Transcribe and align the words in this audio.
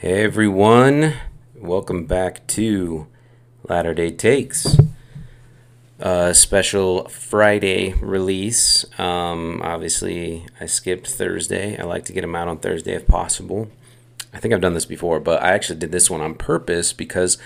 Hey 0.00 0.24
everyone, 0.24 1.12
welcome 1.54 2.06
back 2.06 2.46
to 2.46 3.06
Latter 3.68 3.92
Day 3.92 4.10
Takes. 4.10 4.78
A 5.98 6.32
special 6.32 7.06
Friday 7.10 7.92
release. 8.00 8.86
Um, 8.98 9.60
obviously, 9.62 10.46
I 10.58 10.64
skipped 10.64 11.06
Thursday. 11.06 11.76
I 11.76 11.82
like 11.82 12.06
to 12.06 12.14
get 12.14 12.22
them 12.22 12.34
out 12.34 12.48
on 12.48 12.60
Thursday 12.60 12.94
if 12.94 13.06
possible. 13.06 13.70
I 14.32 14.38
think 14.38 14.54
I've 14.54 14.62
done 14.62 14.72
this 14.72 14.86
before, 14.86 15.20
but 15.20 15.42
I 15.42 15.52
actually 15.52 15.78
did 15.78 15.92
this 15.92 16.08
one 16.08 16.22
on 16.22 16.34
purpose 16.34 16.94
because 16.94 17.36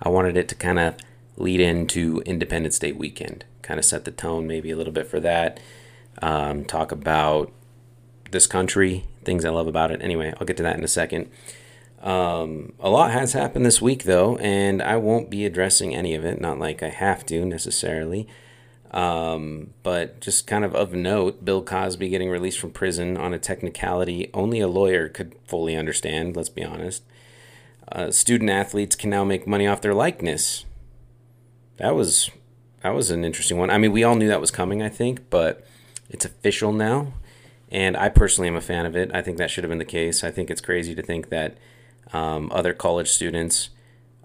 I 0.00 0.08
wanted 0.08 0.36
it 0.36 0.46
to 0.50 0.54
kind 0.54 0.78
of 0.78 0.94
lead 1.36 1.58
into 1.58 2.22
Independence 2.24 2.78
Day 2.78 2.92
weekend, 2.92 3.44
kind 3.62 3.80
of 3.80 3.84
set 3.84 4.04
the 4.04 4.12
tone 4.12 4.46
maybe 4.46 4.70
a 4.70 4.76
little 4.76 4.92
bit 4.92 5.08
for 5.08 5.18
that. 5.18 5.58
Um, 6.22 6.64
talk 6.64 6.92
about 6.92 7.50
this 8.30 8.46
country, 8.46 9.04
things 9.24 9.44
I 9.44 9.50
love 9.50 9.66
about 9.66 9.90
it. 9.90 10.00
Anyway, 10.00 10.32
I'll 10.38 10.46
get 10.46 10.56
to 10.58 10.62
that 10.62 10.78
in 10.78 10.84
a 10.84 10.88
second. 10.88 11.28
Um, 12.04 12.74
a 12.78 12.90
lot 12.90 13.12
has 13.12 13.32
happened 13.32 13.64
this 13.64 13.80
week, 13.80 14.04
though, 14.04 14.36
and 14.36 14.82
I 14.82 14.96
won't 14.98 15.30
be 15.30 15.46
addressing 15.46 15.94
any 15.94 16.14
of 16.14 16.24
it. 16.24 16.38
Not 16.38 16.58
like 16.58 16.82
I 16.82 16.90
have 16.90 17.24
to 17.26 17.44
necessarily. 17.46 18.28
Um, 18.90 19.70
but 19.82 20.20
just 20.20 20.46
kind 20.46 20.64
of 20.64 20.74
of 20.74 20.92
note, 20.92 21.44
Bill 21.44 21.62
Cosby 21.62 22.10
getting 22.10 22.28
released 22.28 22.60
from 22.60 22.70
prison 22.70 23.16
on 23.16 23.32
a 23.32 23.38
technicality 23.38 24.30
only 24.32 24.60
a 24.60 24.68
lawyer 24.68 25.08
could 25.08 25.34
fully 25.46 25.74
understand, 25.74 26.36
let's 26.36 26.50
be 26.50 26.62
honest. 26.62 27.02
Uh, 27.90 28.10
student 28.10 28.50
athletes 28.50 28.94
can 28.94 29.10
now 29.10 29.24
make 29.24 29.46
money 29.46 29.66
off 29.66 29.80
their 29.80 29.94
likeness. 29.94 30.64
That 31.78 31.94
was 31.96 32.30
that 32.82 32.94
was 32.94 33.10
an 33.10 33.24
interesting 33.24 33.58
one. 33.58 33.70
I 33.70 33.78
mean, 33.78 33.92
we 33.92 34.04
all 34.04 34.14
knew 34.14 34.28
that 34.28 34.42
was 34.42 34.50
coming, 34.50 34.82
I 34.82 34.90
think, 34.90 35.30
but 35.30 35.66
it's 36.10 36.26
official 36.26 36.70
now. 36.70 37.14
And 37.70 37.96
I 37.96 38.10
personally 38.10 38.48
am 38.48 38.56
a 38.56 38.60
fan 38.60 38.84
of 38.84 38.94
it. 38.94 39.10
I 39.14 39.22
think 39.22 39.38
that 39.38 39.50
should 39.50 39.64
have 39.64 39.70
been 39.70 39.78
the 39.78 39.84
case. 39.86 40.22
I 40.22 40.30
think 40.30 40.50
it's 40.50 40.60
crazy 40.60 40.94
to 40.94 41.02
think 41.02 41.30
that 41.30 41.56
um, 42.14 42.50
other 42.52 42.72
college 42.72 43.10
students 43.10 43.70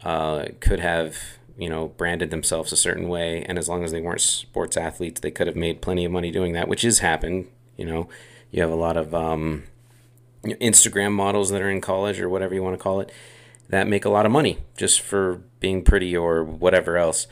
uh, 0.03 0.45
could 0.59 0.79
have, 0.79 1.17
you 1.57 1.69
know, 1.69 1.87
branded 1.97 2.29
themselves 2.31 2.71
a 2.71 2.77
certain 2.77 3.09
way, 3.09 3.43
and 3.47 3.57
as 3.57 3.67
long 3.67 3.83
as 3.83 3.91
they 3.91 4.01
weren't 4.01 4.21
sports 4.21 4.77
athletes, 4.77 5.19
they 5.21 5.31
could 5.31 5.47
have 5.47 5.55
made 5.55 5.81
plenty 5.81 6.05
of 6.05 6.11
money 6.11 6.31
doing 6.31 6.53
that, 6.53 6.67
which 6.67 6.83
has 6.83 6.99
happened. 6.99 7.47
You 7.75 7.85
know, 7.85 8.09
you 8.51 8.61
have 8.61 8.71
a 8.71 8.75
lot 8.75 8.97
of 8.97 9.13
um, 9.13 9.63
Instagram 10.43 11.11
models 11.11 11.49
that 11.49 11.61
are 11.61 11.69
in 11.69 11.81
college 11.81 12.19
or 12.19 12.29
whatever 12.29 12.53
you 12.53 12.63
want 12.63 12.77
to 12.77 12.83
call 12.83 13.01
it 13.01 13.11
that 13.69 13.87
make 13.87 14.05
a 14.05 14.09
lot 14.09 14.25
of 14.25 14.31
money 14.31 14.57
just 14.75 14.99
for 14.99 15.41
being 15.59 15.83
pretty 15.83 16.17
or 16.17 16.43
whatever 16.43 16.97
else. 16.97 17.27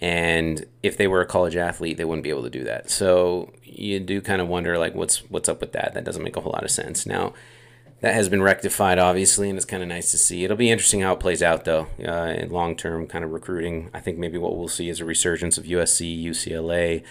And 0.00 0.66
if 0.82 0.96
they 0.96 1.06
were 1.06 1.22
a 1.22 1.26
college 1.26 1.56
athlete, 1.56 1.96
they 1.96 2.04
wouldn't 2.04 2.24
be 2.24 2.30
able 2.30 2.42
to 2.42 2.50
do 2.50 2.64
that. 2.64 2.90
So 2.90 3.52
you 3.62 4.00
do 4.00 4.20
kind 4.20 4.42
of 4.42 4.48
wonder, 4.48 4.76
like, 4.78 4.94
what's 4.94 5.18
what's 5.30 5.48
up 5.48 5.60
with 5.60 5.72
that? 5.72 5.94
That 5.94 6.04
doesn't 6.04 6.22
make 6.22 6.36
a 6.36 6.40
whole 6.40 6.52
lot 6.52 6.64
of 6.64 6.70
sense. 6.70 7.06
Now, 7.06 7.32
that 8.06 8.14
has 8.14 8.28
been 8.28 8.40
rectified, 8.40 9.00
obviously, 9.00 9.50
and 9.50 9.58
it's 9.58 9.66
kind 9.66 9.82
of 9.82 9.88
nice 9.88 10.12
to 10.12 10.16
see. 10.16 10.44
It'll 10.44 10.56
be 10.56 10.70
interesting 10.70 11.00
how 11.00 11.14
it 11.14 11.18
plays 11.18 11.42
out, 11.42 11.64
though, 11.64 11.88
uh, 12.06 12.36
in 12.38 12.50
long 12.50 12.76
term 12.76 13.08
kind 13.08 13.24
of 13.24 13.32
recruiting. 13.32 13.90
I 13.92 13.98
think 13.98 14.16
maybe 14.16 14.38
what 14.38 14.56
we'll 14.56 14.68
see 14.68 14.88
is 14.88 15.00
a 15.00 15.04
resurgence 15.04 15.58
of 15.58 15.64
USC, 15.64 16.24
UCLA, 16.24 17.02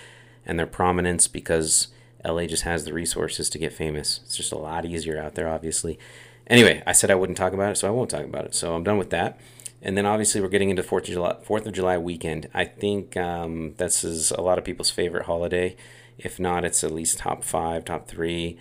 and 0.46 0.58
their 0.58 0.66
prominence 0.66 1.28
because 1.28 1.90
LA 2.24 2.46
just 2.46 2.64
has 2.64 2.86
the 2.86 2.94
resources 2.94 3.50
to 3.50 3.58
get 3.58 3.74
famous. 3.74 4.22
It's 4.24 4.38
just 4.38 4.54
a 4.54 4.58
lot 4.58 4.86
easier 4.86 5.22
out 5.22 5.36
there, 5.36 5.50
obviously. 5.50 6.00
Anyway, 6.48 6.82
I 6.88 6.94
said 6.94 7.12
I 7.12 7.16
wouldn't 7.16 7.38
talk 7.38 7.52
about 7.52 7.74
it, 7.74 7.76
so 7.76 7.90
I 7.90 7.92
won't 7.92 8.10
talk 8.10 8.24
about 8.24 8.46
it. 8.46 8.56
So 8.56 8.74
I'm 8.74 8.86
done 8.86 8.98
with 8.98 9.10
that. 9.10 9.38
And 9.82 9.98
then 9.98 10.06
obviously 10.06 10.40
we're 10.40 10.48
getting 10.48 10.70
into 10.70 10.82
Fourth 10.82 11.10
of 11.10 11.14
July, 11.14 11.36
Fourth 11.44 11.66
of 11.66 11.74
July 11.74 11.98
weekend. 11.98 12.48
I 12.54 12.64
think 12.64 13.18
um, 13.18 13.74
this 13.76 14.06
is 14.06 14.32
a 14.32 14.40
lot 14.40 14.58
of 14.58 14.64
people's 14.64 14.92
favorite 14.92 15.26
holiday. 15.26 15.76
If 16.18 16.40
not, 16.40 16.64
it's 16.64 16.86
at 16.86 16.92
least 16.92 17.18
top 17.18 17.44
five, 17.44 17.84
top 17.84 18.08
three. 18.08 18.58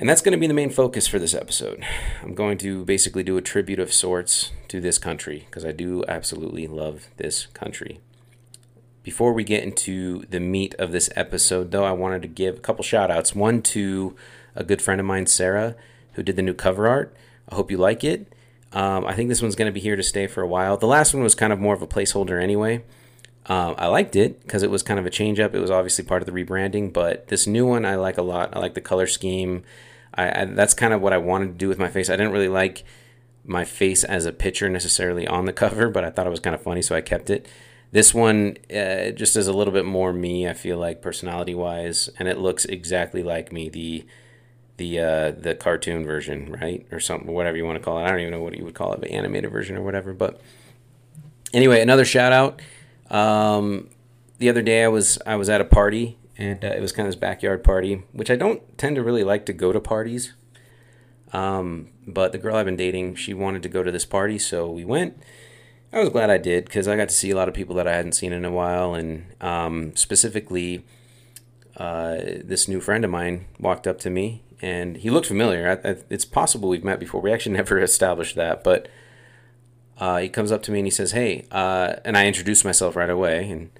And 0.00 0.08
that's 0.08 0.22
going 0.22 0.32
to 0.32 0.38
be 0.38 0.46
the 0.46 0.54
main 0.54 0.70
focus 0.70 1.06
for 1.06 1.18
this 1.18 1.34
episode. 1.34 1.84
I'm 2.22 2.34
going 2.34 2.56
to 2.58 2.86
basically 2.86 3.22
do 3.22 3.36
a 3.36 3.42
tribute 3.42 3.78
of 3.78 3.92
sorts 3.92 4.50
to 4.68 4.80
this 4.80 4.96
country 4.96 5.44
because 5.44 5.62
I 5.62 5.72
do 5.72 6.04
absolutely 6.08 6.66
love 6.66 7.08
this 7.18 7.44
country. 7.48 8.00
Before 9.02 9.34
we 9.34 9.44
get 9.44 9.62
into 9.62 10.24
the 10.30 10.40
meat 10.40 10.74
of 10.78 10.92
this 10.92 11.10
episode, 11.16 11.70
though, 11.70 11.84
I 11.84 11.92
wanted 11.92 12.22
to 12.22 12.28
give 12.28 12.56
a 12.56 12.60
couple 12.60 12.82
shout 12.82 13.10
outs. 13.10 13.34
One 13.34 13.60
to 13.62 14.16
a 14.54 14.64
good 14.64 14.80
friend 14.80 15.02
of 15.02 15.06
mine, 15.06 15.26
Sarah, 15.26 15.76
who 16.14 16.22
did 16.22 16.36
the 16.36 16.42
new 16.42 16.54
cover 16.54 16.88
art. 16.88 17.14
I 17.50 17.56
hope 17.56 17.70
you 17.70 17.76
like 17.76 18.02
it. 18.02 18.32
Um, 18.72 19.04
I 19.04 19.12
think 19.12 19.28
this 19.28 19.42
one's 19.42 19.54
going 19.54 19.70
to 19.70 19.72
be 19.72 19.80
here 19.80 19.96
to 19.96 20.02
stay 20.02 20.26
for 20.26 20.40
a 20.40 20.48
while. 20.48 20.78
The 20.78 20.86
last 20.86 21.12
one 21.12 21.22
was 21.22 21.34
kind 21.34 21.52
of 21.52 21.60
more 21.60 21.74
of 21.74 21.82
a 21.82 21.86
placeholder 21.86 22.42
anyway. 22.42 22.84
Um, 23.44 23.74
I 23.76 23.88
liked 23.88 24.16
it 24.16 24.40
because 24.40 24.62
it 24.62 24.70
was 24.70 24.82
kind 24.82 24.98
of 24.98 25.04
a 25.04 25.10
change 25.10 25.40
up. 25.40 25.54
It 25.54 25.60
was 25.60 25.70
obviously 25.70 26.04
part 26.04 26.22
of 26.22 26.26
the 26.26 26.32
rebranding, 26.32 26.90
but 26.90 27.28
this 27.28 27.46
new 27.46 27.66
one 27.66 27.84
I 27.84 27.96
like 27.96 28.16
a 28.16 28.22
lot. 28.22 28.56
I 28.56 28.60
like 28.60 28.72
the 28.72 28.80
color 28.80 29.06
scheme. 29.06 29.62
I, 30.14 30.42
I, 30.42 30.44
that's 30.46 30.74
kind 30.74 30.92
of 30.92 31.00
what 31.00 31.12
I 31.12 31.18
wanted 31.18 31.46
to 31.46 31.52
do 31.52 31.68
with 31.68 31.78
my 31.78 31.88
face. 31.88 32.10
I 32.10 32.16
didn't 32.16 32.32
really 32.32 32.48
like 32.48 32.84
my 33.44 33.64
face 33.64 34.04
as 34.04 34.26
a 34.26 34.32
picture 34.32 34.68
necessarily 34.68 35.26
on 35.26 35.44
the 35.46 35.52
cover, 35.64 35.88
but 35.88 36.04
I 36.04 36.10
thought 36.10 36.26
it 36.26 36.30
was 36.30 36.40
kind 36.40 36.54
of 36.54 36.62
funny, 36.62 36.82
so 36.82 36.94
I 36.94 37.00
kept 37.00 37.30
it. 37.30 37.46
This 37.92 38.14
one 38.14 38.56
uh, 38.70 39.10
just 39.10 39.36
is 39.36 39.48
a 39.48 39.52
little 39.52 39.72
bit 39.72 39.84
more 39.84 40.12
me. 40.12 40.48
I 40.48 40.52
feel 40.52 40.78
like 40.78 41.02
personality 41.02 41.54
wise, 41.54 42.08
and 42.18 42.28
it 42.28 42.38
looks 42.38 42.64
exactly 42.64 43.22
like 43.22 43.52
me. 43.52 43.68
The 43.68 44.06
the 44.76 44.98
uh, 45.00 45.30
the 45.32 45.56
cartoon 45.56 46.04
version, 46.04 46.52
right, 46.52 46.86
or 46.92 47.00
something, 47.00 47.32
whatever 47.32 47.56
you 47.56 47.64
want 47.64 47.78
to 47.78 47.84
call 47.84 47.98
it. 47.98 48.04
I 48.04 48.10
don't 48.10 48.20
even 48.20 48.32
know 48.32 48.42
what 48.42 48.56
you 48.56 48.64
would 48.64 48.74
call 48.76 48.92
it, 48.92 49.00
the 49.00 49.10
animated 49.10 49.50
version 49.50 49.76
or 49.76 49.82
whatever. 49.82 50.12
But 50.12 50.40
anyway, 51.52 51.80
another 51.80 52.04
shout 52.04 52.32
out. 52.32 52.62
Um, 53.10 53.88
the 54.38 54.48
other 54.48 54.62
day 54.62 54.84
I 54.84 54.88
was 54.88 55.18
I 55.26 55.34
was 55.34 55.48
at 55.48 55.60
a 55.60 55.64
party 55.64 56.16
and 56.40 56.64
uh, 56.64 56.68
it 56.68 56.80
was 56.80 56.90
kind 56.90 57.06
of 57.06 57.12
this 57.12 57.20
backyard 57.20 57.62
party, 57.62 58.02
which 58.12 58.30
I 58.30 58.36
don't 58.36 58.76
tend 58.78 58.96
to 58.96 59.02
really 59.02 59.22
like 59.22 59.44
to 59.46 59.52
go 59.52 59.72
to 59.72 59.80
parties. 59.80 60.32
Um, 61.34 61.90
but 62.06 62.32
the 62.32 62.38
girl 62.38 62.56
I've 62.56 62.64
been 62.64 62.76
dating, 62.76 63.16
she 63.16 63.34
wanted 63.34 63.62
to 63.62 63.68
go 63.68 63.82
to 63.82 63.92
this 63.92 64.06
party, 64.06 64.38
so 64.38 64.68
we 64.68 64.84
went. 64.84 65.22
I 65.92 66.00
was 66.00 66.08
glad 66.08 66.30
I 66.30 66.38
did 66.38 66.64
because 66.64 66.88
I 66.88 66.96
got 66.96 67.10
to 67.10 67.14
see 67.14 67.30
a 67.30 67.36
lot 67.36 67.48
of 67.48 67.54
people 67.54 67.74
that 67.76 67.86
I 67.86 67.94
hadn't 67.94 68.12
seen 68.12 68.32
in 68.32 68.46
a 68.46 68.50
while, 68.50 68.94
and 68.94 69.26
um, 69.42 69.94
specifically, 69.94 70.84
uh, 71.76 72.16
this 72.42 72.68
new 72.68 72.80
friend 72.80 73.04
of 73.04 73.10
mine 73.10 73.44
walked 73.58 73.86
up 73.86 73.98
to 74.00 74.10
me, 74.10 74.42
and 74.62 74.96
he 74.96 75.10
looked 75.10 75.26
familiar. 75.26 75.80
I, 75.84 75.90
I, 75.90 75.96
it's 76.08 76.24
possible 76.24 76.70
we've 76.70 76.82
met 76.82 76.98
before. 76.98 77.20
We 77.20 77.32
actually 77.32 77.56
never 77.56 77.78
established 77.78 78.34
that, 78.36 78.64
but 78.64 78.88
uh, 79.98 80.18
he 80.18 80.30
comes 80.30 80.50
up 80.50 80.62
to 80.64 80.72
me 80.72 80.78
and 80.78 80.86
he 80.86 80.90
says, 80.90 81.12
"Hey," 81.12 81.46
uh, 81.50 81.96
and 82.02 82.16
I 82.16 82.26
introduced 82.26 82.64
myself 82.64 82.96
right 82.96 83.10
away, 83.10 83.50
and 83.50 83.70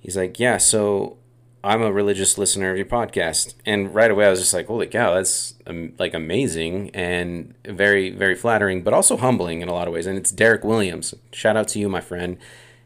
he's 0.00 0.18
like, 0.18 0.38
"Yeah, 0.38 0.58
so 0.58 1.17
I'm 1.62 1.82
a 1.82 1.92
religious 1.92 2.38
listener 2.38 2.70
of 2.70 2.76
your 2.76 2.86
podcast. 2.86 3.54
And 3.66 3.92
right 3.94 4.10
away, 4.10 4.26
I 4.26 4.30
was 4.30 4.38
just 4.38 4.54
like, 4.54 4.68
holy 4.68 4.86
cow, 4.86 5.14
that's 5.14 5.54
um, 5.66 5.92
like 5.98 6.14
amazing 6.14 6.90
and 6.90 7.54
very, 7.64 8.10
very 8.10 8.36
flattering, 8.36 8.82
but 8.82 8.94
also 8.94 9.16
humbling 9.16 9.60
in 9.60 9.68
a 9.68 9.74
lot 9.74 9.88
of 9.88 9.94
ways. 9.94 10.06
And 10.06 10.16
it's 10.16 10.30
Derek 10.30 10.62
Williams. 10.62 11.14
Shout 11.32 11.56
out 11.56 11.68
to 11.68 11.78
you, 11.78 11.88
my 11.88 12.00
friend. 12.00 12.38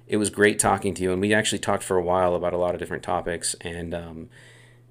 It 0.08 0.16
was 0.16 0.30
great 0.30 0.58
talking 0.58 0.94
to 0.94 1.02
you. 1.02 1.12
And 1.12 1.20
we 1.20 1.34
actually 1.34 1.58
talked 1.58 1.82
for 1.82 1.98
a 1.98 2.02
while 2.02 2.34
about 2.34 2.54
a 2.54 2.58
lot 2.58 2.74
of 2.74 2.80
different 2.80 3.02
topics. 3.02 3.54
And, 3.60 3.94
um, 3.94 4.28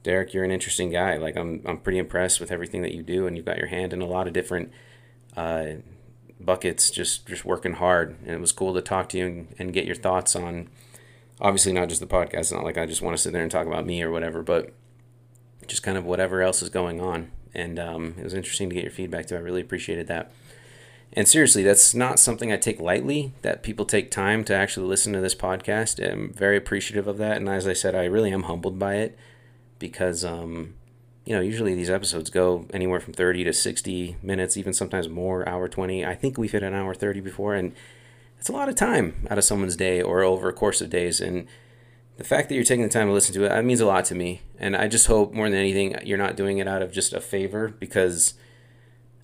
Derek, 0.03 0.33
you're 0.33 0.43
an 0.43 0.51
interesting 0.51 0.91
guy. 0.91 1.17
Like, 1.17 1.35
I'm, 1.35 1.61
I'm 1.65 1.77
pretty 1.77 1.99
impressed 1.99 2.39
with 2.39 2.51
everything 2.51 2.83
that 2.83 2.93
you 2.93 3.01
do. 3.01 3.25
And 3.25 3.35
you've 3.35 3.45
got 3.45 3.57
your 3.57 3.67
hand 3.67 3.93
in 3.93 4.01
a 4.01 4.07
lot 4.07 4.27
of 4.27 4.33
different, 4.33 4.71
uh, 5.35 5.65
buckets, 6.39 6.91
just, 6.91 7.27
just 7.27 7.45
working 7.45 7.73
hard. 7.73 8.15
And 8.21 8.31
it 8.31 8.39
was 8.39 8.51
cool 8.51 8.73
to 8.75 8.81
talk 8.81 9.09
to 9.09 9.17
you 9.17 9.25
and, 9.25 9.55
and 9.57 9.73
get 9.73 9.85
your 9.85 9.95
thoughts 9.95 10.35
on, 10.35 10.69
obviously 11.41 11.73
not 11.73 11.89
just 11.89 11.99
the 11.99 12.07
podcast. 12.07 12.39
It's 12.39 12.51
not 12.51 12.63
like 12.63 12.77
I 12.77 12.85
just 12.85 13.01
want 13.01 13.17
to 13.17 13.21
sit 13.21 13.33
there 13.33 13.41
and 13.41 13.51
talk 13.51 13.67
about 13.67 13.85
me 13.85 14.01
or 14.03 14.11
whatever, 14.11 14.43
but 14.43 14.71
just 15.67 15.83
kind 15.83 15.97
of 15.97 16.05
whatever 16.05 16.41
else 16.41 16.61
is 16.61 16.69
going 16.69 17.01
on. 17.01 17.31
And 17.53 17.79
um, 17.79 18.15
it 18.17 18.23
was 18.23 18.33
interesting 18.33 18.69
to 18.69 18.75
get 18.75 18.83
your 18.83 18.91
feedback 18.91 19.25
too. 19.27 19.35
I 19.35 19.39
really 19.39 19.61
appreciated 19.61 20.07
that. 20.07 20.31
And 21.13 21.27
seriously, 21.27 21.63
that's 21.63 21.93
not 21.93 22.19
something 22.19 22.53
I 22.53 22.57
take 22.57 22.79
lightly. 22.79 23.33
That 23.41 23.63
people 23.63 23.83
take 23.83 24.11
time 24.11 24.45
to 24.45 24.55
actually 24.55 24.87
listen 24.87 25.11
to 25.13 25.19
this 25.19 25.35
podcast. 25.35 26.01
I'm 26.01 26.31
very 26.31 26.55
appreciative 26.55 27.07
of 27.07 27.17
that. 27.17 27.37
And 27.37 27.49
as 27.49 27.67
I 27.67 27.73
said, 27.73 27.95
I 27.95 28.05
really 28.05 28.31
am 28.31 28.43
humbled 28.43 28.79
by 28.79 28.95
it 28.95 29.17
because, 29.77 30.23
um, 30.23 30.75
you 31.25 31.35
know, 31.35 31.41
usually 31.41 31.75
these 31.75 31.89
episodes 31.89 32.29
go 32.29 32.65
anywhere 32.73 33.01
from 33.01 33.13
30 33.13 33.43
to 33.43 33.51
60 33.51 34.15
minutes, 34.23 34.55
even 34.55 34.71
sometimes 34.71 35.09
more, 35.09 35.47
hour 35.49 35.67
20. 35.67 36.05
I 36.05 36.15
think 36.15 36.37
we've 36.37 36.51
hit 36.51 36.63
an 36.63 36.73
hour 36.73 36.93
30 36.93 37.19
before. 37.19 37.55
And 37.55 37.73
it's 38.41 38.49
a 38.49 38.53
lot 38.53 38.69
of 38.69 38.73
time 38.73 39.27
out 39.29 39.37
of 39.37 39.43
someone's 39.43 39.75
day 39.75 40.01
or 40.01 40.23
over 40.23 40.49
a 40.49 40.53
course 40.53 40.81
of 40.81 40.89
days. 40.89 41.21
And 41.21 41.45
the 42.17 42.23
fact 42.23 42.49
that 42.49 42.55
you're 42.55 42.63
taking 42.63 42.81
the 42.81 42.89
time 42.89 43.05
to 43.05 43.13
listen 43.13 43.35
to 43.35 43.45
it, 43.45 43.49
that 43.49 43.63
means 43.63 43.79
a 43.79 43.85
lot 43.85 44.03
to 44.05 44.15
me. 44.15 44.41
And 44.57 44.75
I 44.75 44.87
just 44.87 45.05
hope 45.05 45.31
more 45.31 45.47
than 45.47 45.59
anything, 45.59 45.95
you're 46.03 46.17
not 46.17 46.35
doing 46.35 46.57
it 46.57 46.67
out 46.67 46.81
of 46.81 46.91
just 46.91 47.13
a 47.13 47.21
favor 47.21 47.67
because 47.67 48.33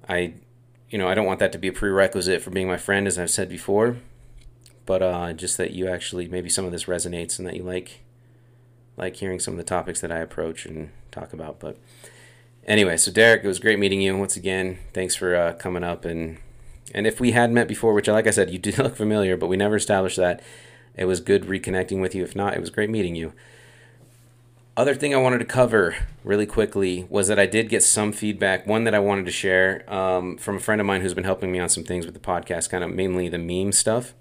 I, 0.07 0.35
you 0.91 0.99
know, 0.99 1.07
I 1.07 1.15
don't 1.15 1.25
want 1.25 1.39
that 1.39 1.51
to 1.53 1.57
be 1.57 1.67
a 1.67 1.73
prerequisite 1.73 2.43
for 2.43 2.51
being 2.51 2.67
my 2.67 2.77
friend, 2.77 3.07
as 3.07 3.17
I've 3.17 3.31
said 3.31 3.49
before. 3.49 3.97
But 4.85 5.01
uh, 5.01 5.33
just 5.33 5.57
that 5.57 5.71
you 5.71 5.87
actually, 5.87 6.27
maybe 6.27 6.47
some 6.47 6.65
of 6.65 6.71
this 6.71 6.85
resonates 6.85 7.39
and 7.39 7.47
that 7.47 7.55
you 7.55 7.63
like, 7.63 8.03
like 8.97 9.15
hearing 9.15 9.39
some 9.39 9.55
of 9.55 9.57
the 9.57 9.63
topics 9.63 9.99
that 10.01 10.11
I 10.11 10.19
approach 10.19 10.67
and 10.67 10.91
talk 11.09 11.33
about. 11.33 11.59
But 11.59 11.79
anyway, 12.67 12.97
so 12.97 13.11
Derek, 13.11 13.43
it 13.43 13.47
was 13.47 13.57
great 13.57 13.79
meeting 13.79 13.99
you 13.99 14.15
once 14.15 14.37
again. 14.37 14.77
Thanks 14.93 15.15
for 15.15 15.35
uh, 15.35 15.53
coming 15.53 15.83
up 15.83 16.05
and 16.05 16.37
and 16.93 17.05
if 17.05 17.19
we 17.19 17.31
had 17.31 17.51
met 17.51 17.67
before, 17.67 17.93
which, 17.93 18.07
like 18.07 18.27
I 18.27 18.31
said, 18.31 18.49
you 18.49 18.59
do 18.59 18.71
look 18.83 18.95
familiar, 18.95 19.37
but 19.37 19.47
we 19.47 19.57
never 19.57 19.75
established 19.75 20.17
that, 20.17 20.41
it 20.95 21.05
was 21.05 21.19
good 21.19 21.43
reconnecting 21.43 22.01
with 22.01 22.15
you. 22.15 22.23
If 22.23 22.35
not, 22.35 22.55
it 22.55 22.59
was 22.59 22.69
great 22.69 22.89
meeting 22.89 23.15
you. 23.15 23.33
other 24.75 24.95
thing 24.95 25.13
I 25.13 25.17
wanted 25.17 25.39
to 25.39 25.45
cover 25.45 25.95
really 26.23 26.45
quickly 26.45 27.05
was 27.09 27.27
that 27.27 27.39
I 27.39 27.45
did 27.45 27.69
get 27.69 27.83
some 27.83 28.11
feedback. 28.11 28.65
One 28.65 28.83
that 28.85 28.95
I 28.95 28.99
wanted 28.99 29.25
to 29.25 29.31
share 29.31 29.91
um, 29.91 30.37
from 30.37 30.55
a 30.55 30.59
friend 30.59 30.81
of 30.81 30.87
mine 30.87 31.01
who's 31.01 31.13
been 31.13 31.23
helping 31.23 31.51
me 31.51 31.59
on 31.59 31.69
some 31.69 31.83
things 31.83 32.05
with 32.05 32.15
the 32.15 32.19
podcast, 32.19 32.69
kind 32.69 32.83
of 32.83 32.91
mainly 32.91 33.29
the 33.29 33.37
meme 33.37 33.71
stuff 33.71 34.13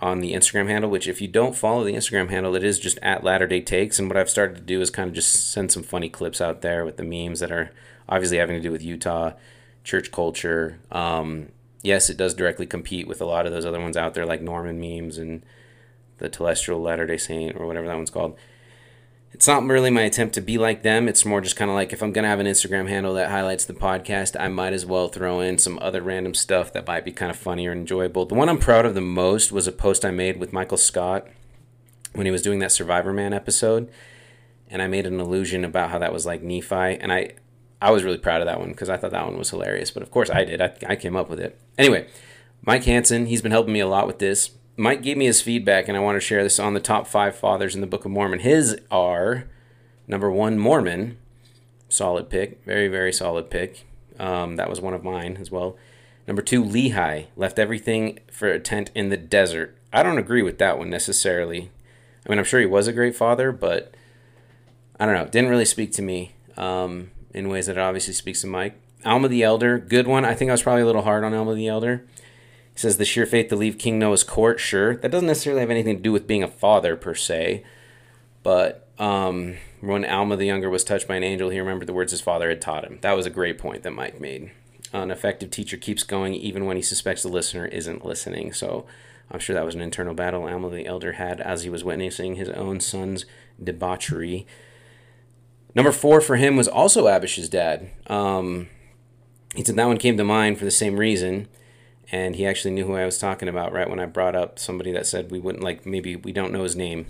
on 0.00 0.20
the 0.20 0.34
Instagram 0.34 0.68
handle. 0.68 0.90
Which, 0.90 1.08
if 1.08 1.20
you 1.20 1.26
don't 1.26 1.56
follow 1.56 1.82
the 1.84 1.94
Instagram 1.94 2.30
handle, 2.30 2.54
it 2.54 2.62
is 2.62 2.78
just 2.78 2.98
at 3.02 3.24
Latter 3.24 3.48
Day 3.48 3.60
Takes. 3.60 3.98
And 3.98 4.08
what 4.08 4.16
I've 4.16 4.30
started 4.30 4.54
to 4.56 4.62
do 4.62 4.80
is 4.80 4.90
kind 4.90 5.08
of 5.08 5.14
just 5.14 5.50
send 5.50 5.72
some 5.72 5.82
funny 5.82 6.08
clips 6.08 6.40
out 6.40 6.62
there 6.62 6.84
with 6.84 6.96
the 6.96 7.04
memes 7.04 7.40
that 7.40 7.50
are 7.50 7.72
obviously 8.08 8.38
having 8.38 8.56
to 8.56 8.62
do 8.62 8.70
with 8.70 8.82
Utah 8.82 9.32
church 9.82 10.12
culture. 10.12 10.78
Um, 10.92 11.48
yes, 11.82 12.10
it 12.10 12.16
does 12.16 12.34
directly 12.34 12.66
compete 12.66 13.08
with 13.08 13.20
a 13.20 13.26
lot 13.26 13.46
of 13.46 13.52
those 13.52 13.66
other 13.66 13.80
ones 13.80 13.96
out 13.96 14.14
there, 14.14 14.26
like 14.26 14.42
Mormon 14.42 14.80
memes 14.80 15.18
and 15.18 15.44
the 16.18 16.28
Telestial 16.28 16.82
Latter 16.82 17.06
Day 17.06 17.16
Saint 17.16 17.56
or 17.56 17.66
whatever 17.66 17.86
that 17.86 17.96
one's 17.96 18.10
called 18.10 18.36
it's 19.32 19.46
not 19.46 19.64
really 19.64 19.90
my 19.90 20.02
attempt 20.02 20.34
to 20.34 20.40
be 20.40 20.58
like 20.58 20.82
them. 20.82 21.08
It's 21.08 21.24
more 21.24 21.40
just 21.40 21.56
kind 21.56 21.70
of 21.70 21.74
like 21.74 21.92
if 21.92 22.02
I'm 22.02 22.12
to 22.12 22.22
have 22.22 22.40
an 22.40 22.46
Instagram 22.46 22.88
handle 22.88 23.14
that 23.14 23.30
highlights 23.30 23.64
the 23.64 23.74
podcast, 23.74 24.36
I 24.38 24.48
might 24.48 24.72
as 24.72 24.86
well 24.86 25.08
throw 25.08 25.40
in 25.40 25.58
some 25.58 25.78
other 25.80 26.02
random 26.02 26.34
stuff 26.34 26.72
that 26.72 26.86
might 26.86 27.04
be 27.04 27.12
kind 27.12 27.30
of 27.30 27.36
funny 27.36 27.66
or 27.66 27.72
enjoyable. 27.72 28.26
The 28.26 28.34
one 28.34 28.48
I'm 28.48 28.58
proud 28.58 28.86
of 28.86 28.94
the 28.94 29.00
most 29.00 29.52
was 29.52 29.66
a 29.66 29.72
post 29.72 30.04
I 30.04 30.10
made 30.10 30.38
with 30.38 30.52
Michael 30.52 30.78
Scott 30.78 31.28
when 32.14 32.26
he 32.26 32.32
was 32.32 32.42
doing 32.42 32.58
that 32.60 32.72
Survivor 32.72 33.12
Man 33.12 33.32
episode. 33.32 33.90
And 34.70 34.82
I 34.82 34.86
made 34.86 35.06
an 35.06 35.20
allusion 35.20 35.64
about 35.64 35.90
how 35.90 35.98
that 35.98 36.12
was 36.12 36.26
like 36.26 36.42
Nephi. 36.42 36.74
And 36.74 37.12
I, 37.12 37.34
I 37.80 37.90
was 37.90 38.04
really 38.04 38.18
proud 38.18 38.40
of 38.40 38.46
that 38.46 38.58
one 38.58 38.70
because 38.70 38.88
I 38.88 38.96
thought 38.96 39.12
that 39.12 39.26
one 39.26 39.38
was 39.38 39.50
hilarious. 39.50 39.90
But 39.90 40.02
of 40.02 40.10
course 40.10 40.30
I 40.30 40.44
did. 40.44 40.60
I, 40.60 40.72
I 40.86 40.96
came 40.96 41.16
up 41.16 41.28
with 41.28 41.40
it. 41.40 41.58
Anyway, 41.76 42.08
Mike 42.64 42.84
Hansen, 42.84 43.26
he's 43.26 43.42
been 43.42 43.52
helping 43.52 43.72
me 43.72 43.80
a 43.80 43.86
lot 43.86 44.06
with 44.06 44.18
this. 44.18 44.50
Mike 44.76 45.02
gave 45.02 45.16
me 45.16 45.26
his 45.26 45.42
feedback, 45.42 45.88
and 45.88 45.96
I 45.96 46.00
want 46.00 46.16
to 46.16 46.20
share 46.20 46.42
this 46.42 46.60
on 46.60 46.74
the 46.74 46.80
top 46.80 47.08
five 47.08 47.36
fathers 47.36 47.74
in 47.74 47.80
the 47.80 47.86
Book 47.86 48.04
of 48.04 48.12
Mormon. 48.12 48.40
His 48.40 48.78
are 48.90 49.44
number 50.06 50.30
one, 50.30 50.58
Mormon, 50.58 51.18
solid 51.88 52.30
pick, 52.30 52.64
very 52.64 52.88
very 52.88 53.12
solid 53.12 53.50
pick. 53.50 53.86
Um, 54.18 54.56
that 54.56 54.70
was 54.70 54.80
one 54.80 54.94
of 54.94 55.04
mine 55.04 55.38
as 55.40 55.50
well. 55.50 55.76
Number 56.26 56.42
two, 56.42 56.62
Lehi 56.62 57.26
left 57.36 57.58
everything 57.58 58.18
for 58.30 58.48
a 58.48 58.60
tent 58.60 58.90
in 58.94 59.08
the 59.08 59.16
desert. 59.16 59.76
I 59.92 60.02
don't 60.02 60.18
agree 60.18 60.42
with 60.42 60.58
that 60.58 60.78
one 60.78 60.90
necessarily. 60.90 61.70
I 62.26 62.28
mean, 62.28 62.38
I'm 62.38 62.44
sure 62.44 62.60
he 62.60 62.66
was 62.66 62.86
a 62.86 62.92
great 62.92 63.16
father, 63.16 63.50
but 63.52 63.94
I 65.00 65.06
don't 65.06 65.14
know. 65.14 65.24
Didn't 65.24 65.50
really 65.50 65.64
speak 65.64 65.92
to 65.92 66.02
me 66.02 66.34
um, 66.56 67.10
in 67.32 67.48
ways 67.48 67.66
that 67.66 67.78
obviously 67.78 68.14
speaks 68.14 68.40
to 68.42 68.46
Mike. 68.46 68.80
Alma 69.04 69.28
the 69.28 69.42
Elder, 69.42 69.78
good 69.78 70.06
one. 70.06 70.24
I 70.24 70.34
think 70.34 70.50
I 70.50 70.54
was 70.54 70.62
probably 70.62 70.82
a 70.82 70.86
little 70.86 71.02
hard 71.02 71.24
on 71.24 71.34
Alma 71.34 71.54
the 71.54 71.68
Elder. 71.68 72.04
He 72.74 72.80
says 72.80 72.96
the 72.96 73.04
sheer 73.04 73.26
faith 73.26 73.48
to 73.48 73.56
leave 73.56 73.78
King 73.78 73.98
Noah's 73.98 74.24
court. 74.24 74.60
Sure, 74.60 74.96
that 74.96 75.10
doesn't 75.10 75.26
necessarily 75.26 75.60
have 75.60 75.70
anything 75.70 75.96
to 75.96 76.02
do 76.02 76.12
with 76.12 76.26
being 76.26 76.42
a 76.42 76.48
father 76.48 76.96
per 76.96 77.14
se, 77.14 77.64
but 78.42 78.88
um, 78.98 79.56
when 79.80 80.04
Alma 80.04 80.36
the 80.36 80.46
younger 80.46 80.70
was 80.70 80.84
touched 80.84 81.06
by 81.06 81.16
an 81.16 81.22
angel, 81.22 81.50
he 81.50 81.60
remembered 81.60 81.86
the 81.86 81.92
words 81.92 82.10
his 82.10 82.20
father 82.20 82.48
had 82.48 82.60
taught 82.60 82.84
him. 82.84 82.98
That 83.02 83.12
was 83.12 83.26
a 83.26 83.30
great 83.30 83.58
point 83.58 83.84
that 83.84 83.92
Mike 83.92 84.20
made. 84.20 84.50
An 84.92 85.10
effective 85.10 85.50
teacher 85.50 85.76
keeps 85.76 86.02
going 86.02 86.34
even 86.34 86.64
when 86.64 86.76
he 86.76 86.82
suspects 86.82 87.22
the 87.22 87.28
listener 87.28 87.66
isn't 87.66 88.04
listening. 88.04 88.52
So 88.52 88.86
I'm 89.30 89.38
sure 89.38 89.54
that 89.54 89.64
was 89.64 89.74
an 89.74 89.82
internal 89.82 90.14
battle 90.14 90.48
Alma 90.48 90.70
the 90.70 90.86
elder 90.86 91.12
had 91.12 91.40
as 91.40 91.62
he 91.62 91.70
was 91.70 91.84
witnessing 91.84 92.34
his 92.34 92.48
own 92.48 92.80
son's 92.80 93.26
debauchery. 93.62 94.46
Number 95.74 95.92
four 95.92 96.20
for 96.20 96.36
him 96.36 96.56
was 96.56 96.68
also 96.68 97.08
Abish's 97.08 97.48
dad. 97.48 97.90
Um, 98.06 98.68
he 99.54 99.64
said 99.64 99.76
that 99.76 99.86
one 99.86 99.98
came 99.98 100.16
to 100.16 100.24
mind 100.24 100.58
for 100.58 100.64
the 100.64 100.70
same 100.70 100.96
reason 100.96 101.48
and 102.10 102.36
he 102.36 102.46
actually 102.46 102.72
knew 102.72 102.86
who 102.86 102.94
I 102.94 103.04
was 103.04 103.18
talking 103.18 103.48
about 103.48 103.72
right 103.72 103.88
when 103.88 104.00
I 104.00 104.06
brought 104.06 104.34
up 104.34 104.58
somebody 104.58 104.92
that 104.92 105.06
said 105.06 105.30
we 105.30 105.38
wouldn't 105.38 105.64
like 105.64 105.84
maybe 105.84 106.16
we 106.16 106.32
don't 106.32 106.52
know 106.52 106.62
his 106.62 106.76
name. 106.76 107.06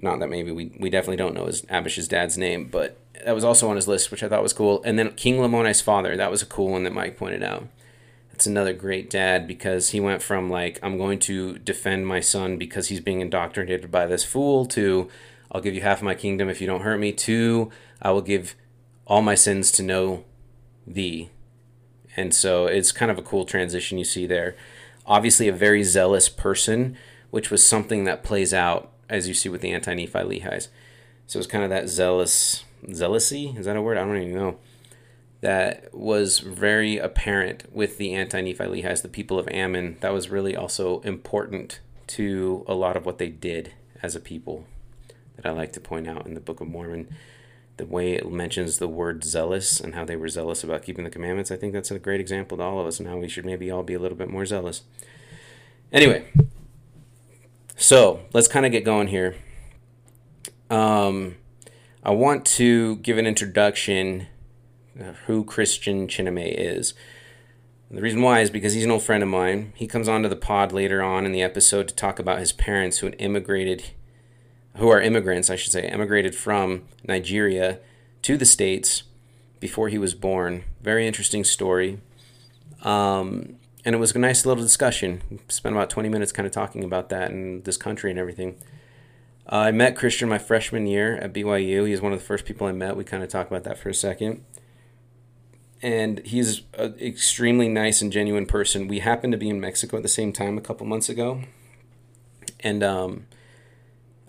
Not 0.00 0.18
that 0.20 0.28
maybe 0.28 0.50
we, 0.50 0.72
we 0.78 0.90
definitely 0.90 1.16
don't 1.16 1.34
know 1.34 1.46
his 1.46 1.64
Abish's 1.70 2.08
dad's 2.08 2.36
name, 2.36 2.68
but 2.68 2.98
that 3.24 3.34
was 3.34 3.44
also 3.44 3.70
on 3.70 3.76
his 3.76 3.88
list, 3.88 4.10
which 4.10 4.22
I 4.22 4.28
thought 4.28 4.42
was 4.42 4.52
cool. 4.52 4.82
And 4.84 4.98
then 4.98 5.12
King 5.12 5.38
Lamoni's 5.38 5.80
father, 5.80 6.16
that 6.16 6.30
was 6.30 6.42
a 6.42 6.46
cool 6.46 6.68
one 6.70 6.82
that 6.84 6.92
Mike 6.92 7.16
pointed 7.16 7.42
out. 7.42 7.68
That's 8.30 8.46
another 8.46 8.74
great 8.74 9.08
dad 9.08 9.46
because 9.46 9.90
he 9.90 10.00
went 10.00 10.22
from 10.22 10.50
like 10.50 10.78
I'm 10.82 10.98
going 10.98 11.18
to 11.20 11.58
defend 11.58 12.06
my 12.06 12.20
son 12.20 12.58
because 12.58 12.88
he's 12.88 13.00
being 13.00 13.20
indoctrinated 13.20 13.90
by 13.90 14.06
this 14.06 14.24
fool 14.24 14.66
to 14.66 15.08
I'll 15.52 15.60
give 15.60 15.74
you 15.74 15.82
half 15.82 15.98
of 15.98 16.04
my 16.04 16.14
kingdom 16.14 16.48
if 16.48 16.60
you 16.60 16.66
don't 16.66 16.82
hurt 16.82 16.98
me 16.98 17.12
to 17.12 17.70
I 18.02 18.10
will 18.10 18.22
give 18.22 18.54
all 19.06 19.22
my 19.22 19.34
sins 19.34 19.70
to 19.72 19.82
know 19.82 20.24
thee 20.86 21.30
and 22.16 22.34
so 22.34 22.66
it's 22.66 22.92
kind 22.92 23.10
of 23.10 23.18
a 23.18 23.22
cool 23.22 23.44
transition 23.44 23.98
you 23.98 24.04
see 24.04 24.26
there. 24.26 24.56
Obviously, 25.04 25.46
a 25.46 25.52
very 25.52 25.84
zealous 25.84 26.28
person, 26.28 26.96
which 27.30 27.50
was 27.50 27.64
something 27.64 28.04
that 28.04 28.24
plays 28.24 28.54
out 28.54 28.90
as 29.08 29.28
you 29.28 29.34
see 29.34 29.48
with 29.48 29.60
the 29.60 29.72
anti 29.72 29.94
Nephi 29.94 30.18
Lehis. 30.20 30.68
So 31.26 31.38
it's 31.38 31.46
kind 31.46 31.62
of 31.62 31.70
that 31.70 31.88
zealous 31.88 32.64
zealousy. 32.86 33.56
Is 33.58 33.66
that 33.66 33.76
a 33.76 33.82
word? 33.82 33.98
I 33.98 34.04
don't 34.04 34.16
even 34.16 34.34
know. 34.34 34.56
That 35.42 35.94
was 35.94 36.38
very 36.38 36.96
apparent 36.96 37.72
with 37.72 37.98
the 37.98 38.14
anti 38.14 38.40
Nephi 38.40 38.64
Lehis, 38.64 39.02
the 39.02 39.08
people 39.08 39.38
of 39.38 39.46
Ammon. 39.48 39.98
That 40.00 40.14
was 40.14 40.30
really 40.30 40.56
also 40.56 41.00
important 41.00 41.80
to 42.08 42.64
a 42.66 42.74
lot 42.74 42.96
of 42.96 43.04
what 43.04 43.18
they 43.18 43.28
did 43.28 43.72
as 44.02 44.16
a 44.16 44.20
people 44.20 44.66
that 45.36 45.46
I 45.46 45.50
like 45.50 45.72
to 45.72 45.80
point 45.80 46.08
out 46.08 46.26
in 46.26 46.34
the 46.34 46.40
Book 46.40 46.60
of 46.60 46.68
Mormon 46.68 47.08
the 47.76 47.86
way 47.86 48.12
it 48.14 48.30
mentions 48.30 48.78
the 48.78 48.88
word 48.88 49.22
zealous 49.22 49.80
and 49.80 49.94
how 49.94 50.04
they 50.04 50.16
were 50.16 50.28
zealous 50.28 50.64
about 50.64 50.82
keeping 50.82 51.04
the 51.04 51.10
commandments, 51.10 51.50
I 51.50 51.56
think 51.56 51.72
that's 51.72 51.90
a 51.90 51.98
great 51.98 52.20
example 52.20 52.56
to 52.56 52.62
all 52.62 52.80
of 52.80 52.86
us 52.86 52.98
and 52.98 53.08
how 53.08 53.18
we 53.18 53.28
should 53.28 53.44
maybe 53.44 53.70
all 53.70 53.82
be 53.82 53.94
a 53.94 53.98
little 53.98 54.16
bit 54.16 54.30
more 54.30 54.46
zealous. 54.46 54.82
Anyway, 55.92 56.24
so 57.76 58.20
let's 58.32 58.48
kind 58.48 58.64
of 58.64 58.72
get 58.72 58.84
going 58.84 59.08
here. 59.08 59.36
Um, 60.70 61.36
I 62.02 62.10
want 62.10 62.46
to 62.46 62.96
give 62.96 63.18
an 63.18 63.26
introduction 63.26 64.26
who 65.26 65.44
Christian 65.44 66.08
Chineme 66.08 66.54
is. 66.56 66.94
The 67.90 68.00
reason 68.00 68.22
why 68.22 68.40
is 68.40 68.50
because 68.50 68.72
he's 68.72 68.84
an 68.84 68.90
old 68.90 69.02
friend 69.02 69.22
of 69.22 69.28
mine. 69.28 69.72
He 69.76 69.86
comes 69.86 70.08
onto 70.08 70.28
the 70.28 70.36
pod 70.36 70.72
later 70.72 71.02
on 71.02 71.24
in 71.24 71.32
the 71.32 71.42
episode 71.42 71.86
to 71.88 71.94
talk 71.94 72.18
about 72.18 72.40
his 72.40 72.52
parents 72.52 72.98
who 72.98 73.06
had 73.06 73.16
immigrated 73.18 73.90
who 74.76 74.88
are 74.88 75.00
immigrants, 75.00 75.50
I 75.50 75.56
should 75.56 75.72
say, 75.72 75.88
immigrated 75.88 76.34
from 76.34 76.82
Nigeria 77.06 77.78
to 78.22 78.36
the 78.36 78.44
States 78.44 79.04
before 79.60 79.88
he 79.88 79.98
was 79.98 80.14
born. 80.14 80.64
Very 80.82 81.06
interesting 81.06 81.44
story. 81.44 82.00
Um, 82.82 83.56
and 83.84 83.94
it 83.94 83.98
was 83.98 84.14
a 84.14 84.18
nice 84.18 84.44
little 84.44 84.62
discussion. 84.62 85.40
Spent 85.48 85.74
about 85.74 85.90
20 85.90 86.08
minutes 86.08 86.32
kind 86.32 86.46
of 86.46 86.52
talking 86.52 86.84
about 86.84 87.08
that 87.08 87.30
and 87.30 87.64
this 87.64 87.76
country 87.76 88.10
and 88.10 88.18
everything. 88.18 88.56
Uh, 89.50 89.56
I 89.56 89.70
met 89.70 89.96
Christian 89.96 90.28
my 90.28 90.38
freshman 90.38 90.86
year 90.86 91.16
at 91.16 91.32
BYU. 91.32 91.86
He's 91.86 92.00
one 92.00 92.12
of 92.12 92.18
the 92.18 92.24
first 92.24 92.44
people 92.44 92.66
I 92.66 92.72
met. 92.72 92.96
We 92.96 93.04
kind 93.04 93.22
of 93.22 93.28
talked 93.28 93.50
about 93.50 93.64
that 93.64 93.78
for 93.78 93.88
a 93.88 93.94
second. 93.94 94.44
And 95.82 96.18
he's 96.26 96.62
an 96.74 96.96
extremely 97.00 97.68
nice 97.68 98.02
and 98.02 98.10
genuine 98.10 98.46
person. 98.46 98.88
We 98.88 98.98
happened 98.98 99.32
to 99.32 99.38
be 99.38 99.48
in 99.48 99.60
Mexico 99.60 99.98
at 99.98 100.02
the 100.02 100.08
same 100.08 100.32
time 100.32 100.58
a 100.58 100.60
couple 100.60 100.84
months 100.86 101.08
ago. 101.08 101.42
And 102.60 102.82
um, 102.82 103.26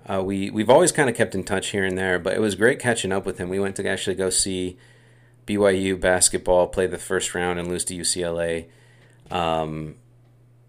uh, 0.09 0.23
we 0.23 0.49
we've 0.49 0.69
always 0.69 0.91
kind 0.91 1.09
of 1.09 1.15
kept 1.15 1.35
in 1.35 1.43
touch 1.43 1.69
here 1.69 1.83
and 1.83 1.97
there, 1.97 2.17
but 2.17 2.33
it 2.33 2.39
was 2.39 2.55
great 2.55 2.79
catching 2.79 3.11
up 3.11 3.25
with 3.25 3.37
him. 3.37 3.49
We 3.49 3.59
went 3.59 3.75
to 3.77 3.87
actually 3.87 4.15
go 4.15 4.29
see 4.29 4.77
BYU 5.45 5.99
basketball 5.99 6.67
play 6.67 6.87
the 6.87 6.97
first 6.97 7.33
round 7.35 7.59
and 7.59 7.67
lose 7.67 7.83
to 7.85 7.95
UCLA 7.95 8.67
um, 9.31 9.95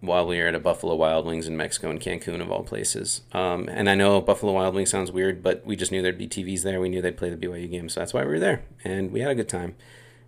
while 0.01 0.27
we 0.27 0.39
were 0.39 0.47
at 0.47 0.55
a 0.55 0.61
Buffalo 0.61 0.95
Wild 0.95 1.27
Wings 1.27 1.47
in 1.47 1.57
Mexico 1.57 1.91
in 1.91 1.99
Cancun 1.99 2.41
of 2.41 2.51
all 2.51 2.63
places. 2.63 3.23
Um, 3.33 3.69
and 3.69 3.89
I 3.89 3.95
know 3.95 4.21
Buffalo 4.21 4.53
Wild 4.53 4.75
Wings 4.75 4.91
sounds 4.91 5.13
weird, 5.13 5.43
but 5.43 5.65
we 5.67 5.77
just 5.77 5.93
knew 5.93 6.03
there'd 6.03 6.19
be 6.19 6.29
TVs 6.29 6.63
there. 6.63 6.81
We 6.81 6.89
knew 6.89 7.03
they'd 7.03 7.17
play 7.17 7.31
the 7.31 7.37
BYU 7.37 7.71
game, 7.71 7.89
so 7.89 8.01
that's 8.01 8.15
why 8.15 8.23
we 8.23 8.31
were 8.31 8.39
there, 8.39 8.63
and 8.85 9.11
we 9.13 9.21
had 9.21 9.31
a 9.31 9.37
good 9.37 9.49
time. 9.49 9.75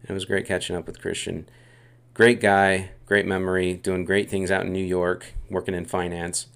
And 0.02 0.10
it 0.10 0.14
was 0.14 0.24
great 0.24 0.46
catching 0.46 0.76
up 0.76 0.86
with 0.86 1.00
Christian. 1.00 1.48
Great 2.14 2.40
guy, 2.40 2.90
great 3.06 3.26
memory, 3.26 3.74
doing 3.74 4.04
great 4.04 4.28
things 4.28 4.50
out 4.50 4.66
in 4.66 4.72
New 4.72 4.84
York, 4.84 5.34
working 5.48 5.74
in 5.74 5.84
finance. 5.84 6.46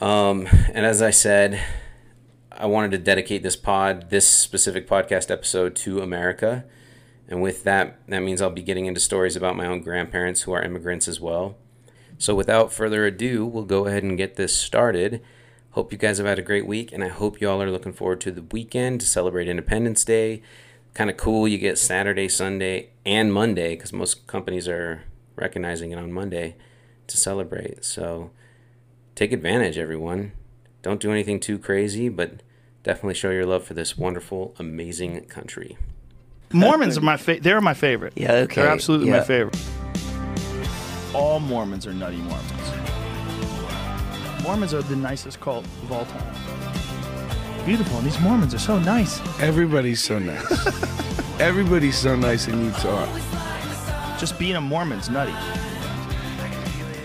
Um, 0.00 0.46
and 0.72 0.86
as 0.86 1.02
I 1.02 1.10
said, 1.10 1.60
I 2.52 2.66
wanted 2.66 2.90
to 2.92 2.98
dedicate 2.98 3.42
this 3.42 3.56
pod, 3.56 4.10
this 4.10 4.26
specific 4.26 4.88
podcast 4.88 5.30
episode 5.30 5.74
to 5.76 6.00
America. 6.00 6.64
And 7.28 7.42
with 7.42 7.64
that, 7.64 8.00
that 8.08 8.20
means 8.20 8.40
I'll 8.40 8.50
be 8.50 8.62
getting 8.62 8.86
into 8.86 9.00
stories 9.00 9.36
about 9.36 9.56
my 9.56 9.66
own 9.66 9.82
grandparents 9.82 10.42
who 10.42 10.52
are 10.52 10.62
immigrants 10.62 11.08
as 11.08 11.20
well. 11.20 11.56
So 12.16 12.34
without 12.34 12.72
further 12.72 13.06
ado, 13.06 13.46
we'll 13.46 13.64
go 13.64 13.86
ahead 13.86 14.02
and 14.02 14.16
get 14.18 14.36
this 14.36 14.56
started. 14.56 15.22
Hope 15.72 15.92
you 15.92 15.98
guys 15.98 16.18
have 16.18 16.26
had 16.26 16.38
a 16.38 16.42
great 16.42 16.66
week, 16.66 16.90
and 16.90 17.04
I 17.04 17.08
hope 17.08 17.40
you 17.40 17.48
all 17.48 17.62
are 17.62 17.70
looking 17.70 17.92
forward 17.92 18.20
to 18.22 18.32
the 18.32 18.42
weekend 18.42 19.00
to 19.00 19.06
celebrate 19.06 19.48
Independence 19.48 20.04
Day. 20.04 20.42
Kind 20.94 21.10
of 21.10 21.16
cool, 21.16 21.46
you 21.46 21.58
get 21.58 21.78
Saturday, 21.78 22.28
Sunday, 22.28 22.90
and 23.06 23.32
Monday 23.32 23.76
because 23.76 23.92
most 23.92 24.26
companies 24.26 24.66
are 24.66 25.04
recognizing 25.36 25.92
it 25.92 25.98
on 25.98 26.10
Monday 26.10 26.56
to 27.06 27.16
celebrate. 27.16 27.84
So 27.84 28.30
take 29.18 29.32
advantage, 29.32 29.76
everyone. 29.78 30.30
Don't 30.82 31.00
do 31.00 31.10
anything 31.10 31.40
too 31.40 31.58
crazy, 31.58 32.08
but 32.08 32.40
definitely 32.84 33.14
show 33.14 33.30
your 33.30 33.46
love 33.46 33.64
for 33.64 33.74
this 33.74 33.98
wonderful, 33.98 34.54
amazing 34.60 35.20
country. 35.24 35.76
Mormons 36.52 36.96
are 36.96 37.00
my 37.00 37.16
favorite. 37.16 37.42
they're 37.42 37.60
my 37.60 37.74
favorite. 37.74 38.12
Yeah, 38.14 38.32
okay. 38.34 38.62
They're 38.62 38.70
absolutely 38.70 39.08
yeah. 39.08 39.18
my 39.18 39.24
favorite. 39.24 39.58
All 41.12 41.40
Mormons 41.40 41.84
are 41.84 41.92
nutty 41.92 42.18
Mormons. 42.18 42.52
Mormons 44.44 44.72
are 44.72 44.82
the 44.82 44.94
nicest 44.94 45.40
cult 45.40 45.64
of 45.64 45.90
all 45.90 46.04
time. 46.04 47.64
beautiful, 47.66 47.98
and 47.98 48.06
these 48.06 48.20
Mormons 48.20 48.54
are 48.54 48.60
so 48.60 48.78
nice. 48.78 49.20
Everybody's 49.40 50.00
so 50.00 50.20
nice. 50.20 50.66
Everybody's 51.40 51.98
so 51.98 52.14
nice 52.14 52.46
in 52.46 52.64
Utah. 52.64 53.08
Just 54.16 54.38
being 54.38 54.54
a 54.54 54.60
Mormon's 54.60 55.10
nutty. 55.10 55.34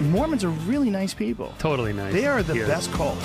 Mormons 0.01 0.43
are 0.43 0.50
really 0.50 0.89
nice 0.89 1.13
people. 1.13 1.53
Totally 1.59 1.93
nice. 1.93 2.13
They 2.13 2.25
are 2.25 2.43
the 2.43 2.55
Yes. 2.55 2.67
best 2.67 2.91
cult. 2.91 3.17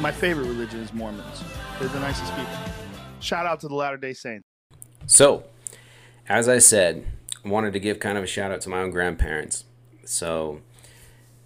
My 0.00 0.10
favorite 0.10 0.46
religion 0.48 0.80
is 0.80 0.92
Mormons. 0.92 1.44
They're 1.78 1.88
the 1.88 2.00
nicest 2.00 2.34
people. 2.34 2.52
Shout 3.20 3.46
out 3.46 3.60
to 3.60 3.68
the 3.68 3.74
Latter 3.74 3.96
Day 3.98 4.12
Saints. 4.12 4.44
So, 5.06 5.44
as 6.28 6.48
I 6.48 6.58
said, 6.58 7.04
I 7.44 7.48
wanted 7.48 7.72
to 7.74 7.80
give 7.80 8.00
kind 8.00 8.16
of 8.18 8.24
a 8.24 8.26
shout 8.26 8.50
out 8.50 8.60
to 8.62 8.68
my 8.70 8.80
own 8.80 8.90
grandparents. 8.90 9.64
So, 10.04 10.60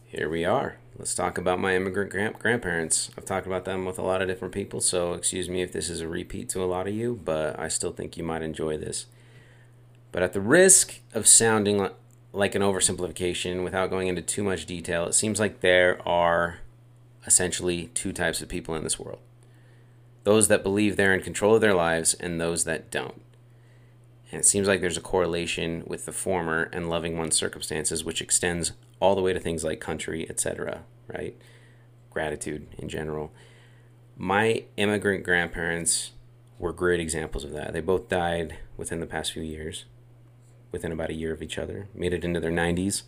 here 0.07 0.29
we 0.29 0.45
are. 0.45 0.77
Let's 0.97 1.15
talk 1.15 1.37
about 1.39 1.59
my 1.59 1.75
immigrant 1.75 2.11
grand- 2.13 2.39
grandparents. 2.39 3.11
I've 3.19 3.25
talked 3.25 3.47
about 3.47 3.65
them 3.65 3.85
with 3.85 3.99
a 3.99 4.03
lot 4.03 4.23
of 4.23 4.29
different 4.29 4.55
people, 4.55 4.81
so 4.81 5.15
excuse 5.15 5.49
me 5.49 5.61
if 5.63 5.73
this 5.73 5.91
is 5.91 6.01
a 6.01 6.07
repeat 6.09 6.49
to 6.51 6.63
a 6.63 6.67
lot 6.67 6.87
of 6.87 6.95
you, 6.95 7.21
but 7.25 7.59
I 7.59 7.67
still 7.69 7.91
think 7.93 8.17
you 8.17 8.23
might 8.23 8.43
enjoy 8.43 8.77
this. 8.79 9.07
But 10.13 10.23
at 10.23 10.33
the 10.33 10.41
risk 10.41 11.01
of 11.13 11.27
sounding 11.27 11.79
li- 11.81 11.89
like 12.35 12.57
an 12.57 12.63
oversimplification 12.63 13.63
without 13.63 13.91
going 13.91 14.09
into 14.09 14.21
too 14.21 14.43
much 14.43 14.67
detail, 14.67 15.07
it 15.07 15.15
seems 15.15 15.39
like 15.39 15.61
there 15.61 16.07
are 16.07 16.59
essentially 17.27 17.87
two 17.95 18.13
types 18.13 18.43
of 18.43 18.49
people 18.49 18.75
in 18.75 18.85
this 18.85 18.99
world 18.99 19.21
those 20.25 20.49
that 20.49 20.63
believe 20.63 20.97
they're 20.97 21.15
in 21.15 21.21
control 21.21 21.55
of 21.55 21.61
their 21.61 21.75
lives 21.75 22.15
and 22.15 22.41
those 22.41 22.65
that 22.65 22.91
don't. 22.91 23.21
And 24.33 24.41
it 24.41 24.47
seems 24.47 24.67
like 24.67 24.81
there's 24.81 24.97
a 24.97 25.03
correlation 25.03 25.85
with 25.87 26.07
the 26.07 26.13
former 26.13 26.71
and 26.73 26.89
loving 26.89 27.19
one's 27.19 27.37
circumstances, 27.37 28.05
which 28.05 28.23
extends 28.23 28.73
all 29.01 29.15
the 29.15 29.21
way 29.21 29.35
to 29.35 29.39
things 29.39 29.65
like 29.65 29.81
country, 29.81 30.27
etc., 30.31 30.81
right? 31.07 31.37
Gratitude 32.09 32.67
in 32.79 32.89
general. 32.89 33.33
My 34.17 34.65
immigrant 34.79 35.25
grandparents 35.25 36.13
were 36.59 36.73
great 36.73 37.01
examples 37.01 37.45
of 37.45 37.53
that. 37.53 37.75
They 37.75 37.83
both 37.83 38.09
died 38.09 38.57
within 38.79 39.01
the 39.01 39.07
past 39.07 39.33
few 39.33 39.43
years, 39.43 39.85
within 40.75 40.93
about 40.93 41.09
a 41.09 41.15
year 41.15 41.33
of 41.33 41.43
each 41.43 41.57
other, 41.57 41.89
made 41.95 42.13
it 42.13 42.25
into 42.25 42.41
their 42.41 42.53
90s. 42.53 43.05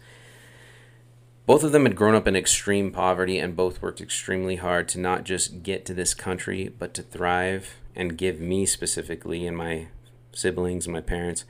Both 1.45 1.63
of 1.63 1.73
them 1.73 1.85
had 1.85 1.95
grown 1.95 2.15
up 2.15 2.27
in 2.27 2.35
extreme 2.35 2.91
poverty 2.91 3.39
and 3.39 3.55
both 3.55 3.83
worked 3.83 4.01
extremely 4.01 4.57
hard 4.57 4.89
to 4.89 4.99
not 4.99 5.25
just 5.25 5.63
get 5.63 5.85
to 5.85 5.95
this 5.95 6.15
country, 6.15 6.73
but 6.79 6.95
to 6.95 7.03
thrive 7.03 7.77
and 7.95 8.17
give 8.17 8.41
me 8.41 8.65
specifically 8.65 9.47
and 9.47 9.57
my 9.57 9.89
siblings 10.33 10.87
and 10.87 10.95
my 10.95 11.01
parents 11.01 11.45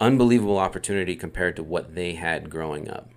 unbelievable 0.00 0.58
opportunity 0.58 1.16
compared 1.16 1.56
to 1.56 1.62
what 1.62 1.94
they 1.94 2.14
had 2.14 2.50
growing 2.50 2.88
up. 2.88 3.10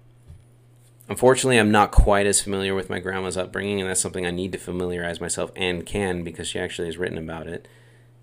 Unfortunately, 1.07 1.57
I'm 1.57 1.71
not 1.71 1.91
quite 1.91 2.25
as 2.25 2.41
familiar 2.41 2.73
with 2.73 2.89
my 2.89 2.99
grandma's 2.99 3.37
upbringing, 3.37 3.81
and 3.81 3.89
that's 3.89 3.99
something 3.99 4.25
I 4.25 4.31
need 4.31 4.51
to 4.53 4.57
familiarize 4.57 5.19
myself 5.19 5.51
and 5.55 5.85
can 5.85 6.23
because 6.23 6.47
she 6.47 6.59
actually 6.59 6.87
has 6.87 6.97
written 6.97 7.17
about 7.17 7.47
it 7.47 7.67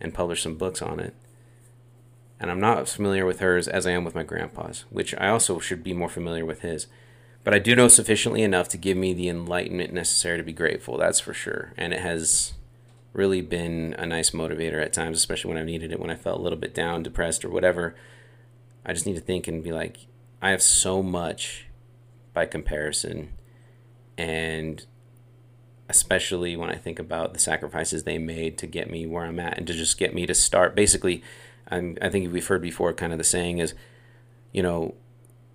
and 0.00 0.14
published 0.14 0.42
some 0.42 0.56
books 0.56 0.80
on 0.80 0.98
it. 0.98 1.14
And 2.40 2.50
I'm 2.50 2.60
not 2.60 2.78
as 2.78 2.94
familiar 2.94 3.26
with 3.26 3.40
hers 3.40 3.66
as 3.66 3.86
I 3.86 3.90
am 3.90 4.04
with 4.04 4.14
my 4.14 4.22
grandpa's, 4.22 4.84
which 4.90 5.14
I 5.16 5.28
also 5.28 5.58
should 5.58 5.82
be 5.82 5.92
more 5.92 6.08
familiar 6.08 6.44
with 6.44 6.60
his. 6.60 6.86
But 7.44 7.54
I 7.54 7.58
do 7.58 7.74
know 7.74 7.88
sufficiently 7.88 8.42
enough 8.42 8.68
to 8.68 8.76
give 8.76 8.96
me 8.96 9.12
the 9.12 9.28
enlightenment 9.28 9.92
necessary 9.92 10.36
to 10.36 10.44
be 10.44 10.52
grateful, 10.52 10.98
that's 10.98 11.20
for 11.20 11.32
sure. 11.32 11.72
And 11.76 11.92
it 11.92 12.00
has 12.00 12.54
really 13.12 13.40
been 13.40 13.94
a 13.98 14.06
nice 14.06 14.30
motivator 14.30 14.82
at 14.82 14.92
times, 14.92 15.16
especially 15.16 15.48
when 15.48 15.58
I 15.58 15.64
needed 15.64 15.90
it, 15.90 15.98
when 15.98 16.10
I 16.10 16.16
felt 16.16 16.38
a 16.38 16.42
little 16.42 16.58
bit 16.58 16.74
down, 16.74 17.02
depressed, 17.02 17.44
or 17.44 17.50
whatever. 17.50 17.96
I 18.84 18.92
just 18.92 19.06
need 19.06 19.16
to 19.16 19.20
think 19.20 19.48
and 19.48 19.64
be 19.64 19.72
like, 19.72 20.06
I 20.40 20.50
have 20.50 20.62
so 20.62 21.02
much 21.02 21.66
by 22.32 22.46
comparison. 22.46 23.32
And 24.16 24.84
especially 25.88 26.56
when 26.56 26.70
I 26.70 26.76
think 26.76 26.98
about 26.98 27.32
the 27.32 27.40
sacrifices 27.40 28.04
they 28.04 28.18
made 28.18 28.58
to 28.58 28.66
get 28.66 28.90
me 28.90 29.06
where 29.06 29.24
I'm 29.24 29.40
at 29.40 29.56
and 29.56 29.66
to 29.66 29.72
just 29.72 29.98
get 29.98 30.14
me 30.14 30.26
to 30.26 30.34
start. 30.34 30.74
Basically, 30.74 31.22
I'm, 31.68 31.96
I 32.00 32.08
think 32.08 32.32
we've 32.32 32.46
heard 32.46 32.62
before 32.62 32.92
kind 32.92 33.12
of 33.12 33.18
the 33.18 33.24
saying 33.24 33.58
is, 33.58 33.74
you 34.52 34.62
know, 34.62 34.94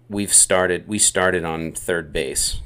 we've 0.09 0.33
started, 0.33 0.87
we 0.87 0.99
started 0.99 1.43
on 1.43 1.71
third 1.71 2.13
base, 2.13 2.61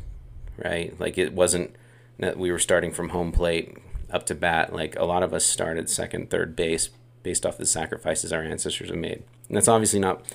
right? 0.63 0.97
Like 0.99 1.17
it 1.17 1.33
wasn't 1.33 1.75
that 2.19 2.37
we 2.37 2.51
were 2.51 2.59
starting 2.59 2.91
from 2.91 3.09
home 3.09 3.31
plate 3.31 3.77
up 4.09 4.25
to 4.27 4.35
bat. 4.35 4.73
Like 4.73 4.95
a 4.97 5.05
lot 5.05 5.23
of 5.23 5.33
us 5.33 5.45
started 5.45 5.89
second, 5.89 6.29
third 6.29 6.55
base 6.55 6.89
based 7.23 7.45
off 7.45 7.57
the 7.57 7.65
sacrifices 7.65 8.33
our 8.33 8.43
ancestors 8.43 8.89
have 8.89 8.97
made. 8.97 9.23
And 9.47 9.57
that's 9.57 9.67
obviously 9.67 9.99
not 9.99 10.25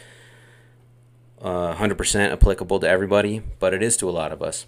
uh, 1.41 1.75
100% 1.75 2.33
applicable 2.33 2.81
to 2.81 2.89
everybody, 2.89 3.43
but 3.59 3.75
it 3.75 3.83
is 3.83 3.97
to 3.99 4.09
a 4.09 4.13
lot 4.13 4.33
of 4.33 4.43
us. 4.43 4.67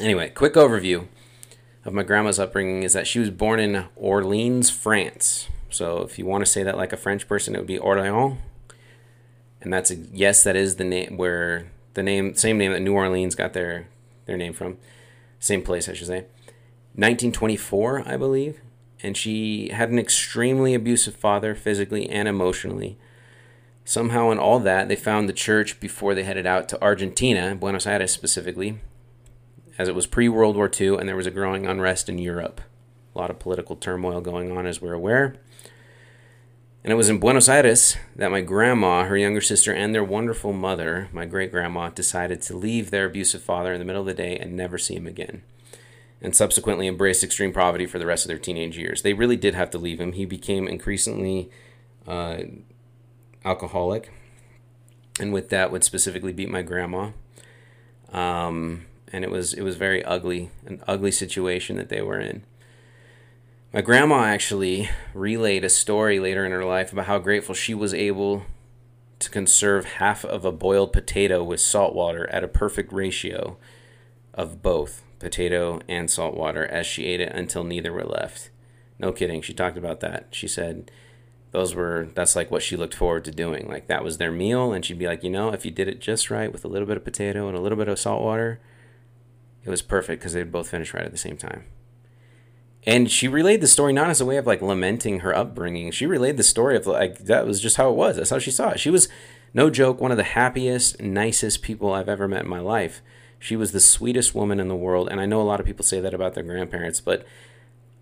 Anyway, 0.00 0.30
quick 0.30 0.54
overview 0.54 1.06
of 1.84 1.92
my 1.92 2.02
grandma's 2.02 2.38
upbringing 2.38 2.82
is 2.82 2.92
that 2.92 3.06
she 3.06 3.18
was 3.18 3.30
born 3.30 3.60
in 3.60 3.86
Orleans, 3.96 4.70
France. 4.70 5.48
So 5.72 6.02
if 6.02 6.18
you 6.18 6.26
want 6.26 6.44
to 6.44 6.50
say 6.50 6.62
that 6.62 6.76
like 6.76 6.92
a 6.92 6.96
French 6.96 7.26
person, 7.26 7.54
it 7.54 7.58
would 7.58 7.66
be 7.66 7.78
Orléans. 7.78 8.38
And 9.60 9.72
that's 9.72 9.90
a, 9.90 9.96
yes, 9.96 10.42
that 10.44 10.56
is 10.56 10.76
the 10.76 10.84
name 10.84 11.16
where 11.16 11.70
the 11.94 12.02
name 12.02 12.34
same 12.34 12.58
name 12.58 12.72
that 12.72 12.80
New 12.80 12.94
Orleans 12.94 13.34
got 13.34 13.52
their 13.52 13.88
their 14.26 14.36
name 14.36 14.52
from. 14.52 14.78
Same 15.38 15.62
place, 15.62 15.88
I 15.88 15.94
should 15.94 16.06
say. 16.06 16.26
1924, 16.94 18.04
I 18.06 18.16
believe. 18.16 18.60
And 19.02 19.16
she 19.16 19.70
had 19.70 19.90
an 19.90 19.98
extremely 19.98 20.74
abusive 20.74 21.16
father, 21.16 21.54
physically 21.54 22.08
and 22.08 22.28
emotionally. 22.28 22.96
Somehow, 23.84 24.30
in 24.30 24.38
all 24.38 24.60
that, 24.60 24.88
they 24.88 24.94
found 24.94 25.28
the 25.28 25.32
church 25.32 25.80
before 25.80 26.14
they 26.14 26.22
headed 26.22 26.46
out 26.46 26.68
to 26.68 26.80
Argentina, 26.80 27.56
Buenos 27.56 27.86
Aires 27.86 28.12
specifically, 28.12 28.78
as 29.76 29.88
it 29.88 29.94
was 29.94 30.06
pre 30.06 30.28
World 30.28 30.54
War 30.54 30.70
II 30.80 30.98
and 30.98 31.08
there 31.08 31.16
was 31.16 31.26
a 31.26 31.32
growing 31.32 31.66
unrest 31.66 32.08
in 32.08 32.18
Europe. 32.18 32.60
A 33.14 33.18
lot 33.18 33.30
of 33.30 33.38
political 33.38 33.76
turmoil 33.76 34.20
going 34.20 34.56
on, 34.56 34.66
as 34.66 34.80
we're 34.80 34.94
aware. 34.94 35.36
And 36.84 36.92
it 36.92 36.96
was 36.96 37.08
in 37.08 37.20
Buenos 37.20 37.48
Aires 37.48 37.96
that 38.16 38.32
my 38.32 38.40
grandma, 38.40 39.04
her 39.04 39.16
younger 39.16 39.40
sister, 39.40 39.72
and 39.72 39.94
their 39.94 40.02
wonderful 40.02 40.52
mother, 40.52 41.08
my 41.12 41.26
great 41.26 41.52
grandma, 41.52 41.90
decided 41.90 42.42
to 42.42 42.56
leave 42.56 42.90
their 42.90 43.06
abusive 43.06 43.42
father 43.42 43.72
in 43.72 43.78
the 43.78 43.84
middle 43.84 44.02
of 44.02 44.06
the 44.06 44.14
day 44.14 44.36
and 44.36 44.56
never 44.56 44.78
see 44.78 44.96
him 44.96 45.06
again. 45.06 45.42
And 46.20 46.34
subsequently 46.34 46.88
embraced 46.88 47.22
extreme 47.22 47.52
poverty 47.52 47.86
for 47.86 47.98
the 47.98 48.06
rest 48.06 48.24
of 48.24 48.28
their 48.28 48.38
teenage 48.38 48.78
years. 48.78 49.02
They 49.02 49.12
really 49.12 49.36
did 49.36 49.54
have 49.54 49.70
to 49.70 49.78
leave 49.78 50.00
him. 50.00 50.12
He 50.12 50.24
became 50.24 50.66
increasingly 50.66 51.50
uh, 52.06 52.38
alcoholic, 53.44 54.12
and 55.20 55.32
with 55.32 55.50
that 55.50 55.70
would 55.70 55.84
specifically 55.84 56.32
beat 56.32 56.48
my 56.48 56.62
grandma. 56.62 57.10
Um, 58.12 58.86
and 59.12 59.24
it 59.24 59.30
was 59.30 59.52
it 59.52 59.62
was 59.62 59.76
very 59.76 60.04
ugly, 60.04 60.50
an 60.66 60.82
ugly 60.86 61.10
situation 61.10 61.76
that 61.76 61.88
they 61.88 62.02
were 62.02 62.20
in. 62.20 62.44
My 63.72 63.80
grandma 63.80 64.24
actually 64.24 64.90
relayed 65.14 65.64
a 65.64 65.70
story 65.70 66.20
later 66.20 66.44
in 66.44 66.52
her 66.52 66.64
life 66.64 66.92
about 66.92 67.06
how 67.06 67.18
grateful 67.18 67.54
she 67.54 67.72
was 67.72 67.94
able 67.94 68.44
to 69.18 69.30
conserve 69.30 69.86
half 69.86 70.26
of 70.26 70.44
a 70.44 70.52
boiled 70.52 70.92
potato 70.92 71.42
with 71.42 71.58
salt 71.58 71.94
water 71.94 72.28
at 72.28 72.44
a 72.44 72.48
perfect 72.48 72.92
ratio 72.92 73.56
of 74.34 74.60
both 74.60 75.02
potato 75.18 75.80
and 75.88 76.10
salt 76.10 76.36
water 76.36 76.66
as 76.66 76.84
she 76.86 77.06
ate 77.06 77.22
it 77.22 77.32
until 77.32 77.64
neither 77.64 77.94
were 77.94 78.04
left. 78.04 78.50
No 78.98 79.10
kidding. 79.10 79.40
She 79.40 79.54
talked 79.54 79.78
about 79.78 80.00
that. 80.00 80.26
She 80.32 80.48
said 80.48 80.90
those 81.52 81.74
were 81.74 82.08
that's 82.14 82.36
like 82.36 82.50
what 82.50 82.62
she 82.62 82.76
looked 82.76 82.94
forward 82.94 83.24
to 83.24 83.30
doing. 83.30 83.68
Like 83.68 83.86
that 83.86 84.04
was 84.04 84.18
their 84.18 84.32
meal 84.32 84.74
and 84.74 84.84
she'd 84.84 84.98
be 84.98 85.06
like, 85.06 85.24
"You 85.24 85.30
know, 85.30 85.50
if 85.50 85.64
you 85.64 85.70
did 85.70 85.88
it 85.88 85.98
just 85.98 86.30
right 86.30 86.52
with 86.52 86.66
a 86.66 86.68
little 86.68 86.86
bit 86.86 86.98
of 86.98 87.04
potato 87.04 87.48
and 87.48 87.56
a 87.56 87.60
little 87.60 87.78
bit 87.78 87.88
of 87.88 87.98
salt 87.98 88.20
water, 88.20 88.60
it 89.64 89.70
was 89.70 89.80
perfect 89.80 90.20
because 90.20 90.34
they'd 90.34 90.52
both 90.52 90.68
finish 90.68 90.92
right 90.92 91.06
at 91.06 91.12
the 91.12 91.16
same 91.16 91.38
time." 91.38 91.64
And 92.84 93.10
she 93.10 93.28
relayed 93.28 93.60
the 93.60 93.68
story 93.68 93.92
not 93.92 94.10
as 94.10 94.20
a 94.20 94.26
way 94.26 94.36
of 94.36 94.46
like 94.46 94.60
lamenting 94.60 95.20
her 95.20 95.34
upbringing. 95.34 95.92
She 95.92 96.06
relayed 96.06 96.36
the 96.36 96.42
story 96.42 96.76
of 96.76 96.86
like 96.86 97.18
that 97.18 97.46
was 97.46 97.60
just 97.60 97.76
how 97.76 97.90
it 97.90 97.96
was. 97.96 98.16
That's 98.16 98.30
how 98.30 98.38
she 98.38 98.50
saw 98.50 98.70
it. 98.70 98.80
She 98.80 98.90
was 98.90 99.08
no 99.54 99.70
joke 99.70 100.00
one 100.00 100.10
of 100.10 100.16
the 100.16 100.24
happiest, 100.24 101.00
nicest 101.00 101.62
people 101.62 101.92
I've 101.92 102.08
ever 102.08 102.26
met 102.26 102.44
in 102.44 102.50
my 102.50 102.60
life. 102.60 103.00
She 103.38 103.56
was 103.56 103.72
the 103.72 103.80
sweetest 103.80 104.34
woman 104.34 104.60
in 104.60 104.68
the 104.68 104.76
world, 104.76 105.08
and 105.10 105.20
I 105.20 105.26
know 105.26 105.40
a 105.40 105.44
lot 105.44 105.60
of 105.60 105.66
people 105.66 105.84
say 105.84 106.00
that 106.00 106.14
about 106.14 106.34
their 106.34 106.44
grandparents, 106.44 107.00
but 107.00 107.26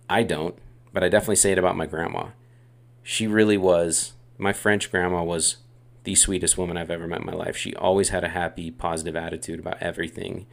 I 0.08 0.22
don't. 0.22 0.54
But 0.92 1.02
I 1.02 1.08
definitely 1.08 1.36
say 1.36 1.52
it 1.52 1.58
about 1.58 1.76
my 1.76 1.86
grandma. 1.86 2.28
She 3.02 3.26
really 3.26 3.56
was. 3.56 4.12
My 4.38 4.52
French 4.52 4.90
grandma 4.90 5.22
was 5.22 5.58
the 6.04 6.14
sweetest 6.14 6.58
woman 6.58 6.76
I've 6.76 6.90
ever 6.90 7.06
met 7.06 7.20
in 7.20 7.26
my 7.26 7.32
life. 7.32 7.56
She 7.56 7.74
always 7.74 8.10
had 8.10 8.24
a 8.24 8.28
happy, 8.28 8.70
positive 8.70 9.16
attitude 9.16 9.60
about 9.60 9.80
everything, 9.80 10.46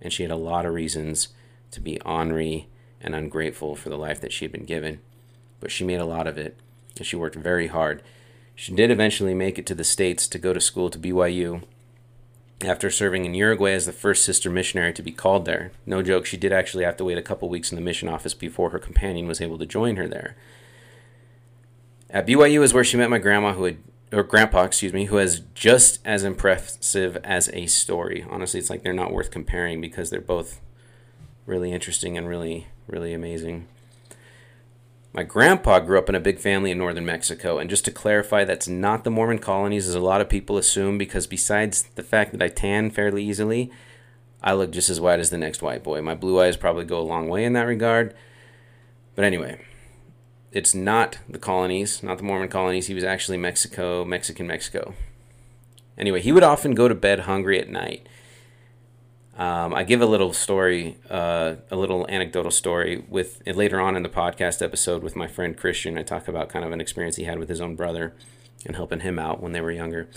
and 0.00 0.12
she 0.12 0.22
had 0.22 0.32
a 0.32 0.36
lot 0.36 0.66
of 0.66 0.74
reasons 0.74 1.28
to 1.70 1.80
be 1.80 2.00
ornery 2.02 2.68
and 3.06 3.14
ungrateful 3.14 3.76
for 3.76 3.88
the 3.88 3.96
life 3.96 4.20
that 4.20 4.32
she 4.32 4.44
had 4.44 4.52
been 4.52 4.66
given. 4.66 5.00
But 5.60 5.70
she 5.70 5.84
made 5.84 6.00
a 6.00 6.04
lot 6.04 6.26
of 6.26 6.36
it, 6.36 6.58
and 6.98 7.06
she 7.06 7.16
worked 7.16 7.36
very 7.36 7.68
hard. 7.68 8.02
She 8.54 8.74
did 8.74 8.90
eventually 8.90 9.32
make 9.32 9.58
it 9.58 9.66
to 9.66 9.74
the 9.74 9.84
States 9.84 10.26
to 10.28 10.38
go 10.38 10.52
to 10.52 10.60
school 10.60 10.90
to 10.90 10.98
BYU 10.98 11.62
after 12.62 12.90
serving 12.90 13.24
in 13.24 13.34
Uruguay 13.34 13.72
as 13.72 13.86
the 13.86 13.92
first 13.92 14.24
sister 14.24 14.50
missionary 14.50 14.92
to 14.94 15.02
be 15.02 15.12
called 15.12 15.44
there. 15.44 15.72
No 15.84 16.02
joke, 16.02 16.26
she 16.26 16.36
did 16.36 16.52
actually 16.52 16.84
have 16.84 16.96
to 16.96 17.04
wait 17.04 17.18
a 17.18 17.22
couple 17.22 17.48
weeks 17.48 17.70
in 17.70 17.76
the 17.76 17.82
mission 17.82 18.08
office 18.08 18.34
before 18.34 18.70
her 18.70 18.78
companion 18.78 19.26
was 19.26 19.40
able 19.40 19.58
to 19.58 19.66
join 19.66 19.96
her 19.96 20.08
there. 20.08 20.36
At 22.10 22.26
BYU 22.26 22.62
is 22.62 22.72
where 22.72 22.84
she 22.84 22.96
met 22.96 23.10
my 23.10 23.18
grandma, 23.18 23.52
who 23.52 23.64
had, 23.64 23.78
or 24.12 24.22
grandpa, 24.22 24.64
excuse 24.64 24.92
me, 24.92 25.06
who 25.06 25.16
has 25.16 25.40
just 25.54 26.00
as 26.04 26.24
impressive 26.24 27.18
as 27.24 27.50
a 27.52 27.66
story. 27.66 28.24
Honestly, 28.28 28.58
it's 28.58 28.70
like 28.70 28.82
they're 28.82 28.92
not 28.92 29.12
worth 29.12 29.30
comparing 29.30 29.80
because 29.80 30.08
they're 30.08 30.20
both 30.20 30.60
really 31.46 31.72
interesting 31.72 32.18
and 32.18 32.28
really, 32.28 32.66
really 32.86 33.14
amazing. 33.14 33.66
My 35.12 35.22
grandpa 35.22 35.78
grew 35.78 35.98
up 35.98 36.10
in 36.10 36.14
a 36.14 36.20
big 36.20 36.38
family 36.38 36.70
in 36.70 36.76
northern 36.76 37.06
Mexico, 37.06 37.56
and 37.58 37.70
just 37.70 37.86
to 37.86 37.90
clarify, 37.90 38.44
that's 38.44 38.68
not 38.68 39.04
the 39.04 39.10
Mormon 39.10 39.38
colonies, 39.38 39.88
as 39.88 39.94
a 39.94 40.00
lot 40.00 40.20
of 40.20 40.28
people 40.28 40.58
assume, 40.58 40.98
because 40.98 41.26
besides 41.26 41.84
the 41.94 42.02
fact 42.02 42.32
that 42.32 42.42
I 42.42 42.48
tan 42.48 42.90
fairly 42.90 43.24
easily, 43.24 43.70
I 44.42 44.52
look 44.52 44.72
just 44.72 44.90
as 44.90 45.00
white 45.00 45.18
as 45.18 45.30
the 45.30 45.38
next 45.38 45.62
white 45.62 45.82
boy. 45.82 46.02
My 46.02 46.14
blue 46.14 46.38
eyes 46.38 46.58
probably 46.58 46.84
go 46.84 47.00
a 47.00 47.00
long 47.00 47.28
way 47.28 47.44
in 47.44 47.54
that 47.54 47.62
regard. 47.62 48.14
But 49.14 49.24
anyway, 49.24 49.58
it's 50.52 50.74
not 50.74 51.18
the 51.26 51.38
colonies, 51.38 52.02
not 52.02 52.18
the 52.18 52.24
Mormon 52.24 52.48
colonies. 52.48 52.86
He 52.86 52.94
was 52.94 53.02
actually 53.04 53.38
Mexico, 53.38 54.04
Mexican 54.04 54.46
Mexico. 54.46 54.94
Anyway, 55.96 56.20
he 56.20 56.32
would 56.32 56.42
often 56.42 56.74
go 56.74 56.88
to 56.88 56.94
bed 56.94 57.20
hungry 57.20 57.58
at 57.58 57.70
night. 57.70 58.06
Um, 59.36 59.74
I 59.74 59.84
give 59.84 60.00
a 60.00 60.06
little 60.06 60.32
story, 60.32 60.96
uh, 61.10 61.56
a 61.70 61.76
little 61.76 62.06
anecdotal 62.08 62.50
story 62.50 63.04
with 63.08 63.42
later 63.46 63.78
on 63.78 63.94
in 63.94 64.02
the 64.02 64.08
podcast 64.08 64.62
episode 64.62 65.02
with 65.02 65.14
my 65.14 65.26
friend 65.26 65.54
Christian. 65.56 65.98
I 65.98 66.02
talk 66.02 66.26
about 66.26 66.48
kind 66.48 66.64
of 66.64 66.72
an 66.72 66.80
experience 66.80 67.16
he 67.16 67.24
had 67.24 67.38
with 67.38 67.50
his 67.50 67.60
own 67.60 67.76
brother 67.76 68.14
and 68.64 68.76
helping 68.76 69.00
him 69.00 69.18
out 69.18 69.42
when 69.42 69.52
they 69.52 69.60
were 69.60 69.70
younger. 69.70 70.08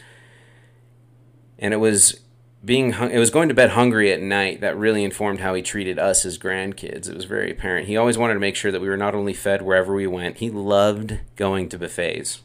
And 1.57 1.73
it 1.73 1.77
was 1.77 2.21
being 2.63 2.93
hung- 2.93 3.11
it 3.11 3.19
was 3.19 3.29
going 3.29 3.49
to 3.49 3.53
bed 3.55 3.71
hungry 3.71 4.11
at 4.11 4.21
night 4.21 4.61
that 4.61 4.77
really 4.77 5.03
informed 5.03 5.41
how 5.41 5.53
he 5.53 5.61
treated 5.61 5.99
us 5.99 6.25
as 6.25 6.37
grandkids. 6.37 7.09
It 7.09 7.15
was 7.15 7.25
very 7.25 7.51
apparent. 7.51 7.87
He 7.87 7.97
always 7.97 8.17
wanted 8.17 8.35
to 8.35 8.39
make 8.39 8.55
sure 8.55 8.71
that 8.71 8.81
we 8.81 8.89
were 8.89 8.97
not 8.97 9.15
only 9.15 9.33
fed 9.33 9.61
wherever 9.61 9.93
we 9.93 10.07
went. 10.07 10.37
He 10.37 10.49
loved 10.49 11.19
going 11.35 11.67
to 11.69 11.77
buffets. 11.77 12.41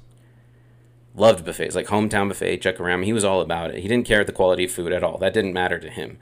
Loved 1.14 1.44
buffets 1.44 1.76
like 1.76 1.86
hometown 1.86 2.28
buffet, 2.28 2.58
Chuck-A-Rama. 2.58 3.04
He 3.04 3.12
was 3.12 3.24
all 3.24 3.40
about 3.40 3.70
it. 3.70 3.82
He 3.82 3.88
didn't 3.88 4.06
care 4.06 4.24
the 4.24 4.32
quality 4.32 4.64
of 4.64 4.72
food 4.72 4.92
at 4.92 5.04
all. 5.04 5.18
That 5.18 5.34
didn't 5.34 5.52
matter 5.52 5.78
to 5.78 5.88
him. 5.88 6.18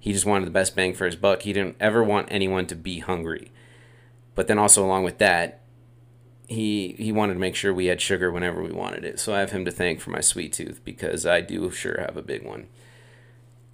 He 0.00 0.12
just 0.12 0.26
wanted 0.26 0.46
the 0.46 0.50
best 0.50 0.74
bang 0.74 0.94
for 0.94 1.04
his 1.04 1.14
buck. 1.14 1.42
He 1.42 1.52
didn't 1.52 1.76
ever 1.78 2.02
want 2.02 2.28
anyone 2.30 2.66
to 2.66 2.74
be 2.74 3.00
hungry. 3.00 3.52
But 4.34 4.48
then 4.48 4.58
also 4.58 4.84
along 4.84 5.04
with 5.04 5.18
that, 5.18 5.60
he 6.48 6.96
he 6.98 7.12
wanted 7.12 7.34
to 7.34 7.38
make 7.40 7.54
sure 7.54 7.72
we 7.72 7.86
had 7.86 8.00
sugar 8.00 8.32
whenever 8.32 8.62
we 8.62 8.72
wanted 8.72 9.04
it. 9.04 9.20
So 9.20 9.34
I 9.34 9.40
have 9.40 9.52
him 9.52 9.64
to 9.66 9.70
thank 9.70 10.00
for 10.00 10.10
my 10.10 10.20
sweet 10.20 10.52
tooth 10.52 10.80
because 10.84 11.26
I 11.26 11.42
do 11.42 11.70
sure 11.70 12.00
have 12.00 12.16
a 12.16 12.22
big 12.22 12.44
one. 12.44 12.66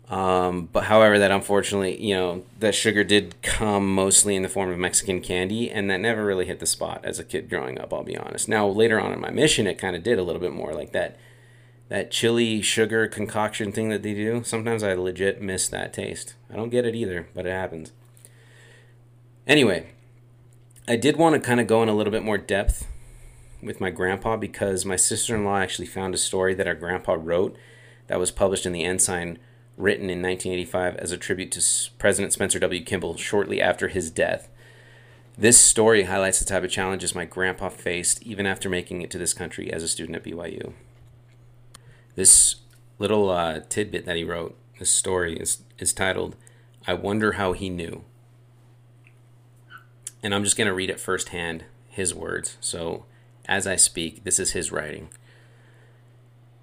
Um, 0.09 0.69
but 0.73 0.85
however, 0.85 1.19
that 1.19 1.31
unfortunately, 1.31 2.01
you 2.01 2.15
know, 2.15 2.45
that 2.61 2.75
sugar 2.75 3.03
did 3.03 3.41
come 3.43 3.93
mostly 3.93 4.37
in 4.37 4.43
the 4.43 4.49
form 4.49 4.71
of 4.71 4.79
Mexican 4.79 5.21
candy, 5.21 5.71
and 5.71 5.91
that 5.91 6.01
never 6.01 6.25
really 6.25 6.47
hit 6.47 6.61
the 6.61 6.67
spot 6.67 7.01
as 7.03 7.19
a 7.19 7.25
kid 7.25 7.49
growing 7.49 7.79
up. 7.79 7.93
I'll 7.93 8.05
be 8.05 8.17
honest. 8.17 8.49
Now 8.49 8.69
later 8.69 9.01
on 9.01 9.13
in 9.13 9.21
my 9.21 9.31
mission, 9.31 9.67
it 9.67 9.79
kind 9.79 9.97
of 9.97 10.03
did 10.03 10.19
a 10.19 10.23
little 10.23 10.41
bit 10.41 10.53
more 10.53 10.75
like 10.75 10.93
that. 10.93 11.17
That 11.89 12.11
chili 12.11 12.63
sugar 12.63 13.07
concoction 13.07 13.71
thing 13.71 13.91
that 13.91 14.03
they 14.03 14.15
do. 14.15 14.43
Sometimes 14.45 14.83
I 14.83 14.95
legit 14.95 15.41
miss 15.41 15.69
that 15.69 15.93
taste. 15.93 16.35
I 16.53 16.57
don't 16.57 16.71
get 16.71 16.85
it 16.85 16.97
either, 16.97 17.29
but 17.35 17.47
it 17.47 17.53
happens. 17.53 17.93
Anyway, 19.47 19.87
I 20.89 20.97
did 20.97 21.17
want 21.17 21.35
to 21.35 21.41
kind 21.41 21.61
of 21.61 21.69
go 21.69 21.83
in 21.83 21.89
a 21.89 21.95
little 21.95 22.11
bit 22.11 22.25
more 22.25 22.39
depth 22.39 22.89
with 23.63 23.81
my 23.81 23.91
grandpa 23.91 24.37
because 24.37 24.85
my 24.85 24.97
sister 24.97 25.37
in 25.37 25.45
law 25.45 25.59
actually 25.59 25.87
found 25.87 26.15
a 26.15 26.19
story 26.19 26.55
that 26.55 26.67
our 26.67 26.75
grandpa 26.75 27.17
wrote 27.19 27.57
that 28.09 28.19
was 28.19 28.31
published 28.31 28.67
in 28.67 28.73
the 28.73 28.85
Ensign 28.85 29.39
written 29.77 30.05
in 30.05 30.23
1985 30.23 30.97
as 30.97 31.13
a 31.13 31.19
tribute 31.19 31.53
to 31.53 31.91
President 31.99 32.33
Spencer 32.33 32.59
W. 32.59 32.83
Kimball 32.83 33.17
shortly 33.17 33.61
after 33.61 33.89
his 33.89 34.11
death. 34.11 34.49
This 35.39 35.61
story 35.61 36.05
highlights 36.05 36.39
the 36.39 36.47
type 36.47 36.65
of 36.65 36.71
challenges 36.71 37.15
my 37.15 37.27
grandpa 37.27 37.69
faced 37.69 38.23
even 38.23 38.47
after 38.47 38.71
making 38.71 39.03
it 39.03 39.11
to 39.11 39.19
this 39.19 39.35
country 39.35 39.73
as 39.73 39.83
a 39.83 39.89
student 39.89 40.17
at 40.17 40.25
BYU. 40.25 40.73
This 42.17 42.57
little 42.99 43.31
uh, 43.31 43.61
tidbit 43.69 44.07
that 44.07 44.17
he 44.17 44.25
wrote, 44.25 44.57
this 44.79 44.91
story, 44.91 45.37
is, 45.37 45.63
is 45.79 45.93
titled, 45.93 46.35
I 46.87 46.95
Wonder 46.95 47.33
How 47.33 47.53
He 47.53 47.69
Knew. 47.69 48.05
And 50.23 50.35
I'm 50.35 50.43
just 50.43 50.57
going 50.57 50.67
to 50.67 50.75
read 50.75 50.91
it 50.91 50.99
firsthand, 50.99 51.65
his 51.89 52.15
words. 52.15 52.57
So 52.61 53.05
as 53.45 53.67
I 53.67 53.77
speak, 53.77 54.25
this 54.25 54.39
is 54.39 54.53
his 54.53 54.73
writing. 54.73 55.11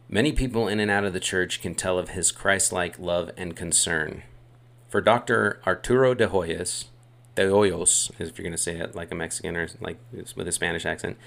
Many 0.10 0.32
people 0.32 0.68
in 0.68 0.80
and 0.80 0.92
out 0.92 1.06
of 1.06 1.14
the 1.14 1.20
church 1.20 1.62
can 1.62 1.76
tell 1.76 1.98
of 1.98 2.10
his 2.10 2.32
Christ 2.32 2.72
like 2.72 3.00
love 3.00 3.32
and 3.38 3.56
concern. 3.56 4.24
For 4.90 5.02
Dr. 5.02 5.62
Arturo 5.66 6.14
de 6.14 6.28
Hoyos, 6.28 6.86
de 7.36 7.46
Hoyos, 7.46 8.12
if 8.20 8.38
you're 8.38 8.44
going 8.44 8.52
to 8.52 8.58
say 8.58 8.78
it 8.78 8.96
like 8.96 9.12
a 9.12 9.16
Mexican 9.16 9.56
or 9.56 9.68
like 9.80 9.98
with 10.36 10.48
a 10.48 10.52
Spanish 10.52 10.86
accent, 10.86 11.18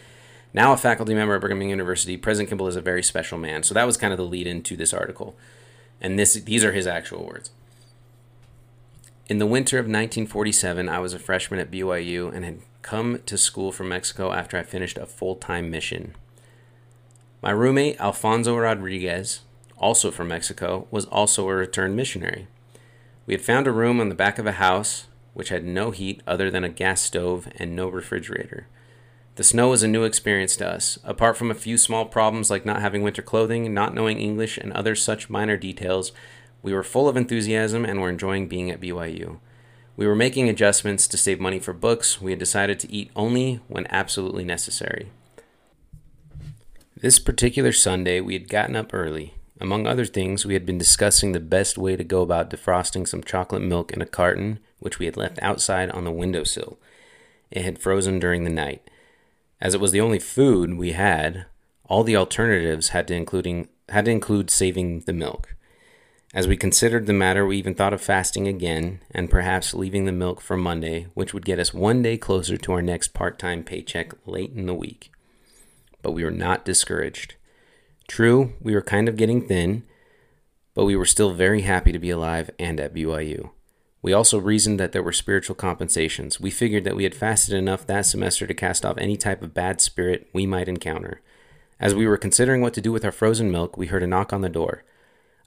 now 0.52 0.72
a 0.72 0.76
faculty 0.76 1.14
member 1.14 1.34
at 1.34 1.40
Brigham 1.40 1.60
Young 1.60 1.70
University, 1.70 2.16
President 2.16 2.48
Kimball 2.48 2.68
is 2.68 2.76
a 2.76 2.80
very 2.80 3.02
special 3.02 3.38
man. 3.38 3.62
So 3.62 3.74
that 3.74 3.86
was 3.86 3.96
kind 3.96 4.12
of 4.12 4.16
the 4.16 4.24
lead 4.24 4.46
into 4.46 4.76
this 4.76 4.94
article. 4.94 5.36
And 6.00 6.18
this 6.18 6.34
these 6.34 6.64
are 6.64 6.72
his 6.72 6.86
actual 6.86 7.24
words. 7.24 7.50
In 9.28 9.38
the 9.38 9.46
winter 9.46 9.78
of 9.78 9.86
1947, 9.86 10.88
I 10.88 10.98
was 11.00 11.12
a 11.12 11.18
freshman 11.18 11.58
at 11.58 11.70
BYU 11.70 12.32
and 12.32 12.44
had 12.44 12.60
come 12.82 13.20
to 13.26 13.36
school 13.36 13.72
from 13.72 13.88
Mexico 13.88 14.32
after 14.32 14.56
I 14.56 14.62
finished 14.62 14.98
a 14.98 15.06
full 15.06 15.34
time 15.34 15.70
mission. 15.70 16.14
My 17.42 17.50
roommate, 17.50 18.00
Alfonso 18.00 18.56
Rodriguez, 18.56 19.40
also 19.76 20.10
from 20.10 20.28
Mexico, 20.28 20.86
was 20.90 21.04
also 21.06 21.48
a 21.48 21.54
returned 21.54 21.96
missionary. 21.96 22.46
We 23.26 23.34
had 23.34 23.42
found 23.42 23.66
a 23.66 23.72
room 23.72 24.00
on 24.00 24.08
the 24.08 24.14
back 24.14 24.38
of 24.38 24.46
a 24.46 24.52
house 24.52 25.06
which 25.34 25.48
had 25.50 25.64
no 25.64 25.90
heat 25.90 26.22
other 26.26 26.50
than 26.50 26.64
a 26.64 26.68
gas 26.68 27.02
stove 27.02 27.48
and 27.56 27.76
no 27.76 27.88
refrigerator. 27.88 28.68
The 29.36 29.44
snow 29.44 29.68
was 29.68 29.82
a 29.82 29.88
new 29.88 30.04
experience 30.04 30.56
to 30.56 30.66
us. 30.66 30.98
Apart 31.04 31.36
from 31.36 31.50
a 31.50 31.54
few 31.54 31.76
small 31.76 32.06
problems 32.06 32.50
like 32.50 32.64
not 32.64 32.80
having 32.80 33.02
winter 33.02 33.20
clothing, 33.20 33.74
not 33.74 33.94
knowing 33.94 34.18
English, 34.18 34.56
and 34.56 34.72
other 34.72 34.94
such 34.94 35.28
minor 35.28 35.58
details, 35.58 36.12
we 36.62 36.72
were 36.72 36.82
full 36.82 37.06
of 37.06 37.18
enthusiasm 37.18 37.84
and 37.84 38.00
were 38.00 38.08
enjoying 38.08 38.48
being 38.48 38.70
at 38.70 38.80
BYU. 38.80 39.38
We 39.94 40.06
were 40.06 40.16
making 40.16 40.48
adjustments 40.48 41.06
to 41.08 41.18
save 41.18 41.38
money 41.38 41.58
for 41.58 41.74
books. 41.74 42.18
We 42.18 42.32
had 42.32 42.38
decided 42.38 42.80
to 42.80 42.92
eat 42.92 43.10
only 43.14 43.60
when 43.68 43.86
absolutely 43.90 44.44
necessary. 44.44 45.10
This 46.96 47.18
particular 47.18 47.72
Sunday, 47.72 48.22
we 48.22 48.32
had 48.32 48.48
gotten 48.48 48.74
up 48.74 48.94
early. 48.94 49.34
Among 49.60 49.86
other 49.86 50.06
things, 50.06 50.46
we 50.46 50.54
had 50.54 50.64
been 50.64 50.78
discussing 50.78 51.32
the 51.32 51.40
best 51.40 51.76
way 51.76 51.94
to 51.94 52.04
go 52.04 52.22
about 52.22 52.48
defrosting 52.48 53.06
some 53.06 53.22
chocolate 53.22 53.62
milk 53.62 53.92
in 53.92 54.00
a 54.00 54.06
carton, 54.06 54.60
which 54.78 54.98
we 54.98 55.04
had 55.04 55.18
left 55.18 55.38
outside 55.42 55.90
on 55.90 56.04
the 56.04 56.10
windowsill. 56.10 56.78
It 57.50 57.64
had 57.64 57.78
frozen 57.78 58.18
during 58.18 58.44
the 58.44 58.50
night. 58.50 58.88
As 59.60 59.74
it 59.74 59.80
was 59.80 59.92
the 59.92 60.00
only 60.00 60.18
food 60.18 60.74
we 60.74 60.92
had, 60.92 61.46
all 61.84 62.04
the 62.04 62.16
alternatives 62.16 62.90
had 62.90 63.08
to 63.08 63.14
including 63.14 63.68
had 63.88 64.06
to 64.06 64.10
include 64.10 64.50
saving 64.50 65.00
the 65.00 65.12
milk. 65.12 65.54
As 66.34 66.48
we 66.48 66.56
considered 66.56 67.06
the 67.06 67.12
matter, 67.12 67.46
we 67.46 67.56
even 67.56 67.74
thought 67.74 67.92
of 67.92 68.00
fasting 68.00 68.48
again 68.48 69.00
and 69.12 69.30
perhaps 69.30 69.74
leaving 69.74 70.04
the 70.04 70.12
milk 70.12 70.40
for 70.40 70.56
Monday, 70.56 71.06
which 71.14 71.32
would 71.32 71.44
get 71.44 71.60
us 71.60 71.72
one 71.72 72.02
day 72.02 72.18
closer 72.18 72.56
to 72.56 72.72
our 72.72 72.82
next 72.82 73.14
part-time 73.14 73.62
paycheck 73.62 74.12
late 74.26 74.52
in 74.52 74.66
the 74.66 74.74
week 74.74 75.10
but 76.06 76.12
we 76.12 76.22
were 76.22 76.30
not 76.30 76.64
discouraged. 76.64 77.34
True, 78.06 78.52
we 78.60 78.76
were 78.76 78.80
kind 78.80 79.08
of 79.08 79.16
getting 79.16 79.44
thin, 79.44 79.82
but 80.72 80.84
we 80.84 80.94
were 80.94 81.04
still 81.04 81.32
very 81.32 81.62
happy 81.62 81.90
to 81.90 81.98
be 81.98 82.10
alive 82.10 82.48
and 82.60 82.78
at 82.78 82.94
BYU. 82.94 83.50
We 84.06 84.12
also 84.12 84.38
reasoned 84.38 84.78
that 84.78 84.92
there 84.92 85.02
were 85.02 85.10
spiritual 85.10 85.56
compensations. 85.56 86.38
We 86.38 86.52
figured 86.52 86.84
that 86.84 86.94
we 86.94 87.02
had 87.02 87.12
fasted 87.12 87.54
enough 87.56 87.84
that 87.88 88.06
semester 88.06 88.46
to 88.46 88.54
cast 88.54 88.86
off 88.86 88.98
any 88.98 89.16
type 89.16 89.42
of 89.42 89.52
bad 89.52 89.80
spirit 89.80 90.28
we 90.32 90.46
might 90.46 90.68
encounter. 90.68 91.22
As 91.80 91.92
we 91.92 92.06
were 92.06 92.16
considering 92.16 92.62
what 92.62 92.72
to 92.74 92.80
do 92.80 92.92
with 92.92 93.04
our 93.04 93.10
frozen 93.10 93.50
milk, 93.50 93.76
we 93.76 93.88
heard 93.88 94.04
a 94.04 94.06
knock 94.06 94.32
on 94.32 94.42
the 94.42 94.48
door. 94.48 94.84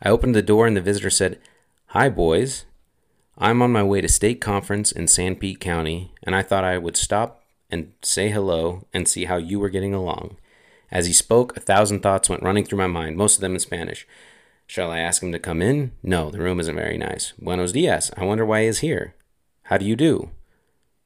I 0.01 0.09
opened 0.09 0.35
the 0.35 0.41
door 0.41 0.67
and 0.67 0.75
the 0.75 0.81
visitor 0.81 1.09
said, 1.09 1.39
Hi, 1.91 2.09
boys. 2.09 2.65
I'm 3.37 3.61
on 3.61 3.71
my 3.71 3.81
way 3.81 4.01
to 4.01 4.09
state 4.09 4.41
conference 4.41 4.91
in 4.91 5.05
Sanpete 5.05 5.61
County, 5.61 6.11
and 6.23 6.35
I 6.35 6.41
thought 6.41 6.65
I 6.65 6.77
would 6.79 6.97
stop 6.97 7.45
and 7.71 7.93
say 8.01 8.27
hello 8.27 8.85
and 8.93 9.07
see 9.07 9.23
how 9.23 9.37
you 9.37 9.61
were 9.61 9.69
getting 9.69 9.93
along. 9.93 10.35
As 10.91 11.05
he 11.05 11.13
spoke, 11.13 11.55
a 11.55 11.61
thousand 11.61 12.01
thoughts 12.01 12.27
went 12.27 12.43
running 12.43 12.65
through 12.65 12.79
my 12.79 12.87
mind, 12.87 13.15
most 13.15 13.35
of 13.35 13.41
them 13.41 13.53
in 13.53 13.59
Spanish. 13.59 14.05
Shall 14.69 14.91
I 14.91 14.99
ask 14.99 15.23
him 15.23 15.31
to 15.31 15.39
come 15.39 15.63
in? 15.63 15.93
No, 16.03 16.29
the 16.29 16.37
room 16.37 16.59
isn't 16.59 16.75
very 16.75 16.95
nice. 16.95 17.33
Buenos 17.39 17.71
dias. 17.71 18.11
I 18.15 18.23
wonder 18.23 18.45
why 18.45 18.61
he 18.61 18.67
is 18.67 18.81
here. 18.81 19.15
How 19.63 19.79
do 19.79 19.85
you 19.85 19.95
do? 19.95 20.29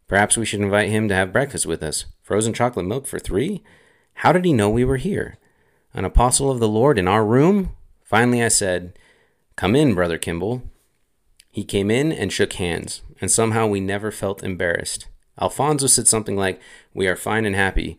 Perhaps 0.06 0.36
we 0.36 0.46
should 0.46 0.60
invite 0.60 0.90
him 0.90 1.08
to 1.08 1.16
have 1.16 1.32
breakfast 1.32 1.66
with 1.66 1.82
us. 1.82 2.04
Frozen 2.24 2.52
chocolate 2.52 2.86
milk 2.86 3.08
for 3.08 3.20
three? 3.20 3.64
How 4.16 4.34
did 4.34 4.44
he 4.44 4.52
know 4.52 4.70
we 4.70 4.84
were 4.84 4.98
here? 4.98 5.38
An 5.94 6.04
apostle 6.04 6.52
of 6.52 6.60
the 6.60 6.68
Lord 6.68 7.00
in 7.00 7.08
our 7.08 7.24
room? 7.24 7.72
Finally, 8.04 8.44
I 8.44 8.50
said, 8.50 9.00
Come 9.56 9.78
in, 9.78 9.96
Brother 9.96 10.18
Kimball. 10.18 10.64
He 11.50 11.64
came 11.64 11.90
in 11.90 12.12
and 12.12 12.34
shook 12.34 12.52
hands, 12.52 13.02
and 13.22 13.32
somehow 13.32 13.68
we 13.68 13.80
never 13.80 14.12
felt 14.12 14.44
embarrassed. 14.44 15.08
Alfonso 15.40 15.88
said 15.88 16.10
something 16.10 16.36
like, 16.36 16.60
We 16.94 17.08
are 17.08 17.16
fine 17.16 17.46
and 17.46 17.56
happy. 17.56 17.98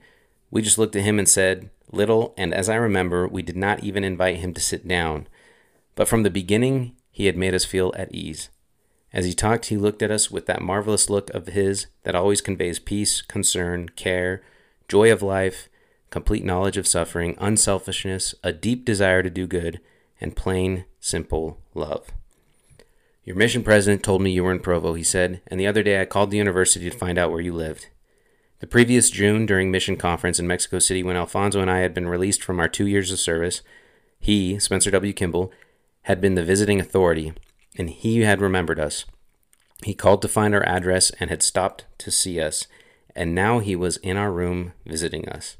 We 0.50 0.61
just 0.61 0.77
looked 0.77 0.94
at 0.94 1.05
him 1.05 1.18
and 1.18 1.27
said, 1.27 1.70
little, 1.90 2.35
and 2.37 2.53
as 2.53 2.68
I 2.68 2.74
remember, 2.74 3.27
we 3.27 3.40
did 3.40 3.57
not 3.57 3.83
even 3.83 4.05
invite 4.05 4.37
him 4.37 4.53
to 4.53 4.61
sit 4.61 4.87
down. 4.87 5.27
But 5.95 6.09
from 6.09 6.23
the 6.23 6.31
beginning, 6.31 6.97
he 7.11 7.27
had 7.27 7.37
made 7.37 7.55
us 7.55 7.65
feel 7.65 7.93
at 7.97 8.13
ease. 8.15 8.51
As 9.13 9.25
he 9.25 9.33
talked, 9.33 9.67
he 9.67 9.77
looked 9.77 10.03
at 10.03 10.11
us 10.11 10.31
with 10.31 10.47
that 10.47 10.61
marvelous 10.61 11.09
look 11.09 11.31
of 11.31 11.47
his 11.47 11.87
that 12.03 12.17
always 12.17 12.41
conveys 12.41 12.81
peace, 12.81 13.23
concern, 13.23 13.91
care, 13.91 14.43
joy 14.89 15.13
of 15.13 15.23
life, 15.23 15.69
complete 16.11 16.45
knowledge 16.45 16.77
of 16.77 16.87
suffering, 16.87 17.37
unselfishness, 17.39 18.35
a 18.43 18.53
deep 18.53 18.85
desire 18.85 19.23
to 19.23 19.31
do 19.31 19.47
good, 19.47 19.81
and 20.21 20.35
plain, 20.37 20.85
simple 20.99 21.59
love. 21.75 22.09
Your 23.25 23.37
mission 23.37 23.63
president 23.63 24.03
told 24.03 24.21
me 24.21 24.33
you 24.33 24.45
were 24.45 24.53
in 24.53 24.61
Provo, 24.61 24.95
he 24.95 25.05
said, 25.05 25.41
and 25.47 25.59
the 25.59 25.67
other 25.67 25.83
day 25.83 26.01
I 26.01 26.05
called 26.05 26.31
the 26.31 26.37
university 26.37 26.91
to 26.91 26.97
find 26.97 27.17
out 27.17 27.31
where 27.31 27.41
you 27.41 27.53
lived. 27.53 27.87
The 28.61 28.67
previous 28.67 29.11
June, 29.11 29.47
during 29.47 29.71
mission 29.71 29.97
conference 29.97 30.39
in 30.39 30.47
Mexico 30.47 30.79
City, 30.79 31.03
when 31.03 31.17
Alfonso 31.17 31.61
and 31.61 31.71
I 31.71 31.81
had 31.81 31.95
been 31.95 32.09
released 32.09 32.43
from 32.43 32.61
our 32.61 32.69
two 32.69 32.87
years 32.87 33.13
of 33.13 33.19
service, 33.19 33.63
he, 34.21 34.59
Spencer 34.59 34.91
W. 34.91 35.13
Kimball, 35.13 35.53
had 36.05 36.21
been 36.21 36.35
the 36.35 36.45
visiting 36.45 36.81
authority, 36.81 37.33
and 37.77 37.90
he 37.90 38.21
had 38.21 38.40
remembered 38.40 38.79
us. 38.79 39.05
He 39.83 39.95
called 39.95 40.23
to 40.23 40.29
find 40.29 40.55
our 40.55 40.67
address 40.67 41.11
and 41.21 41.31
had 41.31 41.43
stopped 41.43 41.85
to 41.99 42.11
see 42.11 42.40
us, 42.40 42.67
and 43.14 43.35
now 43.35 43.59
he 43.59 43.77
was 43.77 43.97
in 43.99 44.17
our 44.17 44.33
room 44.33 44.73
visiting 44.87 45.29
us. 45.29 45.57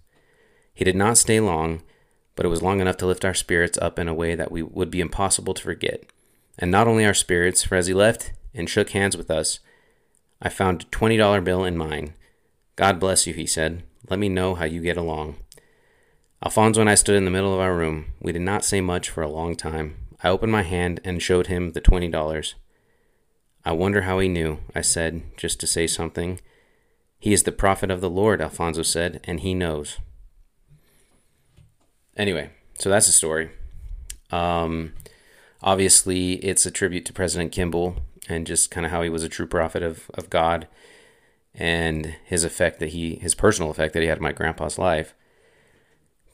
He 0.73 0.85
did 0.85 0.97
not 0.97 1.19
stay 1.19 1.41
long, 1.41 1.83
but 2.37 2.45
it 2.45 2.51
was 2.51 2.63
long 2.63 2.81
enough 2.81 2.97
to 2.99 3.07
lift 3.07 3.25
our 3.25 3.35
spirits 3.35 3.79
up 3.79 3.99
in 3.99 4.09
a 4.09 4.15
way 4.15 4.35
that 4.35 4.51
we 4.51 4.63
would 4.63 4.91
be 4.91 5.01
impossible 5.01 5.55
to 5.55 5.63
forget. 5.63 6.05
And 6.59 6.71
not 6.71 6.89
only 6.89 7.05
our 7.05 7.15
spirits, 7.15 7.63
for 7.63 7.77
as 7.77 7.87
he 7.87 7.95
left 7.95 8.33
and 8.55 8.69
shook 8.69 8.91
hands 8.91 9.17
with 9.17 9.31
us, 9.31 9.61
I 10.43 10.49
found 10.49 10.83
a 10.83 10.87
$20 10.87 11.45
bill 11.45 11.65
in 11.65 11.77
mine. 11.77 12.15
God 12.77 13.01
bless 13.01 13.27
you, 13.27 13.35
he 13.35 13.47
said. 13.47 13.83
Let 14.11 14.19
me 14.19 14.29
know 14.29 14.55
how 14.55 14.65
you 14.65 14.81
get 14.81 14.97
along. 14.97 15.37
Alfonso 16.45 16.81
and 16.81 16.91
I 16.91 16.95
stood 16.95 17.17
in 17.17 17.25
the 17.25 17.31
middle 17.31 17.55
of 17.55 17.61
our 17.61 17.75
room. 17.75 18.13
We 18.21 18.33
did 18.33 18.43
not 18.43 18.65
say 18.65 18.81
much 18.81 19.09
for 19.09 19.23
a 19.23 19.31
long 19.31 19.57
time. 19.57 19.97
I 20.23 20.29
opened 20.29 20.53
my 20.53 20.63
hand 20.63 21.01
and 21.05 21.23
showed 21.23 21.49
him 21.49 21.73
the 21.73 21.81
$20. 21.81 22.55
I 23.65 23.73
wonder 23.73 24.03
how 24.03 24.19
he 24.19 24.29
knew, 24.29 24.59
I 24.75 24.83
said, 24.83 25.23
just 25.37 25.61
to 25.61 25.67
say 25.67 25.87
something. 25.87 26.41
He 27.19 27.33
is 27.33 27.45
the 27.45 27.53
prophet 27.53 27.91
of 27.91 28.01
the 28.01 28.11
Lord, 28.11 28.43
Alfonso 28.43 28.83
said, 28.83 29.21
and 29.25 29.41
he 29.41 29.55
knows. 29.55 29.99
Anyway, 32.17 32.51
so 32.79 32.91
that's 32.91 33.07
the 33.07 33.13
story. 33.13 33.51
Um, 34.31 34.93
obviously, 35.63 36.35
it's 36.35 36.67
a 36.67 36.71
tribute 36.71 37.07
to 37.07 37.13
President 37.13 37.53
Kimball 37.53 37.97
and 38.29 38.47
just 38.47 38.71
kind 38.71 38.85
of 38.85 38.93
how 38.93 39.03
he 39.03 39.09
was 39.09 39.25
a 39.25 39.29
true 39.29 39.47
prophet 39.47 39.83
of, 39.83 40.11
of 40.15 40.31
God 40.31 40.69
and 41.55 42.17
his 42.25 42.45
effect 42.45 42.81
that 42.81 42.91
he, 42.91 43.17
his 43.17 43.35
personal 43.35 43.71
effect 43.71 43.95
that 43.95 44.03
he 44.03 44.09
had 44.09 44.19
on 44.19 44.25
my 44.25 44.33
grandpa's 44.33 44.79
life. 44.79 45.15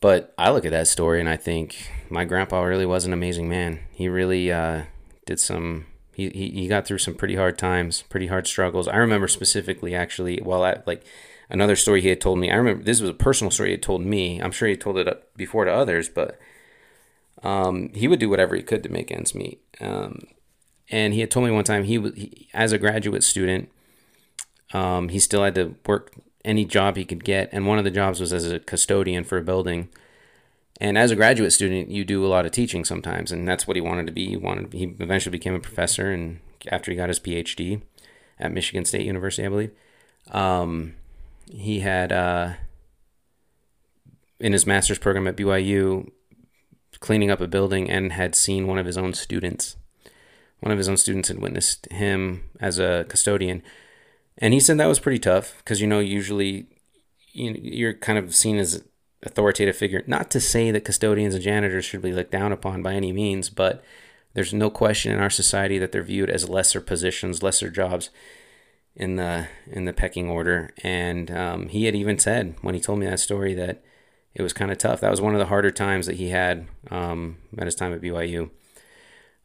But 0.00 0.32
I 0.38 0.50
look 0.50 0.64
at 0.64 0.70
that 0.70 0.88
story 0.88 1.20
and 1.20 1.28
I 1.28 1.36
think 1.36 1.90
my 2.08 2.24
grandpa 2.24 2.62
really 2.62 2.86
was 2.86 3.04
an 3.04 3.12
amazing 3.12 3.48
man. 3.48 3.80
He 3.92 4.08
really 4.08 4.50
uh, 4.50 4.84
did 5.26 5.38
some. 5.38 5.86
He, 6.14 6.30
he, 6.30 6.50
he 6.50 6.68
got 6.68 6.86
through 6.86 6.98
some 6.98 7.14
pretty 7.14 7.36
hard 7.36 7.58
times, 7.58 8.02
pretty 8.02 8.26
hard 8.26 8.46
struggles. 8.46 8.88
I 8.88 8.96
remember 8.96 9.28
specifically, 9.28 9.94
actually, 9.94 10.38
while 10.38 10.62
I 10.62 10.80
like 10.86 11.04
another 11.50 11.76
story 11.76 12.00
he 12.00 12.08
had 12.08 12.20
told 12.20 12.38
me. 12.38 12.50
I 12.50 12.56
remember 12.56 12.82
this 12.82 13.00
was 13.00 13.10
a 13.10 13.14
personal 13.14 13.50
story 13.50 13.70
he 13.70 13.74
had 13.74 13.82
told 13.82 14.02
me. 14.02 14.40
I'm 14.40 14.52
sure 14.52 14.68
he 14.68 14.76
told 14.76 14.96
it 14.96 15.36
before 15.36 15.64
to 15.64 15.72
others, 15.72 16.08
but 16.08 16.38
um, 17.42 17.90
he 17.94 18.08
would 18.08 18.20
do 18.20 18.30
whatever 18.30 18.54
he 18.54 18.62
could 18.62 18.82
to 18.84 18.88
make 18.88 19.10
ends 19.10 19.34
meet. 19.34 19.60
Um, 19.80 20.20
and 20.90 21.12
he 21.12 21.20
had 21.20 21.30
told 21.30 21.46
me 21.46 21.52
one 21.52 21.64
time 21.64 21.84
he 21.84 21.98
was 21.98 22.14
he, 22.14 22.48
as 22.54 22.72
a 22.72 22.78
graduate 22.78 23.22
student, 23.22 23.70
um, 24.72 25.08
he 25.08 25.18
still 25.18 25.44
had 25.44 25.54
to 25.56 25.74
work 25.86 26.12
any 26.44 26.64
job 26.64 26.96
he 26.96 27.04
could 27.04 27.24
get, 27.24 27.48
and 27.52 27.66
one 27.66 27.78
of 27.78 27.84
the 27.84 27.90
jobs 27.90 28.20
was 28.20 28.32
as 28.32 28.50
a 28.50 28.60
custodian 28.60 29.24
for 29.24 29.38
a 29.38 29.42
building. 29.42 29.88
And 30.80 30.96
as 30.96 31.10
a 31.10 31.16
graduate 31.16 31.52
student, 31.52 31.90
you 31.90 32.04
do 32.04 32.24
a 32.24 32.28
lot 32.28 32.46
of 32.46 32.52
teaching 32.52 32.84
sometimes, 32.84 33.30
and 33.30 33.46
that's 33.46 33.66
what 33.66 33.76
he 33.76 33.82
wanted 33.82 34.06
to 34.06 34.12
be. 34.12 34.28
He 34.28 34.36
wanted 34.36 34.72
he 34.72 34.84
eventually 34.98 35.32
became 35.32 35.54
a 35.54 35.60
professor, 35.60 36.10
and 36.10 36.40
after 36.68 36.90
he 36.90 36.96
got 36.96 37.08
his 37.08 37.20
PhD 37.20 37.82
at 38.38 38.52
Michigan 38.52 38.84
State 38.84 39.06
University, 39.06 39.44
I 39.44 39.50
believe. 39.50 39.72
Um, 40.30 40.94
he 41.52 41.80
had 41.80 42.12
uh, 42.12 42.54
in 44.38 44.52
his 44.52 44.66
master's 44.66 44.98
program 44.98 45.26
at 45.26 45.36
BYU 45.36 46.10
cleaning 47.00 47.30
up 47.30 47.40
a 47.40 47.46
building 47.46 47.90
and 47.90 48.12
had 48.12 48.34
seen 48.34 48.66
one 48.66 48.78
of 48.78 48.86
his 48.86 48.98
own 48.98 49.12
students. 49.14 49.76
One 50.60 50.72
of 50.72 50.78
his 50.78 50.88
own 50.88 50.96
students 50.96 51.28
had 51.28 51.38
witnessed 51.38 51.90
him 51.90 52.50
as 52.60 52.78
a 52.78 53.06
custodian, 53.08 53.62
and 54.40 54.54
he 54.54 54.60
said 54.60 54.78
that 54.78 54.86
was 54.86 54.98
pretty 54.98 55.18
tough 55.18 55.54
because 55.58 55.80
you 55.80 55.86
know 55.86 56.00
usually 56.00 56.66
you 57.32 57.58
you're 57.60 57.94
kind 57.94 58.18
of 58.18 58.34
seen 58.34 58.58
as 58.58 58.74
an 58.74 58.84
authoritative 59.22 59.76
figure. 59.76 60.02
Not 60.06 60.30
to 60.30 60.40
say 60.40 60.70
that 60.70 60.84
custodians 60.84 61.34
and 61.34 61.44
janitors 61.44 61.84
should 61.84 62.02
be 62.02 62.12
looked 62.12 62.32
down 62.32 62.52
upon 62.52 62.82
by 62.82 62.94
any 62.94 63.12
means, 63.12 63.50
but 63.50 63.82
there's 64.34 64.54
no 64.54 64.70
question 64.70 65.12
in 65.12 65.20
our 65.20 65.30
society 65.30 65.78
that 65.78 65.92
they're 65.92 66.02
viewed 66.02 66.30
as 66.30 66.48
lesser 66.48 66.80
positions, 66.80 67.42
lesser 67.42 67.70
jobs 67.70 68.10
in 68.96 69.16
the 69.16 69.48
in 69.70 69.84
the 69.84 69.92
pecking 69.92 70.28
order. 70.28 70.70
And 70.82 71.30
um, 71.30 71.68
he 71.68 71.84
had 71.84 71.94
even 71.94 72.18
said 72.18 72.56
when 72.62 72.74
he 72.74 72.80
told 72.80 72.98
me 72.98 73.06
that 73.06 73.20
story 73.20 73.54
that 73.54 73.82
it 74.34 74.42
was 74.42 74.52
kind 74.52 74.70
of 74.70 74.78
tough. 74.78 75.00
That 75.00 75.10
was 75.10 75.20
one 75.20 75.34
of 75.34 75.40
the 75.40 75.46
harder 75.46 75.70
times 75.70 76.06
that 76.06 76.16
he 76.16 76.30
had 76.30 76.66
um, 76.90 77.38
at 77.58 77.66
his 77.66 77.74
time 77.74 77.92
at 77.92 78.00
BYU, 78.00 78.50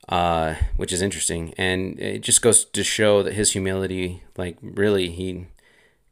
uh, 0.10 0.56
which 0.78 0.94
is 0.94 1.02
interesting. 1.02 1.54
And 1.58 2.00
it 2.00 2.20
just 2.20 2.41
goes 2.41 2.65
to 2.65 2.84
show 2.84 3.24
that 3.24 3.34
his 3.34 3.52
humility, 3.52 4.24
like 4.38 4.58
really, 4.62 5.10
he 5.10 5.48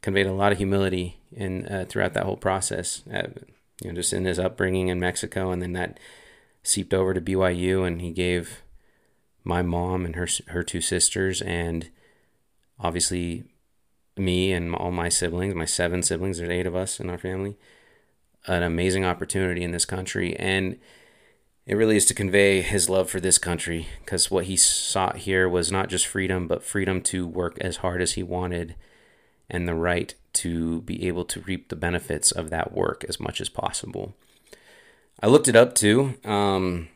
conveyed 0.02 0.26
a 0.26 0.32
lot 0.32 0.52
of 0.52 0.58
humility 0.58 1.20
in 1.32 1.66
uh, 1.66 1.86
throughout 1.88 2.14
that 2.14 2.24
whole 2.24 2.36
process. 2.36 3.02
Uh, 3.12 3.28
you 3.82 3.88
know, 3.88 3.94
just 3.94 4.12
in 4.12 4.24
his 4.24 4.38
upbringing 4.38 4.88
in 4.88 5.00
Mexico, 5.00 5.50
and 5.50 5.60
then 5.60 5.72
that 5.72 5.98
seeped 6.62 6.94
over 6.94 7.12
to 7.12 7.20
BYU, 7.20 7.86
and 7.86 8.00
he 8.00 8.10
gave 8.10 8.62
my 9.42 9.62
mom 9.62 10.04
and 10.04 10.16
her 10.16 10.28
her 10.48 10.62
two 10.62 10.80
sisters 10.80 11.42
and 11.42 11.90
obviously 12.80 13.44
me 14.16 14.52
and 14.52 14.74
all 14.74 14.90
my 14.90 15.08
siblings, 15.08 15.54
my 15.54 15.64
seven 15.64 16.02
siblings, 16.02 16.38
there's 16.38 16.50
eight 16.50 16.66
of 16.66 16.76
us 16.76 17.00
in 17.00 17.10
our 17.10 17.18
family, 17.18 17.56
an 18.46 18.62
amazing 18.62 19.04
opportunity 19.04 19.62
in 19.62 19.72
this 19.72 19.84
country. 19.84 20.36
And 20.36 20.78
it 21.66 21.74
really 21.74 21.96
is 21.96 22.04
to 22.06 22.14
convey 22.14 22.60
his 22.60 22.90
love 22.90 23.08
for 23.08 23.20
this 23.20 23.38
country 23.38 23.88
because 24.00 24.30
what 24.30 24.44
he 24.44 24.56
sought 24.56 25.18
here 25.18 25.48
was 25.48 25.72
not 25.72 25.88
just 25.88 26.06
freedom, 26.06 26.46
but 26.46 26.62
freedom 26.62 27.00
to 27.02 27.26
work 27.26 27.56
as 27.60 27.78
hard 27.78 28.02
as 28.02 28.12
he 28.12 28.22
wanted 28.22 28.74
and 29.48 29.66
the 29.66 29.74
right 29.74 30.14
to 30.34 30.82
be 30.82 31.06
able 31.06 31.24
to 31.24 31.40
reap 31.40 31.68
the 31.68 31.76
benefits 31.76 32.30
of 32.30 32.50
that 32.50 32.72
work 32.72 33.04
as 33.08 33.18
much 33.18 33.40
as 33.40 33.48
possible. 33.48 34.14
I 35.22 35.26
looked 35.26 35.48
it 35.48 35.56
up 35.56 35.74
too. 35.74 36.14
Um, 36.24 36.88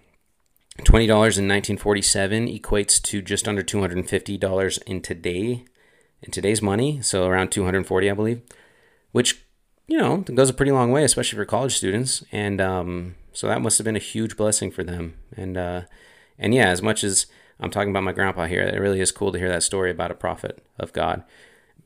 $20 0.80 1.02
in 1.02 1.08
1947 1.08 2.48
equates 2.48 3.02
to 3.02 3.22
just 3.22 3.48
under 3.48 3.62
$250 3.62 4.82
in 4.86 5.00
today 5.00 5.64
in 6.20 6.32
today's 6.32 6.60
money, 6.60 7.00
so 7.00 7.26
around 7.26 7.50
240 7.50 8.10
I 8.10 8.14
believe, 8.14 8.42
which 9.12 9.44
you 9.86 9.96
know, 9.96 10.18
goes 10.18 10.50
a 10.50 10.54
pretty 10.54 10.72
long 10.72 10.90
way 10.90 11.04
especially 11.04 11.38
for 11.38 11.44
college 11.44 11.76
students 11.76 12.24
and 12.32 12.60
um, 12.60 13.14
so 13.38 13.46
that 13.46 13.62
must 13.62 13.78
have 13.78 13.84
been 13.84 13.96
a 13.96 14.00
huge 14.00 14.36
blessing 14.36 14.70
for 14.70 14.82
them. 14.82 15.14
And 15.36 15.56
uh, 15.56 15.82
and 16.38 16.52
yeah, 16.54 16.68
as 16.68 16.82
much 16.82 17.04
as 17.04 17.26
I'm 17.60 17.70
talking 17.70 17.90
about 17.90 18.02
my 18.02 18.12
grandpa 18.12 18.46
here, 18.46 18.62
it 18.62 18.80
really 18.80 19.00
is 19.00 19.12
cool 19.12 19.30
to 19.30 19.38
hear 19.38 19.48
that 19.48 19.62
story 19.62 19.90
about 19.90 20.10
a 20.10 20.14
prophet 20.14 20.64
of 20.78 20.92
God 20.92 21.22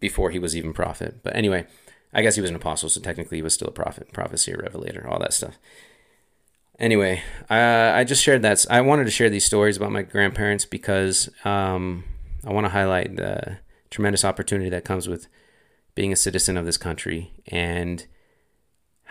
before 0.00 0.30
he 0.30 0.38
was 0.38 0.56
even 0.56 0.72
prophet. 0.72 1.22
But 1.22 1.36
anyway, 1.36 1.66
I 2.14 2.22
guess 2.22 2.36
he 2.36 2.40
was 2.40 2.50
an 2.50 2.56
apostle, 2.56 2.88
so 2.88 3.00
technically 3.00 3.38
he 3.38 3.42
was 3.42 3.54
still 3.54 3.68
a 3.68 3.72
prophet, 3.72 4.12
prophecy, 4.12 4.54
or 4.54 4.62
revelator, 4.62 5.06
all 5.06 5.18
that 5.18 5.34
stuff 5.34 5.58
anyway, 6.78 7.22
I, 7.48 8.00
I 8.00 8.04
just 8.04 8.22
shared 8.22 8.42
that. 8.42 8.64
I 8.68 8.80
wanted 8.80 9.04
to 9.04 9.10
share 9.10 9.30
these 9.30 9.44
stories 9.44 9.76
about 9.76 9.92
my 9.92 10.02
grandparents 10.02 10.64
because 10.64 11.30
um, 11.44 12.04
I 12.44 12.52
want 12.52 12.64
to 12.64 12.70
highlight 12.70 13.16
the 13.16 13.58
tremendous 13.90 14.24
opportunity 14.24 14.70
that 14.70 14.84
comes 14.84 15.08
with 15.08 15.28
being 15.94 16.12
a 16.12 16.16
citizen 16.16 16.56
of 16.56 16.64
this 16.64 16.76
country 16.76 17.32
and 17.48 18.06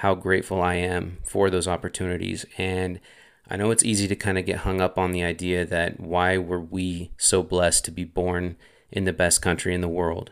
how 0.01 0.15
grateful 0.15 0.63
I 0.63 0.73
am 0.75 1.19
for 1.23 1.51
those 1.51 1.67
opportunities. 1.67 2.43
And 2.57 2.99
I 3.47 3.55
know 3.55 3.69
it's 3.69 3.85
easy 3.85 4.07
to 4.07 4.15
kind 4.15 4.39
of 4.39 4.47
get 4.47 4.57
hung 4.57 4.81
up 4.81 4.97
on 4.97 5.11
the 5.11 5.23
idea 5.23 5.63
that 5.63 5.99
why 5.99 6.39
were 6.39 6.59
we 6.59 7.11
so 7.17 7.43
blessed 7.43 7.85
to 7.85 7.91
be 7.91 8.03
born 8.03 8.55
in 8.89 9.03
the 9.03 9.13
best 9.13 9.43
country 9.43 9.75
in 9.75 9.81
the 9.81 9.87
world? 9.87 10.31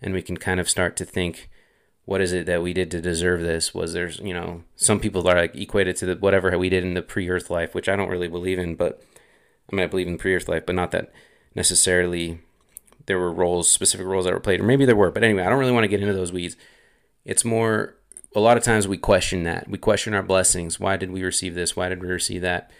And 0.00 0.14
we 0.14 0.22
can 0.22 0.36
kind 0.36 0.60
of 0.60 0.70
start 0.70 0.96
to 0.98 1.04
think, 1.04 1.50
what 2.04 2.20
is 2.20 2.32
it 2.32 2.46
that 2.46 2.62
we 2.62 2.72
did 2.72 2.92
to 2.92 3.00
deserve 3.00 3.40
this? 3.40 3.74
Was 3.74 3.92
there's 3.92 4.20
you 4.20 4.32
know 4.32 4.62
some 4.76 5.00
people 5.00 5.28
are 5.28 5.34
like 5.34 5.56
equated 5.56 5.96
to 5.96 6.06
the 6.06 6.14
whatever 6.14 6.56
we 6.56 6.68
did 6.68 6.84
in 6.84 6.94
the 6.94 7.02
pre-earth 7.02 7.50
life, 7.50 7.74
which 7.74 7.88
I 7.88 7.96
don't 7.96 8.08
really 8.08 8.28
believe 8.28 8.60
in, 8.60 8.76
but 8.76 9.02
I 9.72 9.74
mean 9.74 9.82
I 9.82 9.88
believe 9.88 10.06
in 10.06 10.16
pre-earth 10.16 10.48
life, 10.48 10.64
but 10.64 10.76
not 10.76 10.92
that 10.92 11.10
necessarily 11.56 12.38
there 13.06 13.18
were 13.18 13.32
roles, 13.32 13.68
specific 13.68 14.06
roles 14.06 14.26
that 14.26 14.34
were 14.34 14.38
played, 14.38 14.60
or 14.60 14.64
maybe 14.64 14.84
there 14.84 14.94
were. 14.94 15.10
But 15.10 15.24
anyway, 15.24 15.42
I 15.42 15.48
don't 15.48 15.58
really 15.58 15.72
want 15.72 15.82
to 15.82 15.88
get 15.88 16.00
into 16.00 16.14
those 16.14 16.30
weeds. 16.30 16.56
It's 17.24 17.44
more 17.44 17.96
a 18.34 18.40
lot 18.40 18.56
of 18.56 18.62
times 18.62 18.88
we 18.88 18.98
question 18.98 19.42
that. 19.44 19.68
We 19.68 19.78
question 19.78 20.14
our 20.14 20.22
blessings. 20.22 20.80
Why 20.80 20.96
did 20.96 21.10
we 21.10 21.22
receive 21.22 21.54
this? 21.54 21.76
Why 21.76 21.88
did 21.88 22.02
we 22.02 22.08
receive 22.08 22.42
that? 22.42 22.70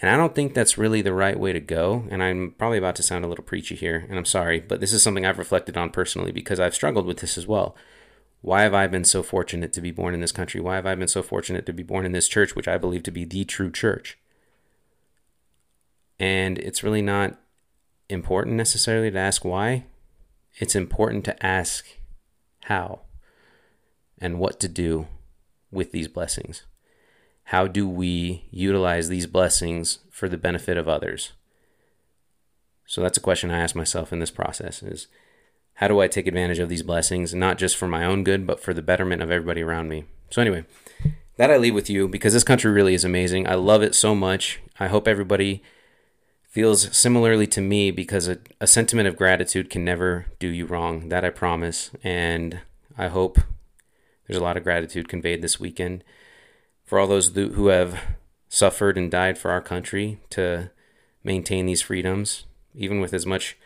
And 0.00 0.10
I 0.10 0.16
don't 0.16 0.34
think 0.34 0.54
that's 0.54 0.78
really 0.78 1.02
the 1.02 1.12
right 1.12 1.38
way 1.38 1.52
to 1.52 1.60
go. 1.60 2.04
And 2.10 2.22
I'm 2.22 2.54
probably 2.56 2.78
about 2.78 2.96
to 2.96 3.02
sound 3.02 3.24
a 3.24 3.28
little 3.28 3.44
preachy 3.44 3.74
here, 3.74 4.06
and 4.08 4.16
I'm 4.16 4.24
sorry, 4.24 4.60
but 4.60 4.80
this 4.80 4.92
is 4.92 5.02
something 5.02 5.26
I've 5.26 5.38
reflected 5.38 5.76
on 5.76 5.90
personally 5.90 6.30
because 6.30 6.60
I've 6.60 6.74
struggled 6.74 7.06
with 7.06 7.18
this 7.18 7.36
as 7.36 7.46
well 7.46 7.76
why 8.40 8.62
have 8.62 8.74
I 8.74 8.86
been 8.86 9.04
so 9.04 9.22
fortunate 9.22 9.72
to 9.72 9.80
be 9.80 9.90
born 9.90 10.14
in 10.14 10.20
this 10.20 10.32
country? 10.32 10.60
Why 10.60 10.76
have 10.76 10.86
I 10.86 10.94
been 10.94 11.08
so 11.08 11.22
fortunate 11.22 11.66
to 11.66 11.72
be 11.72 11.82
born 11.82 12.06
in 12.06 12.12
this 12.12 12.28
church, 12.28 12.54
which 12.54 12.68
I 12.68 12.78
believe 12.78 13.02
to 13.04 13.10
be 13.10 13.24
the 13.24 13.44
true 13.44 13.70
church? 13.70 14.18
And 16.20 16.58
it's 16.58 16.82
really 16.82 17.02
not 17.02 17.38
important 18.08 18.56
necessarily 18.56 19.10
to 19.10 19.18
ask 19.18 19.44
why. 19.44 19.84
It's 20.56 20.76
important 20.76 21.24
to 21.24 21.44
ask 21.46 21.86
how 22.64 23.02
and 24.20 24.38
what 24.38 24.60
to 24.60 24.68
do 24.68 25.06
with 25.70 25.92
these 25.92 26.08
blessings. 26.08 26.62
How 27.44 27.66
do 27.66 27.88
we 27.88 28.44
utilize 28.50 29.08
these 29.08 29.26
blessings 29.26 29.98
for 30.10 30.28
the 30.28 30.36
benefit 30.36 30.76
of 30.76 30.88
others? 30.88 31.32
So 32.86 33.00
that's 33.00 33.18
a 33.18 33.22
question 33.22 33.50
I 33.50 33.60
ask 33.60 33.74
myself 33.74 34.12
in 34.12 34.18
this 34.18 34.30
process 34.30 34.82
is 34.82 35.08
how 35.74 35.88
do 35.88 36.00
I 36.00 36.08
take 36.08 36.26
advantage 36.26 36.58
of 36.58 36.68
these 36.68 36.82
blessings, 36.82 37.34
not 37.34 37.56
just 37.56 37.76
for 37.76 37.86
my 37.86 38.04
own 38.04 38.24
good, 38.24 38.46
but 38.46 38.60
for 38.60 38.74
the 38.74 38.82
betterment 38.82 39.22
of 39.22 39.30
everybody 39.30 39.62
around 39.62 39.88
me. 39.88 40.04
So, 40.30 40.42
anyway, 40.42 40.64
that 41.36 41.50
I 41.50 41.56
leave 41.56 41.74
with 41.74 41.88
you 41.88 42.08
because 42.08 42.32
this 42.32 42.42
country 42.42 42.70
really 42.72 42.94
is 42.94 43.04
amazing. 43.04 43.46
I 43.46 43.54
love 43.54 43.82
it 43.82 43.94
so 43.94 44.14
much. 44.14 44.60
I 44.80 44.88
hope 44.88 45.06
everybody 45.06 45.62
feels 46.48 46.96
similarly 46.96 47.46
to 47.46 47.60
me 47.60 47.92
because 47.92 48.26
a, 48.26 48.38
a 48.60 48.66
sentiment 48.66 49.06
of 49.06 49.16
gratitude 49.16 49.70
can 49.70 49.84
never 49.84 50.26
do 50.40 50.48
you 50.48 50.66
wrong. 50.66 51.10
That 51.10 51.24
I 51.24 51.30
promise. 51.30 51.92
And 52.02 52.60
I 52.96 53.06
hope 53.06 53.38
there's 54.28 54.38
a 54.38 54.44
lot 54.44 54.56
of 54.56 54.62
gratitude 54.62 55.08
conveyed 55.08 55.42
this 55.42 55.58
weekend 55.58 56.04
for 56.84 56.98
all 56.98 57.06
those 57.06 57.34
who 57.34 57.68
have 57.68 57.98
suffered 58.48 58.96
and 58.96 59.10
died 59.10 59.38
for 59.38 59.50
our 59.50 59.60
country 59.60 60.20
to 60.30 60.70
maintain 61.24 61.66
these 61.66 61.82
freedoms, 61.82 62.44
even 62.74 63.00
with 63.00 63.12
as 63.12 63.26
much 63.26 63.56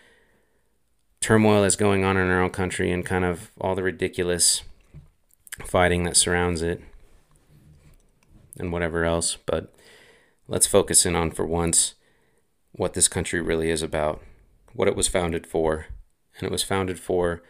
turmoil 1.20 1.62
as 1.62 1.77
going 1.77 2.05
on 2.05 2.16
in 2.16 2.31
our 2.31 2.42
own 2.42 2.51
country 2.51 2.90
and 2.90 3.05
kind 3.05 3.25
of 3.25 3.51
all 3.61 3.75
the 3.75 3.83
ridiculous 3.83 4.62
fighting 5.64 6.05
that 6.05 6.16
surrounds 6.16 6.62
it 6.62 6.83
and 8.59 8.72
whatever 8.72 9.05
else. 9.05 9.37
But 9.46 9.72
let's 10.48 10.66
focus 10.66 11.07
in 11.07 11.14
on 11.14 11.31
for 11.31 11.46
once 11.46 11.94
what 12.72 12.94
this 12.94 13.09
country 13.09 13.40
really 13.40 13.70
is 13.70 13.83
about, 13.83 14.22
what 14.72 14.88
it 14.88 14.96
was 14.96 15.09
founded 15.09 15.46
for. 15.46 15.87
And 16.38 16.46
it 16.46 16.53
was 16.53 16.62
founded 16.62 16.98
for 16.98 17.42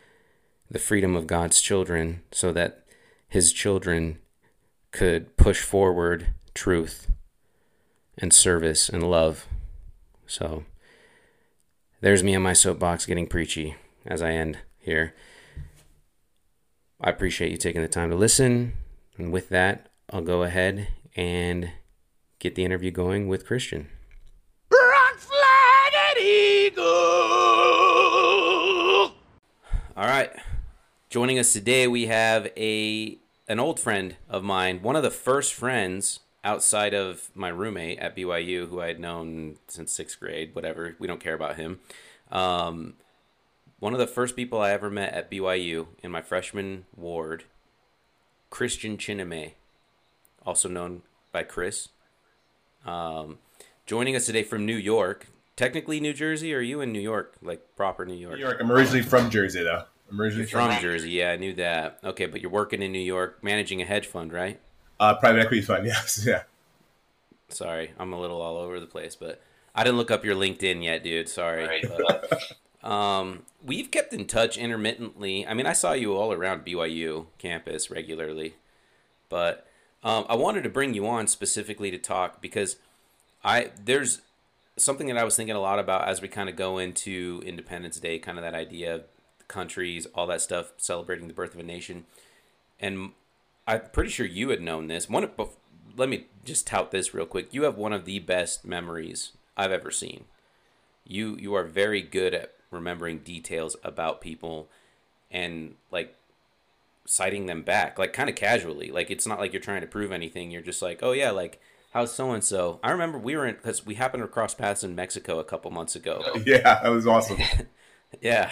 the 0.70 0.79
freedom 0.79 1.14
of 1.14 1.27
God's 1.27 1.61
children 1.61 2.22
so 2.33 2.53
that 2.53 2.82
his 3.33 3.51
children 3.51 4.18
could 4.90 5.38
push 5.38 5.62
forward 5.62 6.35
truth 6.53 7.11
and 8.18 8.31
service 8.31 8.90
and 8.90 9.11
love. 9.11 9.47
So 10.27 10.64
there's 12.03 12.23
me 12.23 12.35
on 12.35 12.42
my 12.42 12.53
soapbox 12.53 13.07
getting 13.07 13.27
preachy 13.27 13.77
as 14.05 14.21
I 14.21 14.33
end 14.33 14.59
here. 14.79 15.14
I 17.01 17.09
appreciate 17.09 17.51
you 17.51 17.57
taking 17.57 17.81
the 17.81 17.88
time 17.88 18.11
to 18.11 18.16
listen. 18.16 18.75
And 19.16 19.33
with 19.33 19.49
that, 19.49 19.88
I'll 20.12 20.21
go 20.21 20.42
ahead 20.42 20.88
and 21.16 21.71
get 22.38 22.55
the 22.55 22.66
interview 22.66 22.90
going 22.90 23.29
with 23.29 23.47
Christian. 23.47 23.88
Rock 24.71 25.16
flag 25.16 25.92
and 26.11 26.18
eagle. 26.18 26.85
All 29.97 30.07
right. 30.07 30.31
Joining 31.09 31.38
us 31.38 31.55
today, 31.55 31.88
we 31.88 32.07
have 32.07 32.51
a 32.59 33.21
an 33.48 33.59
old 33.59 33.81
friend 33.81 34.16
of 34.28 34.42
mine, 34.42 34.83
one 34.83 34.96
of 34.96 35.02
the 35.02 35.11
first 35.11 35.55
friends 35.55 36.20
outside 36.44 36.94
of 36.94 37.31
my 37.35 37.48
roommate 37.48 37.98
at 37.98 38.16
BYU, 38.16 38.68
who 38.68 38.81
I 38.81 38.88
had 38.88 39.00
known 39.00 39.57
since 39.68 39.92
sixth 39.92 40.18
grade. 40.18 40.55
Whatever, 40.55 40.96
we 40.98 41.07
don't 41.07 41.20
care 41.20 41.35
about 41.35 41.57
him. 41.57 41.81
Um, 42.31 42.94
one 43.78 43.92
of 43.92 43.98
the 43.98 44.07
first 44.07 44.37
people 44.37 44.61
I 44.61 44.70
ever 44.70 44.90
met 44.90 45.12
at 45.12 45.31
BYU 45.31 45.88
in 46.02 46.11
my 46.11 46.22
freshman 46.22 46.87
ward, 46.96 47.44
Christian 48.50 48.96
Chineme 48.96 49.52
also 50.44 50.68
known 50.68 51.02
by 51.31 51.42
Chris. 51.42 51.88
Um, 52.85 53.38
joining 53.87 54.16
us 54.16 54.26
today 54.26 54.42
from 54.42 54.66
New 54.66 54.76
York, 54.76 55.28
technically 55.57 56.00
New 56.00 56.12
Jersey, 56.12 56.55
or 56.55 56.59
are 56.59 56.62
you 56.62 56.81
in 56.81 56.92
New 56.92 57.00
York, 57.00 57.37
like 57.42 57.76
proper 57.76 58.05
New 58.05 58.14
York? 58.14 58.35
New 58.35 58.40
York. 58.40 58.59
I'm 58.61 58.70
originally 58.70 59.02
from 59.02 59.31
Jersey, 59.31 59.62
though. 59.62 59.85
I'm 60.12 60.20
originally 60.20 60.46
from, 60.46 60.70
from 60.70 60.83
Jersey. 60.83 61.11
Yeah, 61.11 61.31
I 61.31 61.37
knew 61.37 61.55
that. 61.55 61.98
Okay, 62.05 62.27
but 62.27 62.42
you're 62.42 62.51
working 62.51 62.83
in 62.83 62.92
New 62.92 62.98
York, 62.98 63.42
managing 63.42 63.81
a 63.81 63.85
hedge 63.87 64.07
fund, 64.07 64.33
right? 64.33 64.61
Uh, 65.01 65.14
private 65.14 65.40
equity 65.40 65.62
fund. 65.62 65.87
Yes. 65.87 66.25
Yeah. 66.27 66.42
Sorry, 67.48 67.92
I'm 67.98 68.12
a 68.12 68.20
little 68.20 68.40
all 68.40 68.57
over 68.57 68.79
the 68.79 68.87
place, 68.87 69.16
but 69.16 69.40
I 69.75 69.85
didn't 69.85 69.96
look 69.96 70.11
up 70.11 70.25
your 70.25 70.37
LinkedIn 70.37 70.85
yet, 70.85 71.03
dude. 71.03 71.29
Sorry. 71.29 71.66
Right. 71.66 71.85
But, 71.87 72.88
um, 72.88 73.42
we've 73.64 73.90
kept 73.90 74.12
in 74.12 74.27
touch 74.27 74.57
intermittently. 74.57 75.46
I 75.46 75.55
mean, 75.55 75.66
I 75.66 75.72
saw 75.72 75.92
you 75.92 76.14
all 76.14 76.33
around 76.33 76.64
BYU 76.64 77.27
campus 77.38 77.90
regularly, 77.90 78.55
but 79.29 79.66
um, 80.03 80.25
I 80.29 80.35
wanted 80.35 80.62
to 80.64 80.70
bring 80.70 80.94
you 80.94 81.07
on 81.07 81.27
specifically 81.27 81.90
to 81.90 81.98
talk 81.98 82.40
because 82.40 82.77
I 83.44 83.70
there's 83.83 84.22
something 84.77 85.07
that 85.07 85.18
I 85.18 85.25
was 85.25 85.37
thinking 85.37 85.57
a 85.57 85.61
lot 85.61 85.79
about 85.79 86.09
as 86.09 86.20
we 86.22 86.29
kind 86.29 86.48
of 86.48 86.57
go 86.57 86.79
into 86.79 87.42
Independence 87.44 88.01
Day, 88.01 88.18
kind 88.18 88.38
of 88.38 88.44
that 88.44 88.55
idea 88.55 88.94
of 88.96 89.05
countries, 89.53 90.07
all 90.15 90.27
that 90.27 90.41
stuff, 90.41 90.73
celebrating 90.77 91.29
the 91.29 91.35
birth 91.35 91.55
of 91.55 91.61
a 91.61 91.65
nation. 91.65 92.05
And 92.81 93.12
I'm 93.67 93.83
pretty 93.93 94.11
sure 94.11 94.27
you 94.27 94.49
had 94.49 94.61
known 94.61 94.88
this. 94.88 95.09
One, 95.09 95.25
of, 95.25 95.57
let 95.97 96.09
me 96.09 96.27
just 96.45 96.67
tout 96.67 96.91
this 96.91 97.15
real 97.15 97.27
quick. 97.27 97.53
You 97.55 97.62
have 97.65 97.77
one 97.77 97.93
of 97.93 98.05
the 98.05 98.19
best 98.19 98.65
memories 98.65 99.33
I've 99.57 99.73
ever 99.73 99.91
seen. 99.91 100.25
You 101.05 101.37
you 101.37 101.55
are 101.55 101.65
very 101.65 102.01
good 102.01 102.33
at 102.33 102.53
remembering 102.71 103.19
details 103.19 103.77
about 103.83 104.21
people 104.21 104.69
and 105.31 105.75
like 105.91 106.17
citing 107.07 107.47
them 107.47 107.62
back, 107.62 107.99
like 107.99 108.12
kind 108.12 108.31
of 108.31 108.37
casually. 108.37 108.91
Like 108.91 109.11
it's 109.11 109.27
not 109.27 109.41
like 109.41 109.53
you're 109.53 109.61
trying 109.61 109.81
to 109.81 109.87
prove 109.87 110.12
anything. 110.12 110.51
You're 110.51 110.62
just 110.62 110.83
like, 110.83 111.01
oh 111.03 111.12
yeah, 111.12 111.31
like 111.31 111.61
how's 111.93 112.15
so 112.15 112.31
and 112.33 112.45
so? 112.45 112.79
I 112.83 112.91
remember 112.91 113.19
we 113.19 113.37
were 113.37 113.47
in 113.47 113.57
because 113.57 113.85
we 113.85 113.95
happened 113.95 114.23
to 114.23 114.29
cross 114.29 114.55
paths 114.55 114.85
in 114.85 114.95
Mexico 114.95 115.38
a 115.38 115.45
couple 115.45 115.71
months 115.71 115.97
ago. 115.97 116.23
Yeah, 116.47 116.81
that 116.83 116.88
was 116.88 117.07
awesome. 117.07 117.38
yeah, 118.21 118.51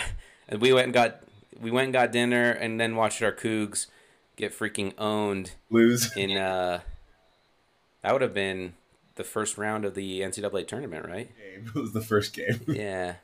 and 0.50 0.60
we 0.60 0.72
went 0.72 0.84
and 0.84 0.92
got 0.94 1.22
we 1.60 1.70
went 1.70 1.84
and 1.84 1.92
got 1.92 2.12
dinner 2.12 2.50
and 2.50 2.80
then 2.80 2.96
watched 2.96 3.22
our 3.22 3.32
Cougs 3.32 3.86
get 4.36 4.56
freaking 4.56 4.92
owned. 4.98 5.52
Lose 5.70 6.14
in 6.16 6.36
uh, 6.36 6.80
that 8.02 8.12
would 8.12 8.22
have 8.22 8.34
been 8.34 8.74
the 9.14 9.24
first 9.24 9.56
round 9.58 9.84
of 9.84 9.94
the 9.94 10.20
NCAA 10.20 10.66
tournament, 10.66 11.06
right? 11.06 11.30
It 11.40 11.74
was 11.74 11.92
the 11.92 12.00
first 12.00 12.34
game. 12.34 12.60
yeah, 12.66 13.16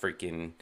freaking 0.00 0.52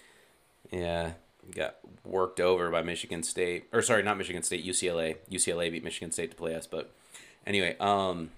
yeah 0.70 1.12
got 1.54 1.76
worked 2.04 2.40
over 2.40 2.70
by 2.70 2.82
Michigan 2.82 3.22
State, 3.22 3.66
or 3.72 3.82
sorry, 3.82 4.02
not 4.02 4.18
Michigan 4.18 4.42
State, 4.42 4.64
UCLA. 4.64 5.16
UCLA 5.30 5.70
beat 5.70 5.84
Michigan 5.84 6.12
State 6.12 6.30
to 6.30 6.36
play 6.36 6.54
us, 6.54 6.66
but 6.66 6.92
anyway, 7.46 7.76
um, 7.78 8.30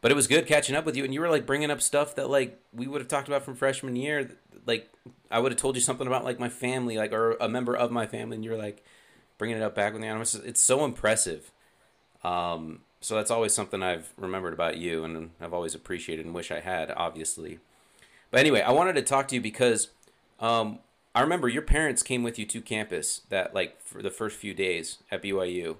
but 0.00 0.10
it 0.10 0.14
was 0.14 0.26
good 0.26 0.46
catching 0.46 0.76
up 0.76 0.84
with 0.84 0.96
you, 0.96 1.04
and 1.04 1.14
you 1.14 1.20
were 1.20 1.30
like 1.30 1.46
bringing 1.46 1.70
up 1.70 1.80
stuff 1.80 2.14
that 2.16 2.28
like 2.28 2.60
we 2.72 2.86
would 2.86 3.00
have 3.00 3.08
talked 3.08 3.28
about 3.28 3.44
from 3.44 3.54
freshman 3.54 3.96
year. 3.96 4.36
Like 4.66 4.90
I 5.30 5.38
would 5.38 5.52
have 5.52 5.60
told 5.60 5.76
you 5.76 5.82
something 5.82 6.06
about 6.06 6.24
like 6.24 6.38
my 6.38 6.48
family, 6.48 6.96
like 6.96 7.12
or 7.12 7.32
a 7.40 7.48
member 7.48 7.76
of 7.76 7.90
my 7.90 8.06
family, 8.06 8.36
and 8.36 8.44
you're 8.44 8.58
like 8.58 8.84
bringing 9.38 9.56
it 9.56 9.62
up 9.62 9.74
back 9.74 9.92
with 9.92 10.02
the 10.02 10.20
It's, 10.20 10.34
it's 10.34 10.62
so 10.62 10.84
impressive. 10.84 11.50
Um, 12.22 12.80
so 13.00 13.14
that's 13.16 13.30
always 13.30 13.52
something 13.52 13.82
I've 13.82 14.12
remembered 14.16 14.54
about 14.54 14.78
you, 14.78 15.04
and 15.04 15.30
I've 15.40 15.52
always 15.52 15.74
appreciated 15.74 16.24
and 16.24 16.34
wish 16.34 16.50
I 16.50 16.60
had, 16.60 16.90
obviously. 16.90 17.58
But 18.30 18.40
anyway, 18.40 18.62
I 18.62 18.70
wanted 18.72 18.94
to 18.94 19.02
talk 19.02 19.28
to 19.28 19.34
you 19.34 19.40
because 19.40 19.88
um, 20.40 20.78
I 21.14 21.20
remember 21.20 21.48
your 21.48 21.62
parents 21.62 22.02
came 22.02 22.22
with 22.22 22.38
you 22.38 22.46
to 22.46 22.60
campus 22.60 23.20
that 23.28 23.54
like 23.54 23.80
for 23.82 24.02
the 24.02 24.10
first 24.10 24.36
few 24.36 24.54
days 24.54 24.98
at 25.10 25.22
BYU. 25.22 25.76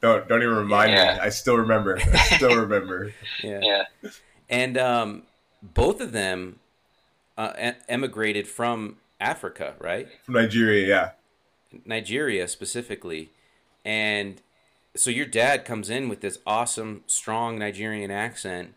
Don't 0.00 0.26
don't 0.28 0.42
even 0.42 0.56
remind 0.56 0.92
yeah. 0.92 1.14
me. 1.14 1.20
I 1.20 1.28
still 1.28 1.56
remember. 1.56 1.98
I 1.98 2.36
still 2.36 2.56
remember. 2.60 3.12
yeah. 3.42 3.60
Yeah. 3.62 4.10
And 4.48 4.78
um, 4.78 5.22
both 5.62 6.00
of 6.00 6.12
them 6.12 6.58
uh, 7.40 7.72
emigrated 7.88 8.46
from 8.46 8.96
Africa, 9.18 9.74
right? 9.78 10.08
From 10.24 10.34
Nigeria, 10.34 10.86
yeah. 10.86 11.10
Nigeria 11.86 12.46
specifically, 12.48 13.30
and 13.84 14.42
so 14.94 15.10
your 15.10 15.26
dad 15.26 15.64
comes 15.64 15.88
in 15.88 16.08
with 16.08 16.20
this 16.20 16.38
awesome, 16.46 17.02
strong 17.06 17.58
Nigerian 17.58 18.10
accent, 18.10 18.74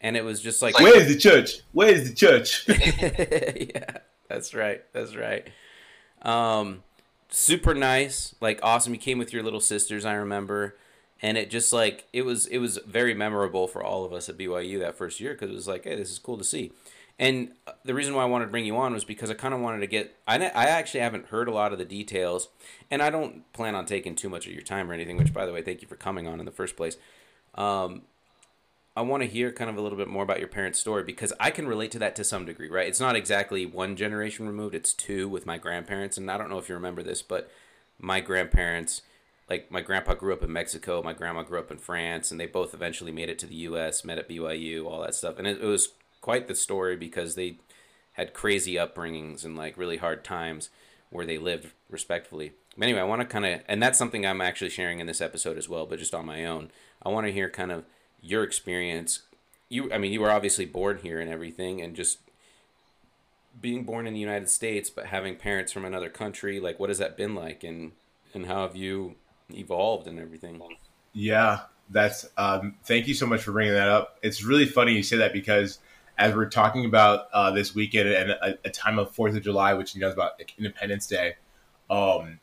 and 0.00 0.16
it 0.16 0.24
was 0.24 0.40
just 0.40 0.60
like, 0.60 0.78
"Where's 0.78 1.08
the 1.08 1.16
church? 1.16 1.60
Where's 1.72 2.08
the 2.08 2.14
church?" 2.14 2.68
yeah. 2.68 3.98
That's 4.28 4.52
right. 4.52 4.82
That's 4.92 5.16
right. 5.16 5.48
Um, 6.22 6.82
super 7.30 7.74
nice, 7.74 8.34
like 8.40 8.58
awesome. 8.62 8.92
You 8.92 9.00
came 9.00 9.18
with 9.18 9.32
your 9.32 9.42
little 9.42 9.60
sisters, 9.60 10.04
I 10.04 10.14
remember, 10.14 10.76
and 11.22 11.38
it 11.38 11.50
just 11.50 11.72
like 11.72 12.06
it 12.12 12.22
was 12.22 12.46
it 12.46 12.58
was 12.58 12.78
very 12.86 13.14
memorable 13.14 13.66
for 13.66 13.82
all 13.82 14.04
of 14.04 14.12
us 14.12 14.28
at 14.28 14.36
BYU 14.36 14.80
that 14.80 14.96
first 14.96 15.20
year 15.20 15.32
because 15.32 15.50
it 15.50 15.54
was 15.54 15.68
like, 15.68 15.84
hey, 15.84 15.96
this 15.96 16.10
is 16.10 16.18
cool 16.18 16.36
to 16.36 16.44
see. 16.44 16.72
And 17.18 17.52
the 17.84 17.94
reason 17.94 18.14
why 18.14 18.22
I 18.22 18.26
wanted 18.26 18.46
to 18.46 18.50
bring 18.50 18.64
you 18.64 18.76
on 18.76 18.92
was 18.92 19.04
because 19.04 19.30
I 19.30 19.34
kind 19.34 19.54
of 19.54 19.60
wanted 19.60 19.80
to 19.80 19.86
get. 19.86 20.16
I 20.26 20.36
I 20.36 20.64
actually 20.66 21.00
haven't 21.00 21.26
heard 21.26 21.46
a 21.46 21.52
lot 21.52 21.72
of 21.72 21.78
the 21.78 21.84
details, 21.84 22.48
and 22.90 23.00
I 23.00 23.10
don't 23.10 23.50
plan 23.52 23.74
on 23.76 23.86
taking 23.86 24.16
too 24.16 24.28
much 24.28 24.46
of 24.46 24.52
your 24.52 24.62
time 24.62 24.90
or 24.90 24.94
anything. 24.94 25.16
Which, 25.16 25.32
by 25.32 25.46
the 25.46 25.52
way, 25.52 25.62
thank 25.62 25.80
you 25.80 25.88
for 25.88 25.96
coming 25.96 26.26
on 26.26 26.40
in 26.40 26.46
the 26.46 26.52
first 26.52 26.76
place. 26.76 26.96
Um, 27.54 28.02
I 28.96 29.02
want 29.02 29.24
to 29.24 29.28
hear 29.28 29.50
kind 29.50 29.68
of 29.68 29.76
a 29.76 29.80
little 29.80 29.98
bit 29.98 30.06
more 30.06 30.22
about 30.22 30.38
your 30.38 30.48
parents' 30.48 30.78
story 30.78 31.02
because 31.02 31.32
I 31.40 31.50
can 31.50 31.66
relate 31.66 31.90
to 31.92 31.98
that 32.00 32.14
to 32.16 32.24
some 32.24 32.44
degree, 32.46 32.68
right? 32.68 32.86
It's 32.86 33.00
not 33.00 33.16
exactly 33.16 33.66
one 33.66 33.96
generation 33.96 34.46
removed, 34.46 34.74
it's 34.74 34.92
two 34.92 35.28
with 35.28 35.46
my 35.46 35.58
grandparents. 35.58 36.16
And 36.16 36.30
I 36.30 36.38
don't 36.38 36.48
know 36.48 36.58
if 36.58 36.68
you 36.68 36.76
remember 36.76 37.02
this, 37.02 37.20
but 37.20 37.50
my 37.98 38.20
grandparents, 38.20 39.02
like 39.50 39.68
my 39.70 39.80
grandpa 39.80 40.14
grew 40.14 40.32
up 40.32 40.44
in 40.44 40.52
Mexico, 40.52 41.02
my 41.02 41.12
grandma 41.12 41.42
grew 41.42 41.58
up 41.58 41.72
in 41.72 41.78
France, 41.78 42.30
and 42.30 42.38
they 42.38 42.46
both 42.46 42.72
eventually 42.72 43.10
made 43.10 43.28
it 43.28 43.38
to 43.40 43.46
the 43.46 43.56
US, 43.56 44.04
met 44.04 44.18
at 44.18 44.28
BYU, 44.28 44.86
all 44.86 45.02
that 45.02 45.16
stuff. 45.16 45.38
And 45.38 45.46
it, 45.48 45.60
it 45.60 45.66
was 45.66 45.88
quite 46.24 46.48
the 46.48 46.54
story 46.54 46.96
because 46.96 47.34
they 47.34 47.58
had 48.14 48.32
crazy 48.32 48.76
upbringings 48.76 49.44
and 49.44 49.56
like 49.56 49.76
really 49.76 49.98
hard 49.98 50.24
times 50.24 50.70
where 51.10 51.26
they 51.26 51.36
lived 51.36 51.70
respectfully. 51.90 52.52
But 52.78 52.84
anyway, 52.84 53.00
I 53.00 53.04
want 53.04 53.20
to 53.20 53.26
kind 53.26 53.44
of, 53.44 53.60
and 53.68 53.82
that's 53.82 53.98
something 53.98 54.24
I'm 54.24 54.40
actually 54.40 54.70
sharing 54.70 55.00
in 55.00 55.06
this 55.06 55.20
episode 55.20 55.58
as 55.58 55.68
well, 55.68 55.84
but 55.84 55.98
just 55.98 56.14
on 56.14 56.24
my 56.24 56.46
own. 56.46 56.70
I 57.02 57.10
want 57.10 57.26
to 57.26 57.32
hear 57.32 57.50
kind 57.50 57.70
of 57.70 57.84
your 58.22 58.42
experience 58.42 59.20
you 59.68 59.92
i 59.92 59.98
mean 59.98 60.12
you 60.12 60.20
were 60.20 60.30
obviously 60.30 60.64
born 60.64 60.98
here 61.02 61.20
and 61.20 61.30
everything 61.30 61.82
and 61.82 61.94
just 61.94 62.18
being 63.60 63.84
born 63.84 64.06
in 64.06 64.14
the 64.14 64.20
United 64.20 64.48
States 64.48 64.90
but 64.90 65.06
having 65.06 65.36
parents 65.36 65.72
from 65.72 65.84
another 65.84 66.08
country, 66.08 66.60
like 66.60 66.80
what 66.80 66.90
has 66.90 66.98
that 66.98 67.16
been 67.16 67.34
like, 67.34 67.62
and 67.62 67.92
and 68.32 68.46
how 68.46 68.66
have 68.66 68.76
you 68.76 69.14
evolved 69.50 70.06
and 70.06 70.18
everything? 70.18 70.60
Yeah, 71.12 71.60
that's. 71.90 72.28
Um, 72.36 72.76
thank 72.84 73.06
you 73.06 73.14
so 73.14 73.26
much 73.26 73.42
for 73.42 73.52
bringing 73.52 73.74
that 73.74 73.88
up. 73.88 74.18
It's 74.22 74.42
really 74.42 74.66
funny 74.66 74.94
you 74.94 75.02
say 75.02 75.18
that 75.18 75.32
because 75.32 75.78
as 76.18 76.34
we're 76.34 76.48
talking 76.48 76.84
about 76.84 77.26
uh, 77.32 77.50
this 77.50 77.74
weekend 77.74 78.08
and 78.08 78.30
a, 78.30 78.58
a, 78.64 78.70
time 78.70 78.98
of 78.98 79.10
Fourth 79.10 79.34
of 79.34 79.42
July, 79.42 79.74
which 79.74 79.94
you 79.94 80.00
know 80.00 80.08
is 80.08 80.14
about 80.14 80.40
Independence 80.58 81.06
Day, 81.06 81.34
um, 81.90 82.38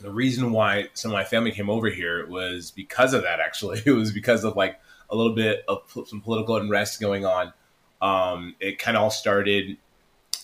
the 0.00 0.10
reason 0.10 0.52
why 0.52 0.88
some 0.94 1.10
of 1.10 1.14
my 1.14 1.24
family 1.24 1.52
came 1.52 1.70
over 1.70 1.88
here 1.88 2.26
was 2.26 2.70
because 2.70 3.14
of 3.14 3.22
that. 3.22 3.40
Actually, 3.40 3.82
it 3.86 3.92
was 3.92 4.12
because 4.12 4.44
of 4.44 4.56
like 4.56 4.80
a 5.10 5.16
little 5.16 5.34
bit 5.34 5.64
of 5.68 5.82
some 6.06 6.20
political 6.20 6.56
unrest 6.56 7.00
going 7.00 7.24
on. 7.24 7.52
Um, 8.00 8.56
it 8.60 8.78
kind 8.78 8.96
of 8.96 9.04
all 9.04 9.10
started, 9.10 9.76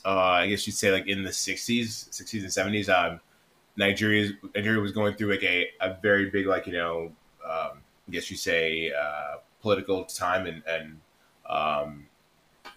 uh, 0.05 0.11
I 0.11 0.49
guess 0.49 0.67
you'd 0.67 0.77
say, 0.77 0.93
like 0.93 1.07
in 1.07 1.25
the 1.25 1.31
'60s, 1.31 2.09
'60s 2.11 2.41
and 2.43 2.75
'70s. 2.75 2.89
Um, 2.89 3.21
Nigeria, 3.77 4.31
Nigeria 4.55 4.81
was 4.81 4.93
going 4.93 5.15
through 5.15 5.31
like 5.31 5.43
a, 5.43 5.69
a 5.81 5.97
very 6.03 6.31
big, 6.31 6.47
like 6.47 6.67
you 6.67 6.73
know, 6.73 7.13
um, 7.45 7.83
I 8.09 8.11
guess 8.11 8.31
you 8.31 8.37
say, 8.37 8.93
uh, 8.93 9.37
political 9.61 10.05
time 10.05 10.47
and 10.47 10.63
and 10.67 11.01
um, 11.49 12.07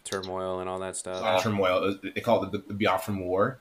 turmoil 0.04 0.60
and 0.60 0.70
all 0.70 0.80
that 0.80 0.96
stuff. 0.96 1.24
Uh, 1.24 1.40
turmoil. 1.40 1.98
They 2.04 2.22
call 2.22 2.44
it 2.44 2.52
the, 2.52 2.74
the 2.74 2.86
Biafran 2.86 3.24
War. 3.26 3.60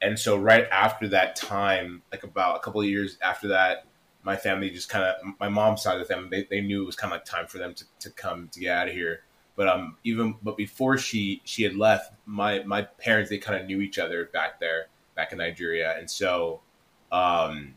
And 0.00 0.18
so 0.18 0.36
right 0.36 0.66
after 0.70 1.08
that 1.08 1.36
time, 1.36 2.02
like 2.10 2.24
about 2.24 2.56
a 2.56 2.60
couple 2.60 2.80
of 2.80 2.86
years 2.86 3.18
after 3.22 3.48
that, 3.48 3.86
my 4.22 4.36
family 4.36 4.70
just 4.70 4.88
kind 4.88 5.04
of, 5.04 5.34
my 5.38 5.48
mom's 5.48 5.82
side 5.82 6.00
of 6.00 6.06
the 6.06 6.12
family, 6.12 6.28
they, 6.30 6.56
they 6.56 6.60
knew 6.60 6.82
it 6.82 6.86
was 6.86 6.96
kind 6.96 7.12
of 7.12 7.18
like 7.18 7.24
time 7.24 7.46
for 7.46 7.58
them 7.58 7.74
to, 7.74 7.84
to 8.00 8.10
come 8.10 8.48
to 8.52 8.60
get 8.60 8.76
out 8.76 8.88
of 8.88 8.94
here. 8.94 9.22
But 9.54 9.68
um, 9.68 9.96
even 10.02 10.34
but 10.42 10.56
before 10.56 10.96
she 10.96 11.42
she 11.44 11.62
had 11.62 11.76
left, 11.76 12.12
my 12.24 12.62
my 12.64 12.82
parents 12.82 13.28
they 13.28 13.38
kind 13.38 13.60
of 13.60 13.66
knew 13.66 13.80
each 13.80 13.98
other 13.98 14.24
back 14.32 14.60
there, 14.60 14.86
back 15.14 15.32
in 15.32 15.38
Nigeria, 15.38 15.96
and 15.98 16.10
so, 16.10 16.62
um, 17.10 17.74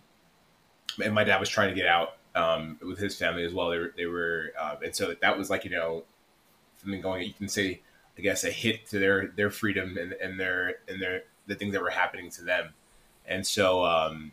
and 1.04 1.14
my 1.14 1.26
dad 1.26 1.40
was 1.40 1.50
trying 1.50 1.70
to 1.70 1.76
get 1.76 1.86
out 1.86 2.16
um, 2.34 2.80
with 2.82 2.98
his 2.98 3.18
family 3.18 3.44
as 3.44 3.54
well. 3.54 3.70
They 3.70 3.78
were 3.78 3.94
they 3.98 4.06
were, 4.06 4.54
uh, 4.58 4.78
and 4.86 4.96
so 4.96 5.16
that 5.20 5.38
was 5.38 5.50
like 5.50 5.66
you 5.66 5.72
know, 5.72 6.04
something 6.86 7.02
going. 7.02 7.24
You 7.24 7.34
can 7.34 7.48
say 7.48 7.82
I 8.18 8.22
guess 8.22 8.44
a 8.44 8.52
hit 8.52 8.88
to 8.88 9.00
their 9.00 9.28
their 9.28 9.50
freedom 9.50 9.98
and, 9.98 10.14
and 10.14 10.40
their 10.40 10.76
and 10.88 11.02
their 11.02 11.24
the 11.48 11.56
things 11.56 11.74
that 11.74 11.82
were 11.82 11.90
happening 11.90 12.30
to 12.32 12.44
them. 12.44 12.74
And 13.28 13.46
so 13.46 13.84
um, 13.86 14.32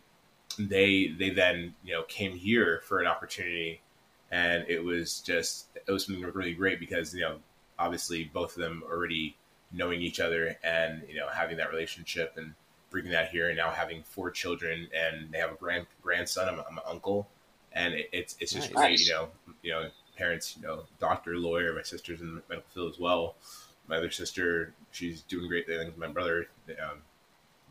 they 0.59 1.09
they 1.19 1.31
then 1.31 1.75
you 1.85 1.95
know 1.95 2.03
came 2.05 2.37
here 2.37 2.83
for 2.85 3.01
an 3.01 3.07
opportunity, 3.07 3.81
and 4.31 4.65
it 4.69 4.85
was 4.85 5.21
just 5.21 5.67
it 5.75 5.91
was 5.91 6.07
something 6.07 6.23
really 6.23 6.55
great 6.55 6.79
because 6.79 7.15
you 7.15 7.23
know 7.23 7.39
obviously 7.79 8.31
both 8.33 8.57
of 8.57 8.63
them 8.63 8.83
already 8.89 9.37
knowing 9.73 10.03
each 10.03 10.21
other 10.21 10.57
and 10.63 11.03
you 11.09 11.17
know 11.17 11.29
having 11.29 11.57
that 11.57 11.71
relationship 11.71 12.35
and 12.37 12.55
bringing 12.91 13.11
that 13.11 13.31
here 13.31 13.49
and 13.49 13.57
now 13.57 13.71
having 13.71 14.03
four 14.03 14.31
children 14.31 14.87
and 14.95 15.33
they 15.33 15.39
have 15.39 15.51
a 15.51 15.57
grand 15.57 15.87
grandson. 16.03 16.49
I'm, 16.49 16.61
I'm 16.61 16.79
an 16.79 16.85
uncle, 16.87 17.29
and 17.73 17.95
it, 17.95 18.09
it's 18.13 18.37
it's 18.39 18.53
just 18.53 18.73
nice. 18.75 18.81
great. 18.81 19.01
You 19.01 19.13
know, 19.13 19.29
you 19.63 19.71
know 19.73 19.89
parents, 20.23 20.57
you 20.57 20.67
know, 20.67 20.85
doctor, 21.01 21.37
lawyer. 21.37 21.75
My 21.75 21.83
sister's 21.83 22.21
in 22.21 22.35
the 22.37 22.43
medical 22.49 22.71
field 22.75 22.93
as 22.93 22.99
well 22.99 23.35
my 23.89 23.97
other 23.97 24.11
sister, 24.11 24.73
she's 24.91 25.23
doing 25.23 25.49
great 25.49 25.67
things. 25.67 25.93
My 25.97 26.09
brother, 26.09 26.47
um, 26.69 27.03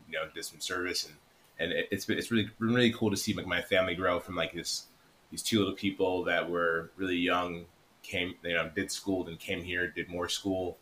you 0.08 0.14
know, 0.14 0.28
did 0.34 0.46
some 0.46 0.60
service, 0.60 1.06
and 1.06 1.16
and 1.60 1.72
it, 1.72 1.88
it's 1.92 2.06
been 2.06 2.18
it's 2.18 2.32
really 2.32 2.50
really 2.60 2.92
cool 2.92 3.10
to 3.12 3.18
see 3.18 3.34
like 3.34 3.48
my 3.48 3.62
family 3.62 3.96
grow 3.96 4.20
from 4.20 4.36
like 4.36 4.54
this 4.54 4.88
these 5.30 5.42
two 5.42 5.60
little 5.60 5.74
people 5.74 6.24
that 6.26 6.50
were 6.50 6.92
really 6.98 7.16
young 7.16 7.66
came 8.04 8.34
you 8.44 8.54
know 8.54 8.70
did 8.76 8.92
school 8.92 9.24
then 9.24 9.38
came 9.38 9.64
here 9.64 9.88
did 9.88 10.10
more 10.10 10.28
school 10.28 10.78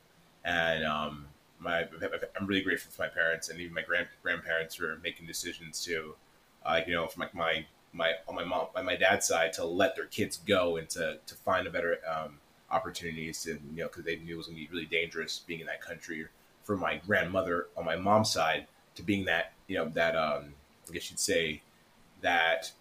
and 0.45 0.85
um 0.85 1.27
my 1.59 1.85
I'm 2.39 2.47
really 2.47 2.61
grateful 2.61 2.91
for 2.91 3.01
my 3.01 3.09
parents 3.09 3.49
and 3.49 3.59
even 3.59 3.73
my 3.73 3.81
grand 3.81 4.07
grandparents 4.23 4.75
for 4.75 4.97
making 5.03 5.27
decisions 5.27 5.83
to 5.83 6.15
uh, 6.65 6.79
you 6.87 6.93
know 6.93 7.07
from 7.07 7.21
like 7.21 7.35
my 7.35 7.65
my 7.93 8.13
on 8.27 8.35
my 8.35 8.43
mom 8.43 8.67
on 8.75 8.85
my 8.85 8.95
dad's 8.95 9.27
side 9.27 9.53
to 9.53 9.65
let 9.65 9.95
their 9.95 10.05
kids 10.05 10.37
go 10.37 10.77
and 10.77 10.89
to 10.89 11.19
to 11.25 11.35
find 11.35 11.67
a 11.67 11.69
better 11.69 11.97
um, 12.07 12.37
opportunities 12.71 13.45
and 13.47 13.59
you 13.75 13.81
know 13.83 13.87
because 13.87 14.03
they 14.03 14.17
knew 14.17 14.35
it 14.35 14.37
was 14.37 14.47
going 14.47 14.57
to 14.57 14.63
be 14.63 14.71
really 14.71 14.85
dangerous 14.85 15.39
being 15.47 15.59
in 15.59 15.65
that 15.65 15.81
country 15.81 16.27
for 16.63 16.77
my 16.77 16.97
grandmother 16.97 17.67
on 17.75 17.83
my 17.83 17.95
mom's 17.95 18.31
side 18.31 18.67
to 18.95 19.01
being 19.01 19.25
that 19.25 19.53
you 19.67 19.75
know 19.75 19.89
that 19.89 20.15
um 20.15 20.53
i 20.87 20.93
guess 20.93 21.09
you'd 21.09 21.19
say 21.19 21.61
that 22.21 22.71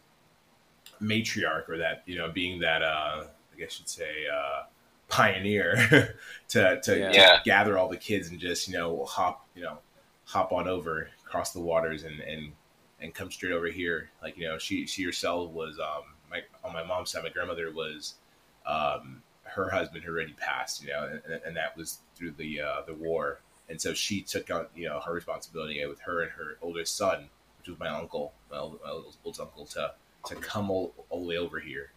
matriarch 1.00 1.68
or 1.68 1.78
that 1.78 2.02
you 2.06 2.18
know 2.18 2.30
being 2.30 2.60
that 2.60 2.82
uh 2.82 3.24
i 3.54 3.58
guess 3.58 3.78
you'd 3.78 3.88
say 3.88 4.26
uh 4.32 4.64
pioneer 5.08 6.18
to 6.48 6.80
to 6.82 6.98
yeah. 6.98 7.40
gather 7.44 7.78
all 7.78 7.88
the 7.88 7.96
kids 7.96 8.28
and 8.28 8.38
just 8.38 8.68
you 8.68 8.74
know 8.74 9.04
hop 9.06 9.46
you 9.54 9.62
know 9.62 9.78
hop 10.24 10.52
on 10.52 10.68
over 10.68 11.08
across 11.26 11.52
the 11.52 11.60
waters 11.60 12.02
and 12.02 12.20
and 12.20 12.52
and 13.00 13.14
come 13.14 13.30
straight 13.30 13.52
over 13.52 13.68
here 13.68 14.10
like 14.22 14.36
you 14.36 14.46
know 14.46 14.58
she 14.58 14.86
she 14.86 15.04
herself 15.04 15.50
was 15.50 15.78
um 15.78 16.02
my 16.30 16.42
on 16.64 16.72
my 16.72 16.82
mom's 16.82 17.10
side 17.10 17.22
my 17.22 17.28
grandmother 17.28 17.70
was 17.72 18.14
um 18.66 19.22
her 19.48 19.70
husband 19.70 20.04
had 20.04 20.10
already 20.10 20.34
passed, 20.34 20.82
you 20.82 20.90
know, 20.90 21.08
and, 21.24 21.40
and 21.44 21.56
that 21.56 21.76
was 21.76 21.98
through 22.14 22.32
the 22.32 22.60
uh, 22.60 22.82
the 22.86 22.94
war. 22.94 23.40
And 23.68 23.80
so 23.80 23.92
she 23.92 24.22
took 24.22 24.50
on, 24.50 24.66
you 24.74 24.88
know, 24.88 25.00
her 25.00 25.12
responsibility 25.12 25.84
with 25.86 26.00
her 26.00 26.22
and 26.22 26.30
her 26.32 26.56
oldest 26.62 26.96
son, 26.96 27.28
which 27.58 27.68
was 27.68 27.78
my 27.78 27.88
uncle, 27.88 28.32
my 28.50 28.58
old, 28.58 28.78
my 28.84 28.90
old, 28.90 29.14
uncle, 29.40 29.66
to 29.66 29.92
to 30.26 30.34
come 30.36 30.70
all, 30.70 30.94
all, 31.10 31.22
the 31.22 31.28
way 31.28 31.38
over 31.38 31.60
here. 31.60 31.92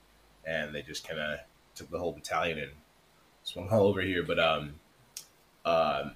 And 0.45 0.73
they 0.73 0.81
just 0.81 1.07
kind 1.07 1.19
of 1.19 1.39
took 1.75 1.89
the 1.89 1.99
whole 1.99 2.13
battalion 2.13 2.59
and 2.59 2.71
swung 3.43 3.69
all 3.69 3.87
over 3.87 4.01
here. 4.01 4.23
But 4.23 4.39
um, 4.39 4.75
um, 5.65 6.15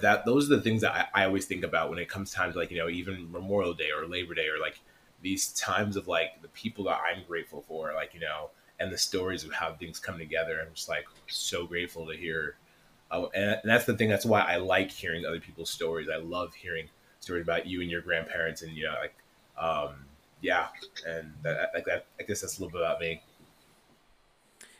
that 0.00 0.24
those 0.24 0.50
are 0.50 0.56
the 0.56 0.62
things 0.62 0.82
that 0.82 1.10
I, 1.14 1.22
I 1.22 1.24
always 1.26 1.44
think 1.44 1.64
about 1.64 1.90
when 1.90 1.98
it 1.98 2.08
comes 2.08 2.30
time 2.30 2.52
to 2.52 2.58
like 2.58 2.70
you 2.70 2.78
know 2.78 2.88
even 2.88 3.30
Memorial 3.30 3.74
Day 3.74 3.90
or 3.96 4.06
Labor 4.06 4.34
Day 4.34 4.48
or 4.48 4.60
like 4.60 4.80
these 5.20 5.52
times 5.52 5.96
of 5.96 6.08
like 6.08 6.42
the 6.42 6.48
people 6.48 6.84
that 6.84 7.00
I'm 7.00 7.24
grateful 7.26 7.64
for, 7.68 7.92
like 7.94 8.14
you 8.14 8.20
know 8.20 8.50
and 8.82 8.92
the 8.92 8.98
stories 8.98 9.44
of 9.44 9.52
how 9.52 9.72
things 9.74 9.98
come 9.98 10.18
together. 10.18 10.60
I'm 10.60 10.74
just 10.74 10.88
like 10.88 11.06
so 11.28 11.66
grateful 11.66 12.06
to 12.06 12.16
hear. 12.16 12.56
Uh, 13.10 13.26
and, 13.34 13.60
that's 13.64 13.84
the 13.84 13.96
thing. 13.96 14.08
That's 14.08 14.24
why 14.24 14.40
I 14.40 14.56
like 14.56 14.90
hearing 14.90 15.24
other 15.24 15.40
people's 15.40 15.70
stories. 15.70 16.08
I 16.12 16.16
love 16.16 16.54
hearing 16.54 16.88
stories 17.20 17.42
about 17.42 17.66
you 17.66 17.80
and 17.80 17.90
your 17.90 18.00
grandparents, 18.00 18.62
and 18.62 18.72
you 18.72 18.84
know, 18.84 18.94
like, 19.00 19.14
um, 19.56 20.06
yeah, 20.40 20.68
and 21.06 21.32
that, 21.42 21.70
like 21.74 21.84
that. 21.84 22.06
I 22.18 22.24
guess 22.24 22.40
that's 22.40 22.58
a 22.58 22.62
little 22.62 22.78
bit 22.78 22.84
about 22.84 23.00
me. 23.00 23.22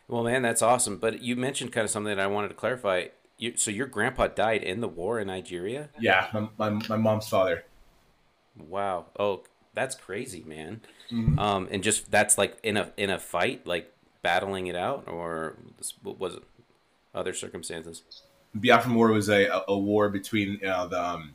Well, 0.08 0.24
man, 0.24 0.42
that's 0.42 0.62
awesome. 0.62 0.98
But 0.98 1.22
you 1.22 1.36
mentioned 1.36 1.72
kind 1.72 1.84
of 1.84 1.90
something 1.90 2.14
that 2.14 2.22
I 2.22 2.26
wanted 2.26 2.48
to 2.48 2.54
clarify. 2.54 3.06
You, 3.42 3.54
so 3.56 3.72
your 3.72 3.88
grandpa 3.88 4.28
died 4.28 4.62
in 4.62 4.80
the 4.80 4.86
war 4.86 5.18
in 5.18 5.26
Nigeria? 5.26 5.88
Yeah, 5.98 6.28
my, 6.32 6.48
my, 6.58 6.86
my 6.88 6.96
mom's 6.96 7.28
father. 7.28 7.64
Wow. 8.56 9.06
Oh, 9.18 9.42
that's 9.74 9.96
crazy, 9.96 10.44
man. 10.46 10.80
Mm-hmm. 11.10 11.40
Um, 11.40 11.66
and 11.72 11.82
just 11.82 12.08
that's 12.08 12.38
like 12.38 12.56
in 12.62 12.76
a 12.76 12.92
in 12.96 13.10
a 13.10 13.18
fight, 13.18 13.66
like 13.66 13.92
battling 14.22 14.68
it 14.68 14.76
out, 14.76 15.08
or 15.08 15.56
was 16.04 16.36
it 16.36 16.44
other 17.16 17.32
circumstances? 17.32 18.04
Biafran 18.56 18.94
War 18.94 19.08
was 19.08 19.28
a, 19.28 19.64
a 19.66 19.76
war 19.76 20.08
between 20.08 20.60
you 20.60 20.68
know, 20.68 20.86
the 20.86 21.02
um, 21.02 21.34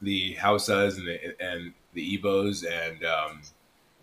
the 0.00 0.36
Hausas 0.36 0.96
and 0.96 1.08
the, 1.08 1.42
and 1.42 1.72
the 1.94 2.18
Igbos, 2.18 2.64
and 2.64 3.04
um, 3.04 3.42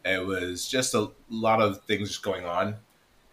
it 0.03 0.25
was 0.27 0.67
just 0.67 0.93
a 0.93 1.09
lot 1.29 1.61
of 1.61 1.85
things 1.85 2.17
going 2.17 2.43
on. 2.43 2.75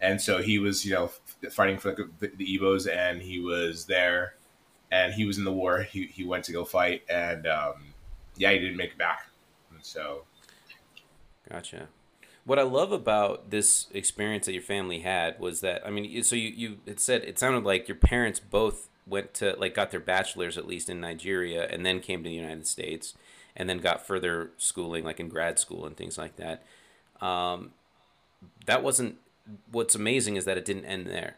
And 0.01 0.19
so 0.19 0.41
he 0.41 0.59
was, 0.59 0.85
you 0.85 0.93
know, 0.93 1.11
fighting 1.51 1.77
for 1.77 1.95
the, 2.19 2.27
Igbos, 2.27 2.91
and 2.91 3.21
he 3.21 3.39
was 3.39 3.85
there, 3.85 4.35
and 4.91 5.13
he 5.13 5.25
was 5.25 5.37
in 5.37 5.43
the 5.43 5.53
war. 5.53 5.83
He, 5.83 6.07
he 6.07 6.23
went 6.23 6.43
to 6.45 6.51
go 6.51 6.65
fight, 6.65 7.03
and 7.07 7.45
um, 7.45 7.93
yeah, 8.35 8.51
he 8.51 8.59
didn't 8.59 8.77
make 8.77 8.91
it 8.91 8.97
back. 8.97 9.27
And 9.71 9.85
so, 9.85 10.23
gotcha 11.49 11.87
what 12.43 12.59
I 12.59 12.63
love 12.63 12.91
about 12.91 13.51
this 13.51 13.87
experience 13.93 14.45
that 14.45 14.53
your 14.53 14.61
family 14.61 14.99
had 14.99 15.39
was 15.39 15.61
that 15.61 15.85
I 15.85 15.89
mean, 15.89 16.23
so 16.23 16.35
you 16.35 16.49
you 16.49 16.77
it 16.85 16.99
said 16.99 17.23
it 17.23 17.37
sounded 17.37 17.63
like 17.63 17.87
your 17.87 17.97
parents 17.97 18.39
both 18.39 18.89
went 19.05 19.33
to 19.35 19.55
like 19.57 19.75
got 19.75 19.91
their 19.91 19.99
bachelors 19.99 20.57
at 20.57 20.67
least 20.67 20.89
in 20.89 20.99
Nigeria 20.99 21.67
and 21.67 21.85
then 21.85 21.99
came 21.99 22.23
to 22.23 22.29
the 22.29 22.35
United 22.35 22.67
States 22.67 23.13
and 23.55 23.69
then 23.69 23.77
got 23.77 24.05
further 24.05 24.51
schooling 24.57 25.03
like 25.03 25.19
in 25.19 25.29
grad 25.29 25.59
school 25.59 25.85
and 25.85 25.95
things 25.95 26.17
like 26.17 26.37
that. 26.37 26.63
Um, 27.21 27.71
that 28.65 28.81
wasn't 28.81 29.17
what's 29.71 29.95
amazing 29.95 30.35
is 30.35 30.45
that 30.45 30.57
it 30.57 30.65
didn't 30.65 30.85
end 30.85 31.07
there. 31.07 31.37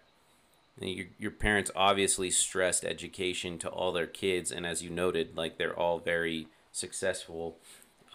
Your, 0.80 1.08
your 1.20 1.32
parents 1.32 1.72
obviously 1.76 2.32
stressed 2.32 2.84
education 2.84 3.58
to 3.60 3.70
all 3.70 3.92
their 3.92 4.08
kids, 4.08 4.52
and 4.52 4.66
as 4.66 4.82
you 4.82 4.90
noted, 4.90 5.38
like 5.38 5.58
they're 5.58 5.78
all 5.78 6.00
very 6.00 6.48
successful. 6.72 7.58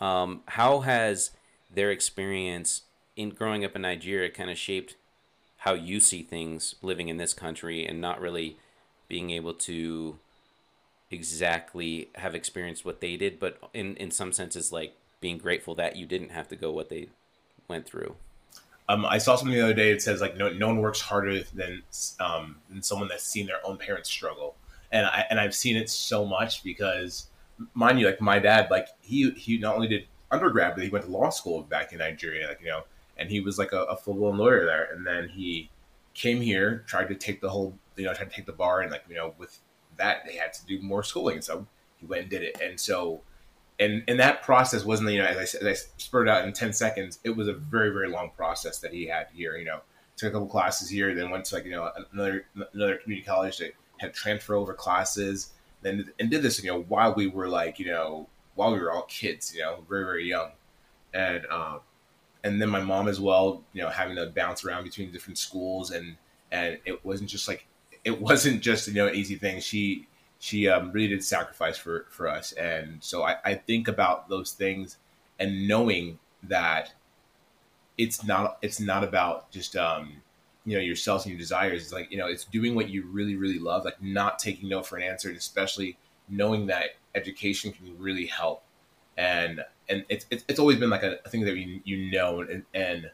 Um, 0.00 0.42
how 0.46 0.80
has 0.80 1.30
their 1.72 1.90
experience 1.90 2.82
in 3.16 3.30
growing 3.30 3.64
up 3.64 3.76
in 3.76 3.82
Nigeria 3.82 4.30
kind 4.30 4.50
of 4.50 4.58
shaped 4.58 4.96
how 5.58 5.74
you 5.74 6.00
see 6.00 6.22
things 6.22 6.76
living 6.82 7.08
in 7.08 7.16
this 7.16 7.34
country 7.34 7.84
and 7.84 8.00
not 8.00 8.20
really 8.20 8.56
being 9.08 9.30
able 9.30 9.54
to 9.54 10.18
exactly 11.10 12.10
have 12.16 12.34
experienced 12.34 12.84
what 12.84 13.00
they 13.00 13.16
did, 13.16 13.40
but 13.40 13.58
in, 13.72 13.96
in 13.96 14.10
some 14.10 14.32
senses, 14.32 14.72
like 14.72 14.94
being 15.20 15.38
grateful 15.38 15.74
that 15.74 15.96
you 15.96 16.06
didn't 16.06 16.30
have 16.30 16.48
to 16.48 16.56
go 16.56 16.70
what 16.70 16.90
they 16.90 17.08
went 17.66 17.86
through. 17.86 18.14
Um, 18.88 19.04
I 19.04 19.18
saw 19.18 19.36
something 19.36 19.54
the 19.54 19.62
other 19.62 19.74
day. 19.74 19.90
It 19.90 20.00
says 20.00 20.20
like 20.20 20.36
no, 20.36 20.48
no 20.48 20.68
one 20.68 20.78
works 20.78 21.00
harder 21.00 21.42
than 21.42 21.82
um, 22.20 22.56
than 22.70 22.82
someone 22.82 23.08
that's 23.08 23.24
seen 23.24 23.46
their 23.46 23.64
own 23.64 23.76
parents 23.76 24.08
struggle, 24.08 24.56
and 24.92 25.06
I 25.06 25.26
and 25.30 25.38
I've 25.38 25.54
seen 25.54 25.76
it 25.76 25.90
so 25.90 26.24
much 26.24 26.64
because, 26.64 27.28
mind 27.74 28.00
you, 28.00 28.06
like 28.06 28.20
my 28.20 28.38
dad, 28.38 28.68
like 28.70 28.88
he 29.00 29.30
he 29.32 29.58
not 29.58 29.74
only 29.74 29.88
did 29.88 30.06
undergrad, 30.30 30.74
but 30.74 30.84
he 30.84 30.90
went 30.90 31.04
to 31.04 31.10
law 31.10 31.28
school 31.28 31.62
back 31.62 31.92
in 31.92 31.98
Nigeria, 31.98 32.48
like 32.48 32.60
you 32.62 32.68
know, 32.68 32.84
and 33.18 33.30
he 33.30 33.40
was 33.40 33.58
like 33.58 33.72
a, 33.72 33.82
a 33.84 33.96
full 33.96 34.14
blown 34.14 34.38
lawyer 34.38 34.64
there, 34.64 34.88
and 34.94 35.06
then 35.06 35.28
he 35.28 35.70
came 36.14 36.40
here, 36.40 36.84
tried 36.86 37.08
to 37.08 37.14
take 37.14 37.40
the 37.40 37.50
whole, 37.50 37.78
you 37.96 38.04
know, 38.04 38.14
tried 38.14 38.30
to 38.30 38.36
take 38.36 38.46
the 38.46 38.52
bar, 38.52 38.80
and 38.80 38.90
like 38.90 39.04
you 39.08 39.14
know, 39.14 39.34
with 39.38 39.58
that 39.98 40.24
they 40.26 40.36
had 40.36 40.52
to 40.54 40.64
do 40.64 40.80
more 40.80 41.02
schooling, 41.02 41.42
so 41.42 41.66
he 41.98 42.06
went 42.06 42.22
and 42.22 42.30
did 42.30 42.42
it, 42.42 42.58
and 42.62 42.80
so. 42.80 43.20
And, 43.80 44.02
and 44.08 44.18
that 44.18 44.42
process 44.42 44.84
wasn't, 44.84 45.10
you 45.10 45.18
know, 45.18 45.26
as 45.26 45.36
I, 45.36 45.44
said, 45.44 45.62
as 45.62 45.86
I 45.86 45.88
spurred 45.98 46.28
out 46.28 46.44
in 46.44 46.52
10 46.52 46.72
seconds, 46.72 47.20
it 47.22 47.30
was 47.30 47.46
a 47.46 47.54
very, 47.54 47.90
very 47.90 48.08
long 48.08 48.30
process 48.36 48.78
that 48.80 48.92
he 48.92 49.06
had 49.06 49.28
here, 49.32 49.56
you 49.56 49.64
know, 49.64 49.80
took 50.16 50.30
a 50.30 50.32
couple 50.32 50.48
classes 50.48 50.88
here, 50.88 51.14
then 51.14 51.30
went 51.30 51.44
to 51.46 51.54
like, 51.54 51.64
you 51.64 51.70
know, 51.70 51.90
another, 52.12 52.46
another 52.72 52.96
community 52.96 53.24
college 53.24 53.58
to 53.58 53.70
had 53.98 54.14
transfer 54.14 54.54
over 54.54 54.74
classes, 54.74 55.52
then 55.82 56.10
and 56.18 56.30
did 56.30 56.42
this, 56.42 56.62
you 56.62 56.70
know, 56.70 56.82
while 56.82 57.14
we 57.14 57.26
were 57.26 57.48
like, 57.48 57.78
you 57.78 57.86
know, 57.86 58.28
while 58.54 58.72
we 58.72 58.80
were 58.80 58.90
all 58.90 59.02
kids, 59.02 59.54
you 59.54 59.60
know, 59.60 59.84
very 59.88 60.04
very 60.04 60.28
young, 60.28 60.50
and 61.12 61.44
um, 61.46 61.80
and 62.44 62.60
then 62.60 62.68
my 62.68 62.80
mom 62.80 63.08
as 63.08 63.20
well, 63.20 63.62
you 63.72 63.82
know, 63.82 63.88
having 63.88 64.16
to 64.16 64.26
bounce 64.26 64.64
around 64.64 64.84
between 64.84 65.12
different 65.12 65.38
schools, 65.38 65.90
and 65.90 66.16
and 66.50 66.78
it 66.84 67.04
wasn't 67.04 67.28
just 67.28 67.46
like 67.46 67.66
it 68.04 68.20
wasn't 68.20 68.62
just 68.62 68.88
you 68.88 68.94
know 68.94 69.08
an 69.08 69.14
easy 69.14 69.36
thing. 69.36 69.60
She 69.60 70.06
she 70.38 70.68
um, 70.68 70.92
really 70.92 71.08
did 71.08 71.24
sacrifice 71.24 71.76
for 71.76 72.06
for 72.10 72.28
us, 72.28 72.52
and 72.52 73.02
so 73.02 73.24
I, 73.24 73.36
I 73.44 73.54
think 73.54 73.88
about 73.88 74.28
those 74.28 74.52
things 74.52 74.98
and 75.38 75.68
knowing 75.68 76.18
that 76.42 76.92
it's 77.96 78.24
not 78.24 78.58
it's 78.62 78.80
not 78.80 79.02
about 79.02 79.50
just 79.50 79.76
um 79.76 80.12
you 80.64 80.76
know 80.76 80.82
yourself 80.82 81.24
and 81.24 81.32
your 81.32 81.38
desires. 81.38 81.82
It's 81.82 81.92
like 81.92 82.10
you 82.10 82.18
know 82.18 82.26
it's 82.26 82.44
doing 82.44 82.74
what 82.74 82.88
you 82.88 83.06
really 83.06 83.36
really 83.36 83.58
love 83.58 83.84
like 83.84 84.00
not 84.02 84.38
taking 84.38 84.68
no 84.68 84.82
for 84.82 84.96
an 84.96 85.02
answer 85.02 85.28
and 85.28 85.36
especially 85.36 85.96
knowing 86.28 86.66
that 86.66 86.90
education 87.14 87.72
can 87.72 87.98
really 87.98 88.26
help. 88.26 88.62
And 89.16 89.64
and 89.88 90.04
it's 90.08 90.26
it's, 90.30 90.44
it's 90.48 90.58
always 90.60 90.78
been 90.78 90.90
like 90.90 91.02
a, 91.02 91.18
a 91.24 91.28
thing 91.28 91.44
that 91.44 91.56
you 91.56 91.80
you 91.84 92.10
know 92.12 92.40
and 92.40 92.64
and 92.74 93.10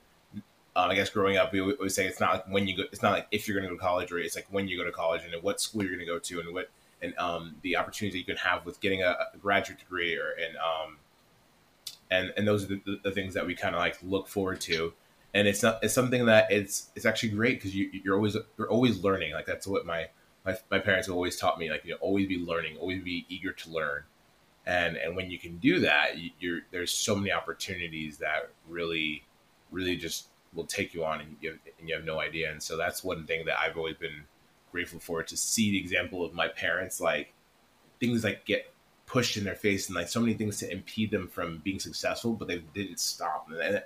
um, 0.76 0.90
I 0.90 0.96
guess 0.96 1.08
growing 1.08 1.36
up, 1.36 1.52
we 1.52 1.60
always 1.60 1.94
say 1.94 2.04
it's 2.06 2.18
not 2.18 2.32
like 2.32 2.48
when 2.48 2.66
you 2.66 2.76
go, 2.76 2.82
it's 2.90 3.00
not 3.00 3.12
like 3.12 3.28
if 3.30 3.46
you're 3.46 3.56
going 3.56 3.68
to 3.68 3.72
go 3.72 3.76
to 3.76 3.80
college, 3.80 4.10
or 4.10 4.18
it's 4.18 4.34
like 4.34 4.46
when 4.50 4.66
you 4.66 4.76
go 4.76 4.82
to 4.82 4.90
college 4.90 5.22
and 5.24 5.40
what 5.42 5.60
school 5.60 5.82
you're 5.82 5.92
going 5.92 6.04
to 6.04 6.12
go 6.12 6.18
to, 6.18 6.40
and 6.40 6.52
what 6.52 6.68
and 7.04 7.18
um, 7.18 7.56
the 7.62 7.76
opportunities 7.76 8.14
that 8.14 8.18
you 8.18 8.24
can 8.24 8.36
have 8.36 8.64
with 8.64 8.80
getting 8.80 9.02
a, 9.02 9.16
a 9.34 9.38
graduate 9.38 9.78
degree, 9.78 10.16
or 10.16 10.30
and 10.30 10.56
um, 10.56 10.96
and 12.10 12.32
and 12.36 12.48
those 12.48 12.64
are 12.64 12.68
the, 12.68 13.00
the 13.04 13.10
things 13.10 13.34
that 13.34 13.46
we 13.46 13.54
kind 13.54 13.74
of 13.74 13.80
like 13.80 13.98
look 14.02 14.28
forward 14.28 14.60
to. 14.62 14.92
And 15.34 15.48
it's 15.48 15.62
not 15.62 15.80
it's 15.82 15.94
something 15.94 16.26
that 16.26 16.50
it's 16.50 16.90
it's 16.94 17.06
actually 17.06 17.30
great 17.30 17.58
because 17.58 17.74
you 17.74 17.90
you're 17.92 18.16
always 18.16 18.36
you're 18.58 18.70
always 18.70 19.02
learning. 19.02 19.32
Like 19.32 19.46
that's 19.46 19.66
what 19.66 19.84
my 19.84 20.08
my, 20.44 20.56
my 20.70 20.78
parents 20.78 21.06
have 21.06 21.16
always 21.16 21.36
taught 21.36 21.58
me 21.58 21.70
like 21.70 21.84
you 21.84 21.92
know 21.92 21.98
always 22.00 22.28
be 22.28 22.38
learning 22.38 22.76
always 22.78 23.02
be 23.02 23.26
eager 23.28 23.52
to 23.52 23.70
learn. 23.70 24.04
And 24.66 24.96
and 24.96 25.14
when 25.14 25.30
you 25.30 25.38
can 25.38 25.58
do 25.58 25.80
that 25.80 26.12
you're 26.38 26.60
there's 26.70 26.92
so 26.92 27.14
many 27.14 27.32
opportunities 27.32 28.18
that 28.18 28.50
really 28.68 29.24
really 29.70 29.96
just 29.96 30.28
will 30.54 30.64
take 30.66 30.94
you 30.94 31.04
on 31.04 31.20
and 31.20 31.36
you 31.40 31.50
have, 31.50 31.58
and 31.80 31.88
you 31.88 31.94
have 31.94 32.04
no 32.04 32.20
idea. 32.20 32.50
And 32.50 32.62
so 32.62 32.76
that's 32.76 33.02
one 33.02 33.26
thing 33.26 33.44
that 33.46 33.58
I've 33.58 33.76
always 33.76 33.96
been 33.96 34.22
grateful 34.74 34.98
for 34.98 35.22
to 35.22 35.36
see 35.36 35.70
the 35.70 35.78
example 35.78 36.24
of 36.24 36.34
my 36.34 36.48
parents 36.48 37.00
like 37.00 37.32
things 38.00 38.24
like 38.24 38.44
get 38.44 38.74
pushed 39.06 39.36
in 39.36 39.44
their 39.44 39.54
face 39.54 39.86
and 39.86 39.94
like 39.94 40.08
so 40.08 40.18
many 40.18 40.34
things 40.34 40.58
to 40.58 40.68
impede 40.68 41.12
them 41.12 41.28
from 41.28 41.58
being 41.58 41.78
successful 41.78 42.32
but 42.32 42.48
they 42.48 42.58
didn't 42.74 42.98
stop 42.98 43.46
and, 43.52 43.80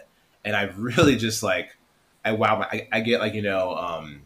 and 0.46 0.56
I've 0.56 0.78
really 0.78 1.16
just 1.16 1.42
like 1.42 1.76
I 2.24 2.32
wow 2.32 2.62
I, 2.62 2.88
I 2.90 3.00
get 3.00 3.20
like 3.20 3.34
you 3.34 3.42
know 3.42 3.76
um, 3.76 4.22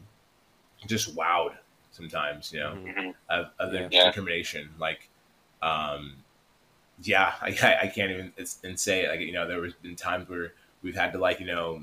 just 0.87 1.17
wowed 1.17 1.57
sometimes 1.91 2.53
you 2.53 2.61
know 2.61 2.77
mm-hmm. 2.77 3.11
of, 3.29 3.47
of, 3.59 3.73
their 3.73 3.89
yeah. 3.91 4.07
determination 4.07 4.71
like 4.79 5.09
um, 5.63 6.15
yeah 7.03 7.33
I, 7.43 7.49
I 7.83 7.87
can't 7.89 8.13
even 8.13 8.33
and 8.63 8.79
say 8.79 9.09
like 9.09 9.19
you 9.19 9.33
know 9.33 9.49
there 9.49 9.61
was 9.61 9.75
been 9.75 9.97
times 9.97 10.29
where 10.29 10.53
we've 10.81 10.95
had 10.95 11.13
to 11.15 11.19
like 11.19 11.41
you 11.41 11.47
know 11.47 11.83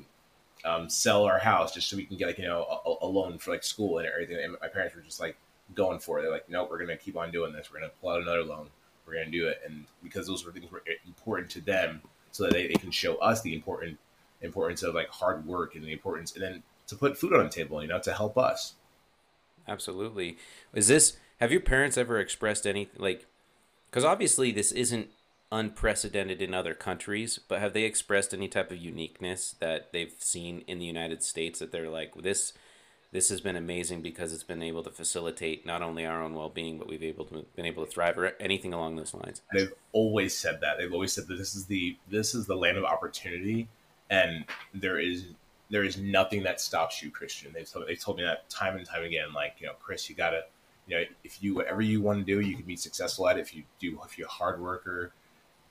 um, 0.64 0.88
sell 0.88 1.24
our 1.24 1.38
house 1.38 1.72
just 1.72 1.88
so 1.88 1.96
we 1.96 2.04
can 2.04 2.16
get 2.16 2.26
like 2.26 2.38
you 2.38 2.44
know 2.44 2.80
a, 2.86 3.04
a, 3.04 3.06
loan 3.06 3.38
for 3.38 3.50
like 3.50 3.64
school 3.64 3.98
and 3.98 4.06
everything 4.06 4.42
and 4.42 4.56
my 4.60 4.68
parents 4.68 4.94
were 4.94 5.02
just 5.02 5.20
like 5.20 5.36
going 5.74 5.98
for 5.98 6.18
it 6.18 6.22
they're 6.22 6.30
like 6.30 6.48
no 6.48 6.66
we're 6.68 6.78
gonna 6.78 6.96
keep 6.96 7.16
on 7.16 7.30
doing 7.30 7.52
this 7.52 7.72
we're 7.72 7.80
gonna 7.80 7.92
pull 8.00 8.10
out 8.10 8.20
another 8.20 8.44
loan 8.44 8.68
we're 9.06 9.14
gonna 9.14 9.30
do 9.30 9.48
it 9.48 9.60
and 9.66 9.84
because 10.02 10.26
those 10.26 10.44
were 10.44 10.52
things 10.52 10.70
were 10.70 10.82
important 11.06 11.48
to 11.48 11.60
them 11.60 12.02
so 12.32 12.44
that 12.44 12.52
they, 12.52 12.66
they 12.66 12.74
can 12.74 12.90
show 12.90 13.16
us 13.16 13.42
the 13.42 13.54
important 13.54 13.98
importance 14.42 14.82
of 14.82 14.94
like 14.94 15.08
hard 15.08 15.46
work 15.46 15.74
and 15.74 15.84
the 15.84 15.92
importance, 15.92 16.32
and 16.34 16.42
then 16.42 16.62
to 16.86 16.96
put 16.96 17.16
food 17.16 17.32
on 17.32 17.44
the 17.44 17.50
table, 17.50 17.80
you 17.82 17.88
know, 17.88 18.00
to 18.00 18.12
help 18.12 18.36
us. 18.38 18.74
Absolutely. 19.68 20.36
Is 20.74 20.88
this? 20.88 21.16
Have 21.38 21.52
your 21.52 21.60
parents 21.60 21.96
ever 21.96 22.18
expressed 22.18 22.66
any 22.66 22.88
like? 22.96 23.26
Because 23.90 24.04
obviously 24.04 24.52
this 24.52 24.72
isn't 24.72 25.08
unprecedented 25.52 26.40
in 26.40 26.54
other 26.54 26.74
countries, 26.74 27.38
but 27.38 27.60
have 27.60 27.72
they 27.72 27.82
expressed 27.82 28.32
any 28.32 28.48
type 28.48 28.70
of 28.70 28.78
uniqueness 28.78 29.54
that 29.60 29.92
they've 29.92 30.14
seen 30.18 30.60
in 30.66 30.78
the 30.78 30.84
United 30.84 31.22
States 31.22 31.58
that 31.58 31.72
they're 31.72 31.90
like 31.90 32.14
this? 32.22 32.52
This 33.12 33.28
has 33.30 33.40
been 33.40 33.56
amazing 33.56 34.02
because 34.02 34.32
it's 34.32 34.44
been 34.44 34.62
able 34.62 34.84
to 34.84 34.90
facilitate 34.90 35.66
not 35.66 35.82
only 35.82 36.06
our 36.06 36.22
own 36.22 36.34
well-being, 36.34 36.78
but 36.78 36.86
we've 36.86 37.02
able 37.02 37.24
to 37.26 37.44
been 37.56 37.66
able 37.66 37.84
to 37.84 37.90
thrive 37.90 38.16
or 38.16 38.32
anything 38.38 38.72
along 38.72 38.94
those 38.94 39.12
lines. 39.12 39.42
They've 39.52 39.72
always 39.92 40.36
said 40.36 40.60
that. 40.60 40.78
They've 40.78 40.92
always 40.92 41.12
said 41.12 41.26
that 41.26 41.36
this 41.36 41.56
is 41.56 41.66
the 41.66 41.96
this 42.08 42.36
is 42.36 42.46
the 42.46 42.54
land 42.54 42.78
of 42.78 42.84
opportunity 42.84 43.68
and 44.10 44.44
there 44.74 44.98
is 44.98 45.24
there 45.70 45.84
is 45.84 45.96
nothing 45.96 46.42
that 46.42 46.60
stops 46.60 47.00
you, 47.00 47.10
Christian. 47.10 47.52
They 47.52 47.62
told 47.62 47.86
they 47.86 47.94
told 47.94 48.18
me 48.18 48.24
that 48.24 48.50
time 48.50 48.76
and 48.76 48.84
time 48.84 49.04
again. 49.04 49.32
Like 49.32 49.54
you 49.60 49.68
know, 49.68 49.74
Chris, 49.80 50.10
you 50.10 50.16
gotta 50.16 50.42
you 50.86 50.98
know 50.98 51.04
if 51.24 51.42
you 51.42 51.54
whatever 51.54 51.80
you 51.80 52.02
want 52.02 52.18
to 52.18 52.24
do, 52.24 52.40
you 52.40 52.56
can 52.56 52.66
be 52.66 52.76
successful 52.76 53.28
at 53.28 53.38
it 53.38 53.40
if 53.40 53.54
you 53.54 53.62
do 53.78 53.98
if 54.04 54.18
you're 54.18 54.26
a 54.26 54.30
hard 54.30 54.60
worker. 54.60 55.12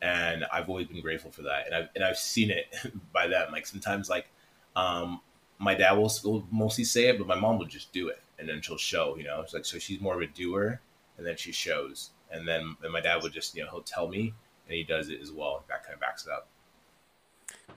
And 0.02 0.46
I've 0.52 0.70
always 0.70 0.88
been 0.88 1.02
grateful 1.02 1.32
for 1.32 1.42
that, 1.42 1.66
and 1.66 1.76
I've 1.76 1.90
and 1.94 2.04
I've 2.04 2.18
seen 2.18 2.52
it 2.52 2.74
by 3.14 3.28
them. 3.28 3.52
Like 3.52 3.68
sometimes, 3.68 4.10
like 4.10 4.28
um, 4.76 5.20
my 5.58 5.76
dad 5.76 5.94
will, 5.94 6.12
will 6.24 6.48
mostly 6.52 6.86
say 6.86 7.10
it, 7.10 7.18
but 7.18 7.28
my 7.28 7.36
mom 7.36 7.58
will 7.58 7.66
just 7.66 7.92
do 7.92 8.08
it, 8.08 8.22
and 8.38 8.48
then 8.48 8.62
she'll 8.62 8.78
show. 8.78 9.18
You 9.18 9.26
know, 9.26 9.42
it's 9.42 9.54
like 9.54 9.66
so 9.66 9.78
she's 9.78 10.00
more 10.00 10.16
of 10.16 10.22
a 10.22 10.28
doer, 10.28 10.80
and 11.18 11.28
then 11.28 11.36
she 11.36 11.52
shows, 11.52 12.12
and 12.32 12.48
then 12.48 12.78
and 12.82 12.94
my 12.94 13.02
dad 13.02 13.22
would 13.22 13.34
just 13.34 13.56
you 13.56 13.64
know 13.64 13.70
he'll 13.70 13.82
tell 13.82 14.08
me, 14.08 14.34
and 14.68 14.76
he 14.76 14.84
does 14.84 15.10
it 15.10 15.20
as 15.22 15.32
well. 15.32 15.64
That 15.68 15.84
kind 15.84 15.96
of 15.96 16.00
backs 16.00 16.26
it 16.26 16.32
up. 16.32 16.48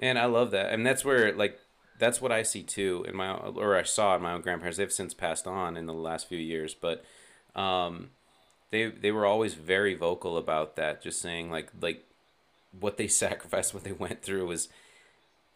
And 0.00 0.18
I 0.18 0.26
love 0.26 0.50
that. 0.52 0.72
And 0.72 0.86
that's 0.86 1.04
where 1.04 1.32
like 1.32 1.58
that's 1.98 2.20
what 2.20 2.32
I 2.32 2.42
see 2.42 2.62
too 2.62 3.04
in 3.08 3.16
my 3.16 3.32
or 3.32 3.76
I 3.76 3.82
saw 3.82 4.16
in 4.16 4.22
my 4.22 4.32
own 4.32 4.40
grandparents. 4.40 4.78
They've 4.78 4.92
since 4.92 5.14
passed 5.14 5.46
on 5.46 5.76
in 5.76 5.86
the 5.86 5.94
last 5.94 6.28
few 6.28 6.38
years, 6.38 6.74
but 6.74 7.04
um, 7.54 8.10
they 8.70 8.86
they 8.86 9.12
were 9.12 9.26
always 9.26 9.54
very 9.54 9.94
vocal 9.94 10.36
about 10.36 10.76
that. 10.76 11.02
Just 11.02 11.20
saying 11.20 11.50
like 11.50 11.70
like 11.80 12.04
what 12.78 12.96
they 12.96 13.08
sacrificed, 13.08 13.74
what 13.74 13.84
they 13.84 13.92
went 13.92 14.22
through 14.22 14.46
was 14.46 14.68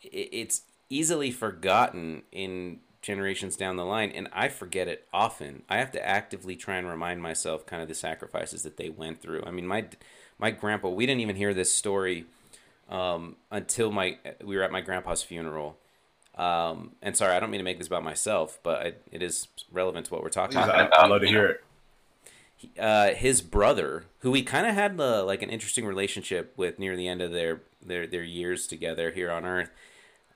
it's 0.02 0.62
easily 0.88 1.30
forgotten 1.30 2.22
in 2.30 2.80
generations 3.02 3.56
down 3.56 3.76
the 3.76 3.84
line 3.84 4.10
and 4.10 4.28
I 4.32 4.48
forget 4.48 4.88
it 4.88 5.06
often. 5.12 5.62
I 5.68 5.78
have 5.78 5.92
to 5.92 6.06
actively 6.06 6.56
try 6.56 6.76
and 6.76 6.88
remind 6.88 7.22
myself 7.22 7.64
kind 7.64 7.80
of 7.82 7.88
the 7.88 7.94
sacrifices 7.94 8.62
that 8.62 8.76
they 8.76 8.88
went 8.90 9.20
through. 9.20 9.44
I 9.46 9.50
mean, 9.50 9.66
my 9.66 9.86
my 10.38 10.50
grandpa, 10.50 10.88
we 10.88 11.06
didn't 11.06 11.20
even 11.20 11.36
hear 11.36 11.54
this 11.54 11.72
story 11.72 12.26
um, 12.88 13.36
until 13.50 13.90
my 13.90 14.18
we 14.44 14.56
were 14.56 14.62
at 14.62 14.72
my 14.72 14.80
grandpa's 14.80 15.22
funeral. 15.22 15.78
Um, 16.36 16.92
and 17.00 17.16
sorry, 17.16 17.34
I 17.34 17.40
don't 17.40 17.50
mean 17.50 17.60
to 17.60 17.64
make 17.64 17.78
this 17.78 17.86
about 17.86 18.04
myself, 18.04 18.58
but 18.62 18.82
I, 18.82 18.92
it 19.10 19.22
is 19.22 19.48
relevant 19.72 20.06
to 20.06 20.12
what 20.12 20.22
we're 20.22 20.28
talking 20.28 20.58
about. 20.58 20.92
I'd 20.92 21.08
love 21.08 21.22
to 21.22 21.28
hear 21.28 21.46
it. 21.46 21.64
Uh, 22.78 23.10
his 23.14 23.42
brother, 23.42 24.04
who 24.20 24.30
we 24.30 24.42
kind 24.42 24.66
of 24.66 24.74
had 24.74 24.96
the, 24.96 25.22
like 25.22 25.42
an 25.42 25.50
interesting 25.50 25.86
relationship 25.86 26.52
with 26.56 26.78
near 26.78 26.96
the 26.96 27.08
end 27.08 27.20
of 27.22 27.32
their 27.32 27.62
their 27.84 28.06
their 28.06 28.22
years 28.22 28.66
together 28.66 29.10
here 29.10 29.30
on 29.30 29.44
Earth, 29.44 29.70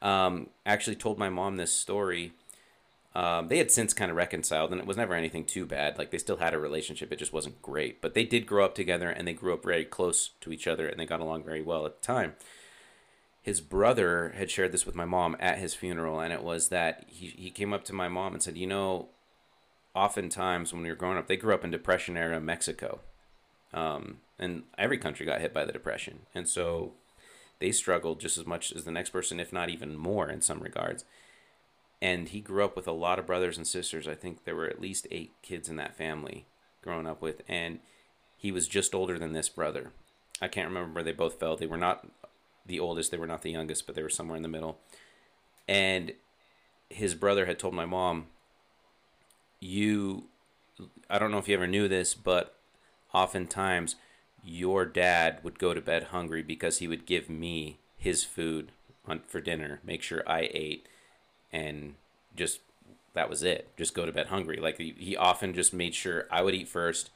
um, 0.02 0.48
actually 0.64 0.96
told 0.96 1.18
my 1.18 1.28
mom 1.28 1.56
this 1.56 1.72
story 1.72 2.32
um, 3.14 3.48
they 3.48 3.58
had 3.58 3.72
since 3.72 3.92
kind 3.92 4.10
of 4.10 4.16
reconciled, 4.16 4.70
and 4.70 4.80
it 4.80 4.86
was 4.86 4.96
never 4.96 5.14
anything 5.14 5.44
too 5.44 5.66
bad. 5.66 5.98
Like 5.98 6.10
they 6.10 6.18
still 6.18 6.36
had 6.36 6.54
a 6.54 6.58
relationship; 6.58 7.12
it 7.12 7.18
just 7.18 7.32
wasn't 7.32 7.60
great. 7.60 8.00
But 8.00 8.14
they 8.14 8.24
did 8.24 8.46
grow 8.46 8.64
up 8.64 8.74
together, 8.74 9.10
and 9.10 9.26
they 9.26 9.32
grew 9.32 9.52
up 9.52 9.64
very 9.64 9.84
close 9.84 10.30
to 10.40 10.52
each 10.52 10.68
other, 10.68 10.86
and 10.86 10.98
they 10.98 11.06
got 11.06 11.20
along 11.20 11.42
very 11.42 11.62
well 11.62 11.86
at 11.86 12.00
the 12.00 12.06
time. 12.06 12.34
His 13.42 13.60
brother 13.60 14.34
had 14.36 14.50
shared 14.50 14.70
this 14.70 14.86
with 14.86 14.94
my 14.94 15.06
mom 15.06 15.36
at 15.40 15.58
his 15.58 15.74
funeral, 15.74 16.20
and 16.20 16.32
it 16.32 16.44
was 16.44 16.68
that 16.68 17.04
he 17.08 17.28
he 17.28 17.50
came 17.50 17.72
up 17.72 17.84
to 17.86 17.92
my 17.92 18.08
mom 18.08 18.32
and 18.32 18.42
said, 18.42 18.56
"You 18.56 18.68
know, 18.68 19.08
oftentimes 19.94 20.72
when 20.72 20.82
we 20.82 20.88
were 20.88 20.94
growing 20.94 21.18
up, 21.18 21.26
they 21.26 21.36
grew 21.36 21.54
up 21.54 21.64
in 21.64 21.70
Depression 21.70 22.16
era 22.16 22.40
Mexico, 22.40 23.00
um, 23.72 24.18
and 24.38 24.64
every 24.78 24.98
country 24.98 25.26
got 25.26 25.40
hit 25.40 25.54
by 25.54 25.64
the 25.64 25.72
Depression, 25.72 26.20
and 26.34 26.48
so 26.48 26.92
they 27.58 27.72
struggled 27.72 28.20
just 28.20 28.38
as 28.38 28.46
much 28.46 28.72
as 28.72 28.84
the 28.84 28.90
next 28.92 29.10
person, 29.10 29.40
if 29.40 29.52
not 29.52 29.68
even 29.68 29.96
more, 29.96 30.30
in 30.30 30.40
some 30.40 30.60
regards." 30.60 31.04
and 32.02 32.28
he 32.28 32.40
grew 32.40 32.64
up 32.64 32.76
with 32.76 32.88
a 32.88 32.92
lot 32.92 33.18
of 33.18 33.26
brothers 33.26 33.56
and 33.56 33.66
sisters. 33.66 34.08
I 34.08 34.14
think 34.14 34.44
there 34.44 34.56
were 34.56 34.68
at 34.68 34.80
least 34.80 35.06
eight 35.10 35.32
kids 35.42 35.68
in 35.68 35.76
that 35.76 35.96
family 35.96 36.46
growing 36.82 37.06
up 37.06 37.20
with, 37.20 37.42
and 37.46 37.80
he 38.36 38.50
was 38.50 38.68
just 38.68 38.94
older 38.94 39.18
than 39.18 39.32
this 39.32 39.48
brother. 39.48 39.92
I 40.40 40.48
can't 40.48 40.68
remember 40.68 40.94
where 40.94 41.04
they 41.04 41.12
both 41.12 41.38
fell. 41.38 41.56
They 41.56 41.66
were 41.66 41.76
not 41.76 42.06
the 42.64 42.80
oldest, 42.80 43.10
they 43.10 43.18
were 43.18 43.26
not 43.26 43.42
the 43.42 43.50
youngest, 43.50 43.86
but 43.86 43.94
they 43.94 44.02
were 44.02 44.08
somewhere 44.08 44.36
in 44.36 44.42
the 44.42 44.48
middle. 44.48 44.78
And 45.68 46.12
his 46.88 47.14
brother 47.14 47.46
had 47.46 47.58
told 47.58 47.74
my 47.74 47.84
mom, 47.84 48.26
"You 49.60 50.24
I 51.08 51.18
don't 51.18 51.30
know 51.30 51.38
if 51.38 51.48
you 51.48 51.54
ever 51.54 51.66
knew 51.66 51.88
this, 51.88 52.14
but 52.14 52.54
oftentimes 53.12 53.96
your 54.42 54.84
dad 54.84 55.40
would 55.42 55.58
go 55.58 55.74
to 55.74 55.80
bed 55.80 56.04
hungry 56.04 56.42
because 56.42 56.78
he 56.78 56.88
would 56.88 57.04
give 57.06 57.28
me 57.28 57.78
his 57.96 58.24
food 58.24 58.72
on, 59.06 59.20
for 59.26 59.40
dinner, 59.40 59.80
make 59.84 60.02
sure 60.02 60.22
I 60.26 60.48
ate, 60.52 60.86
and 61.52 61.94
just 62.34 62.60
that 63.14 63.28
was 63.28 63.42
it. 63.42 63.68
Just 63.76 63.94
go 63.94 64.06
to 64.06 64.12
bed 64.12 64.28
hungry. 64.28 64.58
Like 64.58 64.78
he, 64.78 65.16
often 65.16 65.54
just 65.54 65.74
made 65.74 65.94
sure 65.94 66.26
I 66.30 66.42
would 66.42 66.54
eat 66.54 66.68
first, 66.68 67.10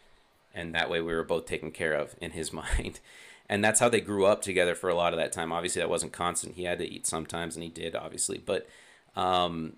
and 0.55 0.75
that 0.75 0.91
way 0.91 1.01
we 1.01 1.15
were 1.15 1.25
both 1.25 1.47
taken 1.47 1.71
care 1.71 1.95
of 1.95 2.15
in 2.21 2.33
his 2.33 2.53
mind. 2.53 3.01
And 3.49 3.63
that's 3.63 3.81
how 3.81 3.91
they 3.91 4.01
grew 4.01 4.25
up 4.25 4.41
together 4.43 4.75
for 4.75 4.89
a 4.89 4.95
lot 4.95 5.13
of 5.13 5.19
that 5.19 5.33
time. 5.33 5.53
Obviously, 5.53 5.81
that 5.81 5.91
wasn't 5.91 6.13
constant. 6.13 6.55
He 6.55 6.65
had 6.65 6.79
to 6.79 6.89
eat 6.89 7.07
sometimes, 7.07 7.57
and 7.57 7.63
he 7.63 7.69
did, 7.69 7.95
obviously. 7.95 8.39
But 8.39 8.67
um, 9.17 9.75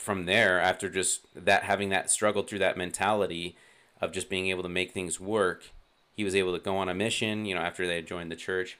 from 0.00 0.26
there, 0.26 0.60
after 0.60 0.88
just 0.88 1.26
that 1.34 1.64
having 1.64 1.90
that 1.90 2.10
struggle 2.10 2.42
through 2.42 2.58
that 2.60 2.76
mentality 2.76 3.56
of 4.00 4.12
just 4.12 4.28
being 4.28 4.48
able 4.48 4.62
to 4.62 4.68
make 4.68 4.92
things 4.92 5.20
work, 5.20 5.70
he 6.14 6.24
was 6.24 6.34
able 6.34 6.52
to 6.52 6.58
go 6.58 6.76
on 6.76 6.88
a 6.88 6.94
mission. 6.94 7.44
You 7.44 7.54
know, 7.54 7.60
after 7.60 7.86
they 7.86 7.96
had 7.96 8.06
joined 8.06 8.32
the 8.32 8.36
church, 8.36 8.78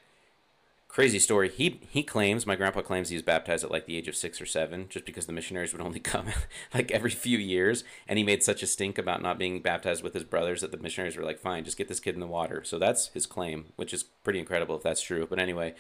crazy 0.91 1.19
story. 1.19 1.49
He 1.49 1.81
he 1.89 2.03
claims 2.03 2.47
my 2.47 2.57
grandpa 2.57 2.83
claims 2.83 3.09
he 3.09 3.15
was 3.15 3.23
baptized 3.23 3.65
at 3.65 3.71
like 3.71 3.87
the 3.87 3.97
age 3.97 4.09
of 4.09 4.17
six 4.17 4.41
or 4.41 4.47
seven, 4.47 4.87
just 4.89 5.07
because 5.07 5.27
the 5.27 5.33
missionaries 5.33 5.73
would 5.73 5.83
only 5.83 6.01
come 6.13 6.27
like 6.75 6.91
every 6.91 7.11
few 7.11 7.39
years, 7.39 7.85
and 8.09 8.19
he 8.19 8.25
made 8.25 8.43
such 8.43 8.63
a 8.63 8.67
stink 8.67 8.99
about 8.99 9.23
not 9.23 9.39
being 9.39 9.63
baptized 9.63 10.03
with 10.03 10.15
his 10.15 10.25
brothers 10.25 10.61
that 10.61 10.73
the 10.73 10.79
missionaries 10.79 11.17
were 11.17 11.25
like, 11.25 11.39
"Fine, 11.39 11.65
just 11.65 11.79
get 11.79 11.89
this 11.89 12.01
kid 12.01 12.15
in 12.15 12.21
the 12.21 12.27
water." 12.27 12.63
So 12.65 12.79
that's 12.79 13.09
his 13.09 13.27
claim, 13.27 13.67
which 13.77 13.95
is 13.95 14.03
pretty 14.03 14.39
incredible 14.39 14.77
if 14.77 14.83
that's 14.83 15.03
true. 15.03 15.27
But 15.29 15.39
anyway, 15.39 15.75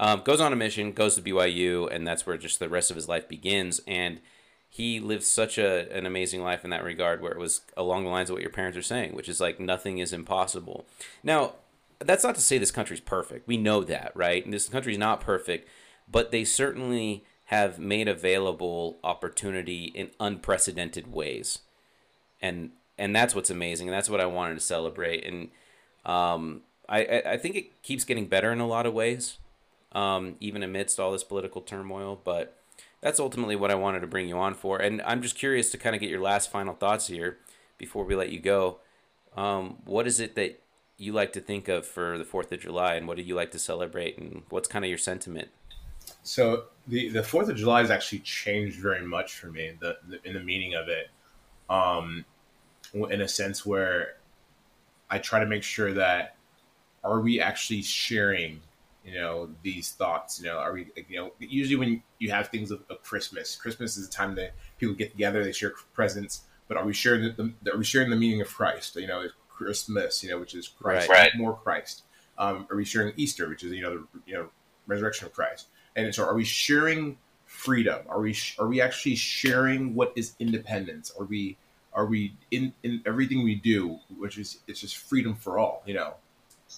um, 0.00 0.22
goes 0.24 0.40
on 0.40 0.52
a 0.52 0.56
mission, 0.56 0.92
goes 0.92 1.16
to 1.16 1.22
BYU, 1.22 1.92
and 1.92 2.06
that's 2.06 2.26
where 2.26 2.38
just 2.38 2.58
the 2.58 2.68
rest 2.68 2.90
of 2.90 2.96
his 2.96 3.08
life 3.08 3.28
begins. 3.28 3.80
And 3.86 4.20
he 4.78 5.00
lived 5.00 5.24
such 5.24 5.58
a 5.58 5.92
an 5.96 6.06
amazing 6.06 6.42
life 6.42 6.64
in 6.64 6.70
that 6.70 6.84
regard, 6.84 7.20
where 7.20 7.32
it 7.32 7.38
was 7.38 7.62
along 7.76 8.04
the 8.04 8.10
lines 8.10 8.30
of 8.30 8.34
what 8.34 8.42
your 8.42 8.50
parents 8.50 8.78
are 8.78 8.82
saying, 8.82 9.14
which 9.14 9.28
is 9.28 9.40
like 9.40 9.60
nothing 9.60 9.98
is 9.98 10.12
impossible. 10.12 10.86
Now 11.22 11.54
that's 11.98 12.22
not 12.22 12.36
to 12.36 12.40
say 12.40 12.58
this 12.58 12.70
country's 12.70 13.00
perfect. 13.00 13.48
We 13.48 13.56
know 13.56 13.82
that, 13.82 14.12
right? 14.14 14.44
And 14.44 14.54
this 14.54 14.68
country's 14.68 14.98
not 14.98 15.20
perfect, 15.20 15.68
but 16.10 16.30
they 16.30 16.44
certainly 16.44 17.24
have 17.46 17.78
made 17.78 18.06
available 18.06 18.98
opportunity 19.02 19.86
in 19.86 20.10
unprecedented 20.20 21.12
ways. 21.12 21.58
And 22.40 22.70
and 22.96 23.14
that's 23.16 23.34
what's 23.34 23.50
amazing. 23.50 23.88
And 23.88 23.94
that's 23.96 24.10
what 24.10 24.20
I 24.20 24.26
wanted 24.26 24.54
to 24.54 24.60
celebrate. 24.60 25.24
And 25.24 25.48
um, 26.04 26.62
I, 26.88 27.22
I 27.26 27.36
think 27.36 27.56
it 27.56 27.82
keeps 27.82 28.04
getting 28.04 28.26
better 28.26 28.52
in 28.52 28.60
a 28.60 28.66
lot 28.66 28.86
of 28.86 28.94
ways, 28.94 29.38
um, 29.92 30.36
even 30.40 30.62
amidst 30.62 31.00
all 31.00 31.12
this 31.12 31.24
political 31.24 31.62
turmoil. 31.62 32.20
But 32.22 32.56
that's 33.00 33.20
ultimately 33.20 33.56
what 33.56 33.70
I 33.70 33.74
wanted 33.74 34.00
to 34.00 34.06
bring 34.06 34.28
you 34.28 34.38
on 34.38 34.54
for. 34.54 34.78
And 34.78 35.02
I'm 35.02 35.22
just 35.22 35.36
curious 35.36 35.70
to 35.70 35.78
kind 35.78 35.94
of 35.94 36.00
get 36.00 36.10
your 36.10 36.20
last 36.20 36.50
final 36.50 36.74
thoughts 36.74 37.06
here 37.06 37.38
before 37.78 38.04
we 38.04 38.14
let 38.14 38.30
you 38.30 38.40
go. 38.40 38.78
Um, 39.36 39.78
what 39.84 40.06
is 40.06 40.20
it 40.20 40.34
that 40.34 40.60
you 40.96 41.12
like 41.12 41.32
to 41.34 41.40
think 41.40 41.68
of 41.68 41.86
for 41.86 42.18
the 42.18 42.24
Fourth 42.24 42.50
of 42.50 42.60
July, 42.60 42.94
and 42.94 43.06
what 43.06 43.16
do 43.16 43.22
you 43.22 43.36
like 43.36 43.52
to 43.52 43.58
celebrate, 43.58 44.18
and 44.18 44.42
what's 44.48 44.66
kind 44.66 44.84
of 44.84 44.88
your 44.88 44.98
sentiment? 44.98 45.48
So 46.24 46.64
the 46.88 47.08
the 47.10 47.22
Fourth 47.22 47.48
of 47.48 47.56
July 47.56 47.80
has 47.80 47.90
actually 47.90 48.20
changed 48.20 48.80
very 48.80 49.06
much 49.06 49.36
for 49.36 49.46
me. 49.46 49.72
The, 49.78 49.98
the 50.08 50.26
in 50.26 50.34
the 50.34 50.40
meaning 50.40 50.74
of 50.74 50.88
it, 50.88 51.10
um, 51.70 52.24
in 52.92 53.20
a 53.20 53.28
sense 53.28 53.64
where 53.64 54.16
I 55.08 55.18
try 55.18 55.38
to 55.38 55.46
make 55.46 55.62
sure 55.62 55.92
that 55.92 56.36
are 57.04 57.20
we 57.20 57.40
actually 57.40 57.82
sharing, 57.82 58.60
you 59.08 59.14
know, 59.14 59.50
these 59.62 59.92
thoughts. 59.92 60.40
You 60.40 60.46
know, 60.46 60.58
are 60.58 60.72
we, 60.72 60.88
you 61.08 61.16
know, 61.16 61.32
usually 61.38 61.76
when 61.76 62.02
you 62.18 62.30
have 62.30 62.48
things 62.48 62.70
of, 62.70 62.82
of 62.90 63.02
Christmas, 63.02 63.56
Christmas 63.56 63.96
is 63.96 64.06
a 64.06 64.10
time 64.10 64.34
that 64.36 64.52
people 64.78 64.94
get 64.94 65.12
together, 65.12 65.42
they 65.42 65.52
share 65.52 65.72
presents. 65.94 66.42
But 66.66 66.76
are 66.76 66.84
we 66.84 66.92
sharing 66.92 67.22
the, 67.22 67.52
the 67.62 67.72
are 67.72 67.78
we 67.78 67.84
sharing 67.84 68.10
the 68.10 68.16
meaning 68.16 68.40
of 68.42 68.48
Christ? 68.48 68.96
You 68.96 69.06
know, 69.06 69.26
Christmas, 69.48 70.22
you 70.22 70.30
know, 70.30 70.38
which 70.38 70.54
is 70.54 70.68
Christ, 70.68 71.08
right. 71.08 71.30
more 71.36 71.56
Christ. 71.56 72.02
Um, 72.36 72.66
are 72.70 72.76
we 72.76 72.84
sharing 72.84 73.12
Easter, 73.16 73.48
which 73.48 73.64
is 73.64 73.72
you 73.72 73.82
know 73.82 73.98
the 73.98 74.06
you 74.26 74.34
know 74.34 74.48
resurrection 74.86 75.26
of 75.26 75.32
Christ? 75.32 75.68
And 75.96 76.14
so, 76.14 76.24
are 76.24 76.34
we 76.34 76.44
sharing 76.44 77.16
freedom? 77.46 78.02
Are 78.08 78.20
we 78.20 78.36
are 78.58 78.68
we 78.68 78.80
actually 78.80 79.16
sharing 79.16 79.94
what 79.94 80.12
is 80.14 80.34
independence? 80.38 81.12
Are 81.18 81.24
we 81.24 81.56
are 81.94 82.04
we 82.06 82.34
in 82.50 82.72
in 82.82 83.02
everything 83.06 83.42
we 83.42 83.54
do, 83.54 83.98
which 84.18 84.38
is 84.38 84.58
it's 84.68 84.80
just 84.80 84.98
freedom 84.98 85.34
for 85.34 85.58
all, 85.58 85.82
you 85.86 85.94
know, 85.94 86.14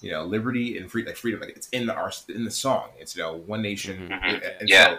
you 0.01 0.11
know, 0.11 0.23
liberty 0.23 0.77
and 0.77 0.89
free 0.89 1.05
like 1.05 1.17
freedom. 1.17 1.41
Like 1.41 1.55
it's 1.55 1.67
in 1.69 1.89
our 1.89 2.11
in 2.29 2.43
the 2.43 2.51
song. 2.51 2.89
It's 2.99 3.15
you 3.15 3.23
know 3.23 3.35
one 3.37 3.61
nation. 3.61 4.09
Mm-hmm. 4.09 4.43
And 4.59 4.69
Yeah. 4.69 4.85
so 4.93 4.97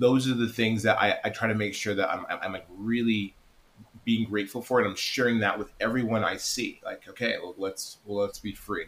those 0.00 0.28
are 0.28 0.34
the 0.34 0.48
things 0.48 0.82
that 0.82 1.00
I, 1.00 1.18
I 1.24 1.30
try 1.30 1.48
to 1.48 1.54
make 1.54 1.72
sure 1.74 1.94
that 1.94 2.10
I'm, 2.10 2.26
I'm, 2.28 2.38
I'm 2.42 2.52
like 2.52 2.66
really 2.76 3.34
being 4.04 4.28
grateful 4.28 4.62
for 4.62 4.80
it. 4.80 4.86
I'm 4.86 4.96
sharing 4.96 5.40
that 5.40 5.58
with 5.58 5.70
everyone 5.80 6.24
I 6.24 6.36
see. 6.36 6.80
Like, 6.84 7.08
okay, 7.08 7.36
well, 7.42 7.54
let's 7.56 7.98
well, 8.04 8.18
let's 8.24 8.38
be 8.38 8.52
free. 8.52 8.86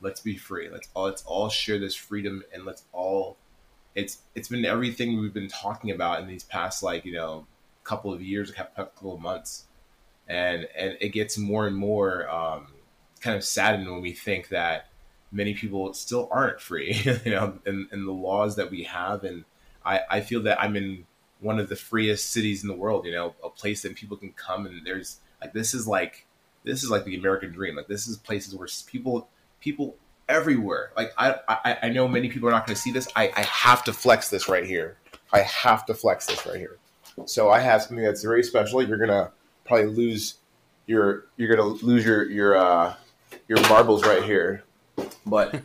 Let's 0.00 0.20
be 0.20 0.36
free. 0.36 0.68
Let's 0.70 0.88
all 0.94 1.04
let's 1.04 1.22
all 1.24 1.48
share 1.48 1.78
this 1.78 1.94
freedom 1.94 2.42
and 2.52 2.64
let's 2.64 2.84
all. 2.92 3.36
It's 3.94 4.18
it's 4.34 4.48
been 4.48 4.64
everything 4.64 5.20
we've 5.20 5.32
been 5.32 5.48
talking 5.48 5.90
about 5.90 6.20
in 6.20 6.28
these 6.28 6.44
past 6.44 6.82
like 6.82 7.04
you 7.04 7.14
know 7.14 7.46
couple 7.84 8.12
of 8.12 8.20
years, 8.20 8.50
couple 8.50 9.14
of 9.14 9.20
months, 9.20 9.64
and 10.28 10.68
and 10.76 10.96
it 11.00 11.10
gets 11.10 11.38
more 11.38 11.66
and 11.66 11.76
more 11.76 12.28
um, 12.28 12.66
kind 13.26 13.36
of 13.36 13.44
saddened 13.44 13.90
when 13.90 14.00
we 14.00 14.12
think 14.12 14.48
that 14.48 14.86
many 15.32 15.54
people 15.54 15.92
still 15.92 16.28
aren't 16.30 16.60
free. 16.60 16.94
you 17.24 17.32
know, 17.32 17.58
and, 17.66 17.88
and 17.90 18.06
the 18.06 18.12
laws 18.12 18.56
that 18.56 18.70
we 18.70 18.84
have, 18.84 19.24
and 19.24 19.44
I 19.84 20.00
I 20.10 20.20
feel 20.20 20.42
that 20.44 20.62
I'm 20.62 20.76
in 20.76 21.04
one 21.40 21.58
of 21.58 21.68
the 21.68 21.76
freest 21.76 22.30
cities 22.30 22.62
in 22.62 22.68
the 22.68 22.74
world. 22.74 23.04
You 23.04 23.12
know, 23.12 23.34
a 23.44 23.50
place 23.50 23.82
that 23.82 23.94
people 23.96 24.16
can 24.16 24.32
come 24.32 24.66
and 24.66 24.86
there's 24.86 25.18
like 25.40 25.52
this 25.52 25.74
is 25.74 25.86
like 25.86 26.26
this 26.64 26.82
is 26.82 26.90
like 26.90 27.04
the 27.04 27.16
American 27.16 27.52
dream. 27.52 27.76
Like 27.76 27.88
this 27.88 28.06
is 28.06 28.16
places 28.16 28.54
where 28.54 28.68
people 28.86 29.28
people 29.60 29.96
everywhere. 30.28 30.92
Like 30.96 31.12
I 31.18 31.36
I, 31.48 31.78
I 31.82 31.88
know 31.88 32.08
many 32.08 32.28
people 32.28 32.48
are 32.48 32.52
not 32.52 32.66
going 32.66 32.76
to 32.76 32.80
see 32.80 32.92
this. 32.92 33.08
I 33.16 33.32
I 33.36 33.42
have 33.42 33.84
to 33.84 33.92
flex 33.92 34.30
this 34.30 34.48
right 34.48 34.64
here. 34.64 34.96
I 35.32 35.40
have 35.40 35.84
to 35.86 35.94
flex 35.94 36.26
this 36.26 36.46
right 36.46 36.56
here. 36.56 36.78
So 37.24 37.50
I 37.50 37.60
have 37.60 37.82
something 37.82 38.04
that's 38.04 38.22
very 38.22 38.42
special. 38.42 38.82
You're 38.82 38.98
gonna 38.98 39.32
probably 39.64 39.86
lose 39.86 40.36
your 40.86 41.26
you're 41.36 41.54
gonna 41.54 41.68
lose 41.68 42.04
your 42.04 42.30
your 42.30 42.56
uh 42.56 42.94
your 43.48 43.60
marbles 43.68 44.04
right 44.04 44.22
here. 44.22 44.64
But 45.24 45.62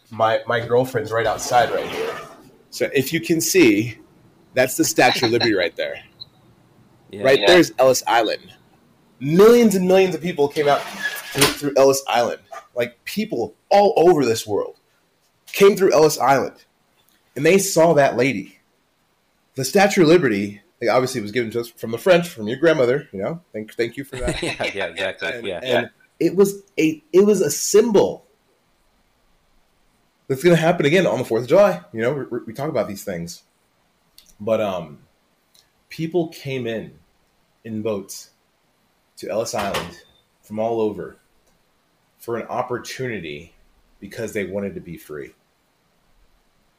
my 0.10 0.40
my 0.46 0.60
girlfriend's 0.60 1.12
right 1.12 1.26
outside 1.26 1.70
right 1.70 1.88
here. 1.88 2.14
So 2.70 2.88
if 2.94 3.12
you 3.12 3.20
can 3.20 3.40
see, 3.40 3.98
that's 4.54 4.76
the 4.76 4.84
Statue 4.84 5.26
of 5.26 5.32
Liberty 5.32 5.54
right 5.54 5.74
there. 5.76 6.02
Yeah. 7.10 7.22
Right 7.24 7.40
Yeah. 7.40 7.46
there's 7.48 7.72
Ellis 7.78 8.02
Island. 8.06 8.54
Millions 9.18 9.74
and 9.74 9.86
millions 9.86 10.14
of 10.14 10.22
people 10.22 10.48
came 10.48 10.68
out 10.68 10.80
through, 10.80 11.42
through 11.44 11.72
Ellis 11.76 12.02
Island. 12.08 12.40
Like 12.74 13.04
people 13.04 13.54
all 13.68 13.92
over 13.96 14.24
this 14.24 14.46
world 14.46 14.76
came 15.46 15.76
through 15.76 15.92
Ellis 15.92 16.18
Island, 16.18 16.64
and 17.36 17.44
they 17.44 17.58
saw 17.58 17.92
that 17.94 18.16
lady. 18.16 18.58
The 19.56 19.64
Statue 19.64 20.02
of 20.02 20.08
Liberty, 20.08 20.62
like 20.80 20.90
obviously, 20.90 21.20
was 21.20 21.32
given 21.32 21.50
to 21.50 21.60
us 21.60 21.68
from 21.68 21.90
the 21.90 21.98
French, 21.98 22.28
from 22.28 22.48
your 22.48 22.56
grandmother. 22.58 23.08
You 23.12 23.20
know, 23.20 23.40
thank 23.52 23.74
thank 23.74 23.96
you 23.96 24.04
for 24.04 24.16
that. 24.16 24.42
yeah, 24.42 24.64
yeah, 24.74 24.86
exactly. 24.86 25.28
and, 25.28 25.46
yeah. 25.46 25.60
and 25.62 25.90
it 26.20 26.36
was 26.36 26.62
a 26.78 27.02
it 27.12 27.24
was 27.24 27.40
a 27.40 27.50
symbol 27.50 28.26
that's 30.28 30.44
going 30.44 30.54
to 30.54 30.62
happen 30.62 30.86
again 30.86 31.06
on 31.06 31.18
the 31.18 31.24
Fourth 31.24 31.42
of 31.42 31.48
July. 31.48 31.80
You 31.92 32.02
know, 32.02 32.26
we, 32.30 32.38
we 32.46 32.52
talk 32.52 32.68
about 32.68 32.86
these 32.86 33.02
things, 33.02 33.42
but 34.38 34.60
um, 34.60 34.98
people 35.88 36.28
came 36.28 36.66
in 36.66 36.98
in 37.64 37.82
boats 37.82 38.30
to 39.16 39.28
Ellis 39.28 39.54
Island 39.54 40.02
from 40.42 40.58
all 40.58 40.80
over 40.80 41.16
for 42.18 42.36
an 42.36 42.46
opportunity 42.46 43.54
because 43.98 44.32
they 44.32 44.44
wanted 44.44 44.74
to 44.74 44.80
be 44.80 44.96
free. 44.96 45.32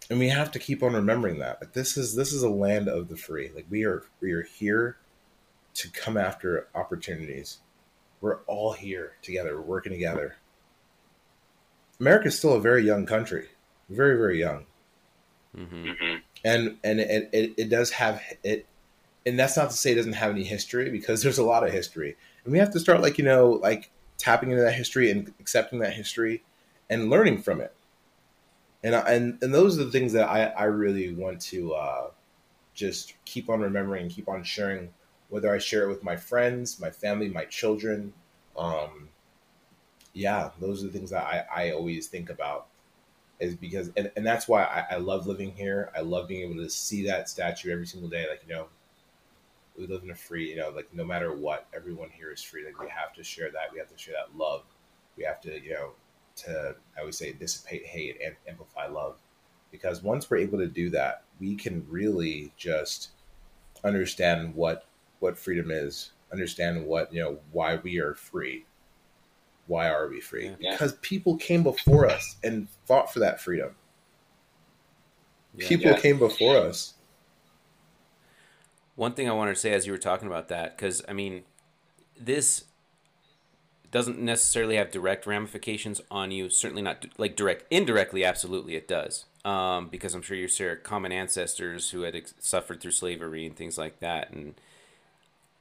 And 0.10 0.20
we 0.20 0.30
have 0.30 0.52
to 0.52 0.60
keep 0.60 0.84
on 0.84 0.94
remembering 0.94 1.40
that. 1.40 1.62
Like 1.62 1.74
this 1.74 1.98
is 1.98 2.16
this 2.16 2.32
is 2.32 2.44
a 2.44 2.50
land 2.50 2.88
of 2.88 3.10
the 3.10 3.18
free. 3.18 3.52
Like 3.54 3.66
we 3.70 3.86
are 3.86 4.04
we 4.22 4.32
are 4.34 4.44
here 4.44 4.98
to 5.76 5.90
come 5.90 6.18
after 6.18 6.68
opportunities. 6.76 7.60
We're 8.22 8.40
all 8.48 8.74
here 8.74 9.18
together. 9.22 9.56
We're 9.56 9.62
working 9.64 9.92
together. 9.92 10.38
America 12.02 12.28
is 12.28 12.38
still 12.38 12.54
a 12.54 12.60
very 12.60 12.84
young 12.86 13.06
country, 13.06 13.48
very 13.90 14.18
very 14.18 14.40
young, 14.40 14.66
hmm 15.56 15.64
hmm 15.94 16.16
and 16.44 16.78
and 16.84 17.00
it, 17.00 17.30
it, 17.34 17.54
it 17.58 17.70
does 17.70 17.92
have 17.92 18.22
it, 18.44 18.66
and 19.26 19.40
that's 19.40 19.58
not 19.58 19.72
to 19.72 19.78
say 19.78 19.92
it 19.92 19.96
doesn't 19.96 20.14
have 20.14 20.32
any 20.32 20.44
history 20.44 20.90
because 20.92 21.22
there's 21.24 21.38
a 21.40 21.44
lot 21.46 21.66
of 21.66 21.72
history, 21.74 22.18
and 22.46 22.54
we 22.54 22.60
have 22.60 22.72
to 22.74 22.80
start 22.80 23.02
like 23.02 23.18
you 23.18 23.26
know 23.26 23.52
like 23.52 23.92
tapping 24.18 24.52
into 24.52 24.64
that 24.64 24.74
history 24.74 25.12
and 25.12 25.34
accepting 25.40 25.80
that 25.80 25.94
history, 25.94 26.44
and 26.90 27.10
learning 27.10 27.42
from 27.42 27.62
it, 27.62 27.76
and 28.84 28.96
I- 28.96 29.12
and 29.14 29.42
and 29.44 29.54
those 29.54 29.80
are 29.80 29.86
the 29.86 29.92
things 29.92 30.14
that 30.14 30.28
I 30.30 30.46
I 30.48 30.64
really 30.66 31.14
want 31.14 31.42
to 31.42 31.74
uh, 31.74 32.12
just 32.74 33.16
keep 33.26 33.50
on 33.50 33.62
remembering 33.62 34.04
and 34.04 34.12
keep 34.12 34.30
on 34.30 34.44
sharing, 34.44 34.94
whether 35.32 35.52
I 35.52 35.58
share 35.60 35.84
it 35.84 35.88
with 35.88 36.04
my 36.04 36.18
friends, 36.18 36.80
my 36.80 36.92
family, 36.92 37.30
my 37.30 37.46
children. 37.46 38.14
Um, 38.58 39.08
yeah, 40.14 40.52
those 40.60 40.84
are 40.84 40.88
the 40.88 40.94
things 40.94 41.10
that 41.12 41.24
I, 41.24 41.68
I 41.68 41.72
always 41.72 42.08
think 42.08 42.30
about 42.30 42.68
is 43.40 43.56
because 43.56 43.92
and, 43.96 44.12
and 44.18 44.26
that's 44.26 44.48
why 44.48 44.64
I, 44.64 44.96
I 44.96 44.98
love 44.98 45.28
living 45.28 45.54
here. 45.54 45.90
I 45.96 46.02
love 46.02 46.28
being 46.28 46.44
able 46.44 46.62
to 46.62 46.70
see 46.70 47.08
that 47.08 47.30
statue 47.30 47.72
every 47.72 47.88
single 47.88 48.10
day. 48.10 48.28
Like, 48.30 48.42
you 48.46 48.54
know, 48.54 48.68
we 49.78 49.88
live 49.88 50.04
in 50.04 50.12
a 50.12 50.16
free, 50.16 50.50
you 50.50 50.58
know, 50.58 50.70
like 50.70 50.94
no 50.94 51.06
matter 51.06 51.34
what, 51.34 51.66
everyone 51.74 52.10
here 52.10 52.32
is 52.32 52.44
free. 52.44 52.66
Like 52.66 52.78
we 52.78 52.90
have 52.90 53.14
to 53.14 53.24
share 53.24 53.50
that. 53.52 53.72
We 53.72 53.80
have 53.80 53.90
to 53.90 53.98
share 53.98 54.16
that 54.16 54.38
love. 54.38 54.64
We 55.16 55.24
have 55.24 55.40
to, 55.42 55.62
you 55.64 55.74
know, 55.74 55.92
to 56.38 56.76
I 57.00 57.06
would 57.06 57.16
say 57.16 57.32
dissipate 57.32 57.86
hate 57.86 58.18
and 58.24 58.36
amplify 58.50 58.88
love. 58.88 59.18
Because 59.72 60.04
once 60.04 60.30
we're 60.30 60.38
able 60.38 60.58
to 60.58 60.68
do 60.68 60.90
that, 60.90 61.24
we 61.40 61.56
can 61.56 61.86
really 61.90 62.52
just 62.58 63.12
understand 63.86 64.54
what 64.54 64.86
what 65.22 65.38
freedom 65.38 65.72
is, 65.72 66.12
understand 66.32 66.86
what 66.86 67.14
you 67.14 67.22
know 67.22 67.40
why 67.52 67.78
we 67.78 68.00
are 68.00 68.14
free. 68.14 68.66
Why 69.68 69.88
are 69.90 70.10
we 70.10 70.20
free? 70.20 70.52
Yeah. 70.60 70.72
Because 70.72 70.94
people 71.02 71.38
came 71.38 71.64
before 71.64 72.10
us 72.10 72.36
and 72.44 72.68
fought 72.86 73.14
for 73.14 73.20
that 73.20 73.40
freedom. 73.40 73.76
Yeah. 75.56 75.68
People 75.70 75.94
came 75.94 76.20
before 76.20 76.58
us. 76.58 76.96
One 78.96 79.14
thing 79.14 79.30
I 79.30 79.34
wanted 79.34 79.54
to 79.54 79.60
say 79.60 79.72
as 79.72 79.86
you 79.86 79.94
were 79.94 79.98
talking 79.98 80.28
about 80.28 80.50
that, 80.50 80.76
because 80.76 81.02
I 81.08 81.14
mean, 81.14 81.44
this 82.20 82.66
doesn't 83.92 84.20
necessarily 84.20 84.78
have 84.78 84.90
direct 84.90 85.26
ramifications 85.26 86.02
on 86.10 86.32
you. 86.32 86.50
Certainly 86.50 86.82
not 86.82 87.06
like 87.18 87.36
direct, 87.36 87.66
indirectly, 87.70 88.26
absolutely 88.26 88.76
it 88.76 88.88
does. 88.88 89.26
Um, 89.44 89.90
because 89.90 90.14
I'm 90.14 90.22
sure 90.22 90.38
you 90.38 90.48
share 90.48 90.76
common 90.76 91.12
ancestors 91.12 91.90
who 91.90 92.02
had 92.02 92.16
ex- 92.16 92.34
suffered 92.40 92.80
through 92.80 92.92
slavery 92.92 93.46
and 93.46 93.56
things 93.56 93.78
like 93.78 94.00
that. 94.00 94.32
And 94.32 94.56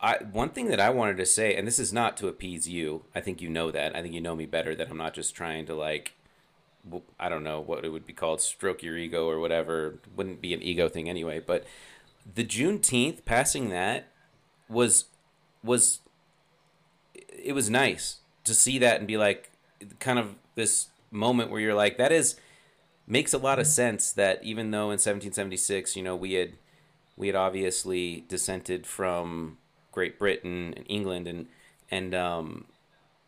I, 0.03 0.17
one 0.33 0.51
thing 0.51 0.69
that 0.69 0.81
I 0.81 0.91
wanted 0.91 1.19
to 1.19 1.27
say, 1.27 1.55
and 1.55 1.67
this 1.67 1.79
is 1.79 1.93
not 1.93 2.17
to 2.19 2.29
appease 2.29 2.69
you. 2.69 3.05
I 3.15 3.21
think 3.21 3.43
you 3.43 3.49
know 3.49 3.71
that. 3.71 3.95
I 3.95 4.03
think 4.03 4.15
you 4.15 4.21
know 4.21 4.35
me 4.35 4.47
better. 4.47 4.75
That 4.75 4.91
I'm 4.91 4.97
not 4.97 5.15
just 5.15 5.35
trying 5.35 5.67
to 5.67 5.75
like, 5.75 6.15
I 7.19 7.29
don't 7.29 7.45
know 7.45 7.61
what 7.61 7.85
it 7.85 7.91
would 7.91 8.07
be 8.07 8.15
called, 8.15 8.41
stroke 8.41 8.83
your 8.83 8.97
ego 8.97 9.29
or 9.29 9.39
whatever. 9.39 9.99
Wouldn't 10.17 10.41
be 10.41 10.55
an 10.55 10.63
ego 10.63 10.89
thing 10.89 11.11
anyway. 11.11 11.39
But 11.39 11.67
the 12.35 12.45
Juneteenth 12.45 13.25
passing 13.25 13.69
that 13.71 14.09
was 14.69 15.07
was 15.63 16.01
it 17.15 17.53
was 17.53 17.69
nice 17.69 18.19
to 18.45 18.55
see 18.55 18.79
that 18.79 18.99
and 18.99 19.07
be 19.07 19.17
like 19.17 19.51
kind 19.99 20.19
of 20.19 20.37
this 20.55 20.89
moment 21.11 21.51
where 21.51 21.61
you're 21.61 21.75
like 21.75 21.99
that 21.99 22.13
is 22.13 22.37
makes 23.07 23.35
a 23.35 23.39
lot 23.39 23.59
of 23.59 23.67
sense 23.67 24.13
that 24.13 24.43
even 24.45 24.71
though 24.71 24.85
in 24.85 24.99
1776 24.99 25.97
you 25.97 26.03
know 26.03 26.15
we 26.15 26.35
had 26.35 26.53
we 27.17 27.27
had 27.27 27.37
obviously 27.37 28.25
dissented 28.29 28.87
from 28.87 29.59
Great 29.93 30.19
Britain 30.19 30.75
and 30.77 30.85
England 30.89 31.27
and 31.27 31.47
and 31.91 32.15
um, 32.15 32.67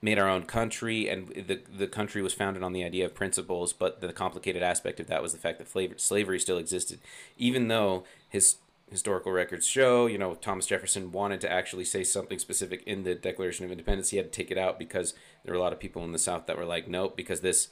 made 0.00 0.18
our 0.18 0.28
own 0.28 0.44
country. 0.44 1.08
And 1.08 1.28
the 1.28 1.60
the 1.74 1.86
country 1.86 2.22
was 2.22 2.34
founded 2.34 2.62
on 2.62 2.72
the 2.72 2.84
idea 2.84 3.04
of 3.06 3.14
principles 3.14 3.72
but 3.72 4.00
the 4.00 4.12
complicated 4.12 4.62
aspect 4.62 5.00
of 5.00 5.06
that 5.08 5.22
was 5.22 5.32
the 5.32 5.38
fact 5.38 5.58
that 5.58 5.68
slavery, 6.00 6.38
still 6.38 6.58
existed. 6.58 7.00
Even 7.38 7.68
though 7.68 8.04
his 8.28 8.56
historical 8.90 9.32
records 9.32 9.66
show 9.66 10.06
you 10.06 10.18
know 10.18 10.34
Thomas 10.34 10.66
Jefferson 10.66 11.12
wanted 11.12 11.40
to 11.40 11.50
actually 11.50 11.84
say 11.84 12.04
something 12.04 12.38
specific 12.38 12.82
in 12.84 13.04
the 13.04 13.14
Declaration 13.14 13.64
of 13.64 13.70
Independence 13.70 14.10
he 14.10 14.18
had 14.18 14.30
to 14.30 14.36
take 14.36 14.50
it 14.50 14.58
out 14.58 14.78
because 14.78 15.14
there 15.44 15.54
were 15.54 15.58
a 15.58 15.62
lot 15.62 15.72
of 15.72 15.80
people 15.80 16.04
in 16.04 16.12
the 16.12 16.18
South 16.18 16.46
that 16.46 16.58
were 16.58 16.66
like 16.66 16.88
nope 16.88 17.16
because 17.16 17.40
this 17.40 17.68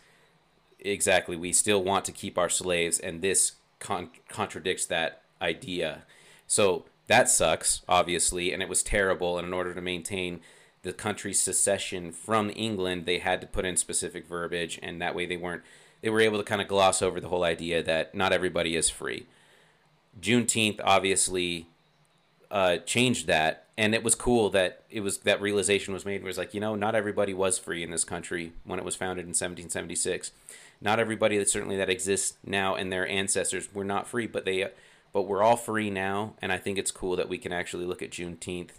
exactly 0.78 1.36
we 1.36 1.52
still 1.52 1.82
want 1.82 2.06
to 2.06 2.12
keep 2.12 2.38
our 2.38 2.48
slaves 2.48 2.98
and 2.98 3.20
this 3.20 3.52
con- 3.80 4.10
contradicts 4.28 4.86
that 4.86 5.22
idea. 5.42 6.02
So 6.46 6.84
that 7.10 7.28
sucks 7.28 7.82
obviously 7.88 8.52
and 8.52 8.62
it 8.62 8.68
was 8.68 8.82
terrible 8.82 9.38
and 9.38 9.46
in 9.46 9.52
order 9.52 9.74
to 9.74 9.80
maintain 9.80 10.40
the 10.82 10.92
country's 10.92 11.40
secession 11.40 12.10
from 12.12 12.50
England 12.56 13.04
they 13.04 13.18
had 13.18 13.40
to 13.40 13.46
put 13.46 13.64
in 13.64 13.76
specific 13.76 14.26
verbiage 14.26 14.78
and 14.82 15.00
that 15.02 15.14
way 15.14 15.26
they 15.26 15.36
weren't 15.36 15.62
they 16.00 16.08
were 16.08 16.20
able 16.20 16.38
to 16.38 16.44
kind 16.44 16.62
of 16.62 16.68
gloss 16.68 17.02
over 17.02 17.20
the 17.20 17.28
whole 17.28 17.44
idea 17.44 17.82
that 17.82 18.14
not 18.14 18.32
everybody 18.32 18.76
is 18.76 18.88
free 18.88 19.26
Juneteenth 20.20 20.80
obviously 20.82 21.66
uh, 22.50 22.78
changed 22.78 23.26
that, 23.28 23.66
and 23.78 23.94
it 23.94 24.02
was 24.02 24.14
cool 24.14 24.50
that 24.50 24.82
it 24.90 25.00
was 25.00 25.18
that 25.18 25.40
realization 25.40 25.94
was 25.94 26.04
made. 26.04 26.22
Was 26.24 26.38
like 26.38 26.52
you 26.54 26.60
know, 26.60 26.74
not 26.74 26.94
everybody 26.94 27.32
was 27.32 27.58
free 27.58 27.82
in 27.82 27.90
this 27.90 28.04
country 28.04 28.52
when 28.64 28.78
it 28.78 28.84
was 28.84 28.96
founded 28.96 29.24
in 29.24 29.30
1776. 29.30 30.32
Not 30.80 30.98
everybody 30.98 31.38
that 31.38 31.48
certainly 31.48 31.76
that 31.76 31.90
exists 31.90 32.38
now 32.44 32.74
and 32.74 32.90
their 32.90 33.06
ancestors 33.06 33.72
were 33.72 33.84
not 33.84 34.08
free, 34.08 34.26
but 34.26 34.46
they, 34.46 34.66
but 35.12 35.22
we're 35.22 35.42
all 35.42 35.56
free 35.56 35.90
now, 35.90 36.34
and 36.40 36.52
I 36.52 36.58
think 36.58 36.78
it's 36.78 36.90
cool 36.90 37.16
that 37.16 37.28
we 37.28 37.38
can 37.38 37.52
actually 37.52 37.86
look 37.86 38.02
at 38.02 38.10
Juneteenth 38.10 38.70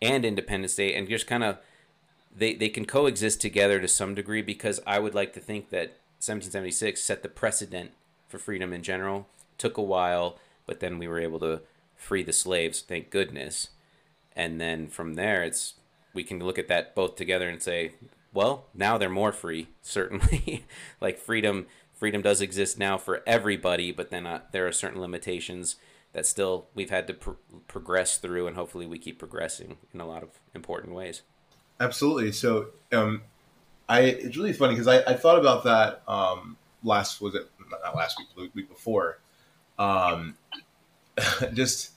and 0.00 0.24
Independence 0.24 0.74
Day 0.74 0.94
and 0.94 1.08
just 1.08 1.26
kind 1.26 1.44
of 1.44 1.58
they 2.34 2.54
they 2.54 2.68
can 2.68 2.84
coexist 2.84 3.40
together 3.40 3.80
to 3.80 3.88
some 3.88 4.14
degree 4.14 4.42
because 4.42 4.80
I 4.86 4.98
would 4.98 5.14
like 5.14 5.32
to 5.34 5.40
think 5.40 5.70
that 5.70 5.98
1776 6.18 7.00
set 7.02 7.22
the 7.22 7.28
precedent 7.28 7.92
for 8.28 8.38
freedom 8.38 8.72
in 8.72 8.82
general. 8.82 9.26
Took 9.58 9.76
a 9.76 9.82
while, 9.82 10.38
but 10.66 10.80
then 10.80 10.98
we 10.98 11.08
were 11.08 11.20
able 11.20 11.38
to 11.40 11.60
free 11.96 12.22
the 12.22 12.32
slaves, 12.32 12.80
thank 12.80 13.10
goodness. 13.10 13.68
And 14.34 14.60
then 14.60 14.88
from 14.88 15.14
there, 15.14 15.42
it's 15.42 15.74
we 16.14 16.24
can 16.24 16.40
look 16.40 16.58
at 16.58 16.68
that 16.68 16.94
both 16.94 17.16
together 17.16 17.48
and 17.48 17.62
say, 17.62 17.92
well, 18.32 18.64
now 18.74 18.98
they're 18.98 19.10
more 19.10 19.32
free, 19.32 19.68
certainly. 19.82 20.64
like 21.00 21.18
freedom, 21.18 21.66
freedom 22.02 22.20
does 22.20 22.40
exist 22.40 22.80
now 22.80 22.98
for 22.98 23.22
everybody, 23.28 23.92
but 23.92 24.10
then 24.10 24.26
uh, 24.26 24.40
there 24.50 24.66
are 24.66 24.72
certain 24.72 25.00
limitations 25.00 25.76
that 26.12 26.26
still 26.26 26.66
we've 26.74 26.90
had 26.90 27.06
to 27.06 27.14
pr- 27.14 27.30
progress 27.68 28.18
through, 28.18 28.48
and 28.48 28.56
hopefully 28.56 28.88
we 28.88 28.98
keep 28.98 29.20
progressing 29.20 29.76
in 29.94 30.00
a 30.00 30.04
lot 30.04 30.24
of 30.24 30.30
important 30.52 30.96
ways. 30.96 31.22
Absolutely. 31.78 32.32
So, 32.32 32.70
um, 32.90 33.22
I 33.88 34.00
it's 34.00 34.36
really 34.36 34.52
funny 34.52 34.74
because 34.74 34.88
I, 34.88 35.12
I 35.12 35.14
thought 35.14 35.38
about 35.38 35.62
that 35.62 36.02
um, 36.08 36.56
last 36.82 37.20
was 37.20 37.36
it 37.36 37.48
not 37.70 37.94
last 37.94 38.20
week, 38.36 38.52
week 38.52 38.68
before. 38.68 39.20
Um, 39.78 40.36
just 41.54 41.92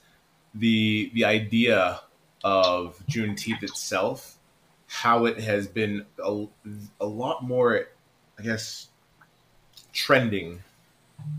the 0.53 1.09
the 1.15 1.25
idea 1.25 1.99
of 2.43 3.01
Juneteenth 3.09 3.63
itself, 3.63 4.37
how 4.85 5.25
it 5.25 5.39
has 5.39 5.67
been 5.67 6.05
a, 6.23 6.45
a 7.01 7.07
lot 7.07 7.43
more, 7.43 7.87
I 8.37 8.43
guess, 8.43 8.89
trending 9.95 10.61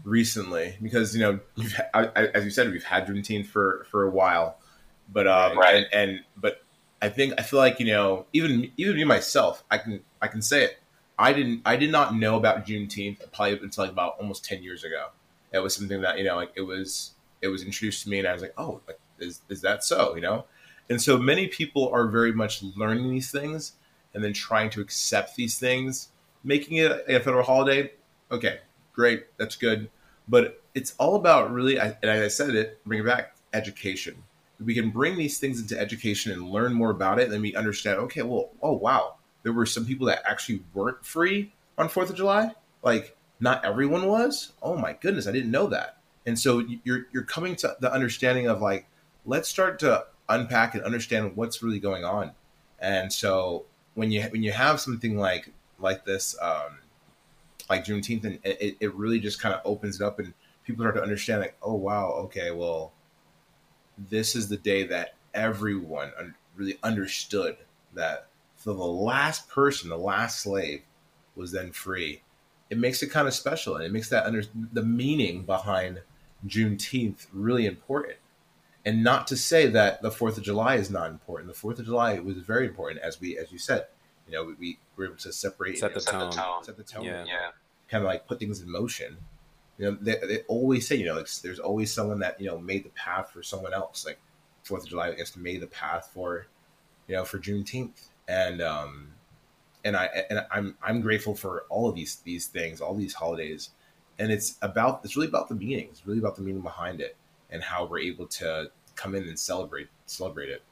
recently 0.02 0.76
because 0.82 1.14
you 1.14 1.20
know 1.20 1.38
you've, 1.54 1.78
I, 1.94 2.06
I, 2.16 2.26
as 2.34 2.44
you 2.44 2.50
said 2.50 2.72
we've 2.72 2.82
had 2.82 3.06
Juneteenth 3.06 3.46
for 3.46 3.86
for 3.90 4.04
a 4.04 4.10
while, 4.10 4.58
but 5.12 5.26
um, 5.28 5.58
Right. 5.58 5.76
and, 5.76 5.86
and 5.92 6.20
but 6.36 6.62
I 7.00 7.08
think 7.10 7.34
I 7.38 7.42
feel 7.42 7.60
like 7.60 7.78
you 7.78 7.86
know 7.86 8.26
even 8.32 8.72
even 8.76 8.96
me 8.96 9.04
myself 9.04 9.62
I 9.70 9.78
can 9.78 10.00
I 10.20 10.28
can 10.28 10.42
say 10.42 10.64
it 10.64 10.78
I 11.18 11.32
didn't 11.32 11.62
I 11.64 11.76
did 11.76 11.92
not 11.92 12.16
know 12.16 12.36
about 12.36 12.66
Juneteenth 12.66 13.18
probably 13.32 13.58
until 13.58 13.84
like 13.84 13.92
about 13.92 14.16
almost 14.18 14.44
ten 14.44 14.62
years 14.62 14.84
ago. 14.84 15.08
It 15.52 15.60
was 15.60 15.74
something 15.76 16.00
that 16.00 16.18
you 16.18 16.24
know 16.24 16.36
like 16.36 16.52
it 16.56 16.62
was 16.62 17.12
it 17.42 17.48
was 17.48 17.62
introduced 17.62 18.02
to 18.04 18.08
me 18.10 18.18
and 18.18 18.26
I 18.26 18.32
was 18.32 18.42
like 18.42 18.54
oh 18.58 18.80
like 18.86 18.98
is 19.18 19.42
is 19.48 19.60
that 19.62 19.84
so 19.84 20.14
you 20.14 20.22
know, 20.22 20.46
and 20.90 21.00
so 21.00 21.18
many 21.18 21.46
people 21.46 21.88
are 21.90 22.06
very 22.08 22.32
much 22.32 22.62
learning 22.62 23.10
these 23.10 23.30
things 23.30 23.72
and 24.14 24.24
then 24.24 24.32
trying 24.32 24.70
to 24.70 24.80
accept 24.80 25.36
these 25.36 25.58
things, 25.58 26.08
making 26.42 26.78
it 26.78 27.04
a 27.06 27.20
federal 27.20 27.44
holiday. 27.44 27.92
Okay, 28.30 28.60
great, 28.92 29.26
that's 29.36 29.56
good, 29.56 29.88
but 30.28 30.62
it's 30.74 30.94
all 30.98 31.14
about 31.14 31.52
really 31.52 31.78
and 31.78 31.96
I 32.04 32.28
said 32.28 32.54
it 32.54 32.84
bring 32.84 33.00
it 33.00 33.06
back 33.06 33.36
education 33.52 34.22
we 34.64 34.74
can 34.74 34.90
bring 34.90 35.16
these 35.16 35.38
things 35.38 35.60
into 35.60 35.78
education 35.78 36.32
and 36.32 36.50
learn 36.50 36.72
more 36.72 36.90
about 36.90 37.18
it, 37.18 37.30
then 37.30 37.42
we 37.42 37.54
understand, 37.54 37.98
okay, 37.98 38.22
well, 38.22 38.50
oh 38.62 38.72
wow, 38.72 39.16
there 39.42 39.52
were 39.52 39.66
some 39.66 39.84
people 39.84 40.06
that 40.06 40.22
actually 40.28 40.62
weren't 40.74 41.04
free 41.04 41.52
on 41.76 41.88
Fourth 41.88 42.10
of 42.10 42.16
July. 42.16 42.52
Like 42.82 43.16
not 43.38 43.64
everyone 43.64 44.06
was. 44.06 44.52
Oh 44.62 44.76
my 44.76 44.94
goodness, 44.94 45.26
I 45.26 45.32
didn't 45.32 45.50
know 45.50 45.66
that. 45.68 45.98
And 46.24 46.38
so 46.38 46.64
you're 46.84 47.06
you're 47.12 47.22
coming 47.22 47.54
to 47.56 47.76
the 47.80 47.92
understanding 47.92 48.48
of 48.48 48.60
like, 48.60 48.86
let's 49.24 49.48
start 49.48 49.78
to 49.80 50.06
unpack 50.28 50.74
and 50.74 50.82
understand 50.82 51.36
what's 51.36 51.62
really 51.62 51.78
going 51.78 52.04
on. 52.04 52.32
And 52.78 53.12
so 53.12 53.66
when 53.94 54.10
you 54.10 54.22
when 54.24 54.42
you 54.42 54.52
have 54.52 54.80
something 54.80 55.16
like 55.16 55.52
like 55.78 56.04
this, 56.04 56.36
um, 56.40 56.78
like 57.68 57.84
Juneteenth, 57.84 58.24
and 58.24 58.38
it, 58.44 58.76
it 58.80 58.94
really 58.94 59.20
just 59.20 59.40
kind 59.40 59.54
of 59.54 59.60
opens 59.64 60.00
it 60.00 60.04
up, 60.04 60.18
and 60.18 60.32
people 60.64 60.82
start 60.82 60.96
to 60.96 61.02
understand 61.02 61.40
like, 61.40 61.56
oh 61.62 61.74
wow, 61.74 62.10
okay, 62.24 62.50
well, 62.50 62.92
this 64.10 64.36
is 64.36 64.48
the 64.48 64.56
day 64.56 64.86
that 64.86 65.14
everyone 65.34 66.12
un- 66.18 66.34
really 66.54 66.78
understood 66.82 67.56
that 67.94 68.28
for 68.56 68.72
the 68.72 68.84
last 68.84 69.48
person, 69.48 69.88
the 69.88 69.98
last 69.98 70.40
slave, 70.40 70.82
was 71.34 71.52
then 71.52 71.70
free. 71.70 72.22
It 72.70 72.78
makes 72.78 73.02
it 73.02 73.10
kind 73.10 73.28
of 73.28 73.34
special, 73.34 73.76
and 73.76 73.84
it 73.84 73.92
makes 73.92 74.08
that 74.08 74.26
under 74.26 74.42
the 74.72 74.82
meaning 74.82 75.44
behind 75.44 76.02
Juneteenth 76.46 77.26
really 77.32 77.66
important. 77.66 78.16
And 78.84 79.02
not 79.02 79.26
to 79.28 79.36
say 79.36 79.66
that 79.66 80.00
the 80.00 80.10
Fourth 80.10 80.36
of 80.36 80.44
July 80.44 80.76
is 80.76 80.90
not 80.90 81.10
important. 81.10 81.48
The 81.48 81.58
Fourth 81.58 81.78
of 81.78 81.86
July 81.86 82.18
was 82.20 82.36
very 82.38 82.66
important, 82.66 83.00
as 83.00 83.20
we, 83.20 83.36
as 83.36 83.50
you 83.50 83.58
said. 83.58 83.86
You 84.26 84.32
know, 84.32 84.44
we, 84.44 84.54
we 84.58 84.78
were 84.96 85.06
able 85.06 85.16
to 85.16 85.32
separate, 85.32 85.78
Set 85.78 85.94
the 85.94 86.00
tone. 86.00 86.32
set 86.64 86.76
the 86.76 86.82
tone, 86.82 87.04
Yeah. 87.04 87.50
kind 87.88 88.02
of 88.04 88.08
like 88.08 88.26
put 88.26 88.38
things 88.38 88.60
in 88.60 88.70
motion. 88.70 89.16
You 89.78 89.84
know, 89.90 89.98
they, 90.00 90.16
they 90.26 90.38
always 90.48 90.88
say, 90.88 90.96
you 90.96 91.04
know, 91.04 91.14
like 91.16 91.30
there's 91.42 91.58
always 91.60 91.92
someone 91.92 92.18
that 92.20 92.40
you 92.40 92.46
know 92.46 92.58
made 92.58 92.84
the 92.84 92.88
path 92.90 93.30
for 93.32 93.42
someone 93.42 93.74
else. 93.74 94.04
Like 94.06 94.18
Fourth 94.62 94.82
of 94.84 94.88
July, 94.88 95.08
I 95.08 95.14
guess, 95.14 95.36
made 95.36 95.60
the 95.60 95.66
path 95.68 96.10
for, 96.12 96.46
you 97.06 97.14
know, 97.14 97.24
for 97.24 97.38
Juneteenth, 97.38 98.08
and 98.26 98.60
um, 98.62 99.12
and 99.84 99.96
I 99.96 100.06
and 100.30 100.44
I'm 100.50 100.76
I'm 100.82 101.00
grateful 101.02 101.34
for 101.36 101.64
all 101.68 101.88
of 101.88 101.94
these 101.94 102.16
these 102.24 102.46
things, 102.46 102.80
all 102.80 102.94
these 102.94 103.14
holidays, 103.14 103.70
and 104.18 104.32
it's 104.32 104.56
about 104.62 105.02
it's 105.04 105.14
really 105.14 105.28
about 105.28 105.48
the 105.48 105.54
meaning. 105.54 105.88
It's 105.92 106.06
really 106.06 106.18
about 106.18 106.36
the 106.36 106.42
meaning 106.42 106.62
behind 106.62 107.00
it 107.00 107.14
and 107.50 107.62
how 107.62 107.84
we're 107.84 108.00
able 108.00 108.26
to 108.26 108.70
come 108.96 109.14
in 109.14 109.24
and 109.28 109.38
celebrate 109.38 109.88
celebrate 110.06 110.48
it. 110.48 110.62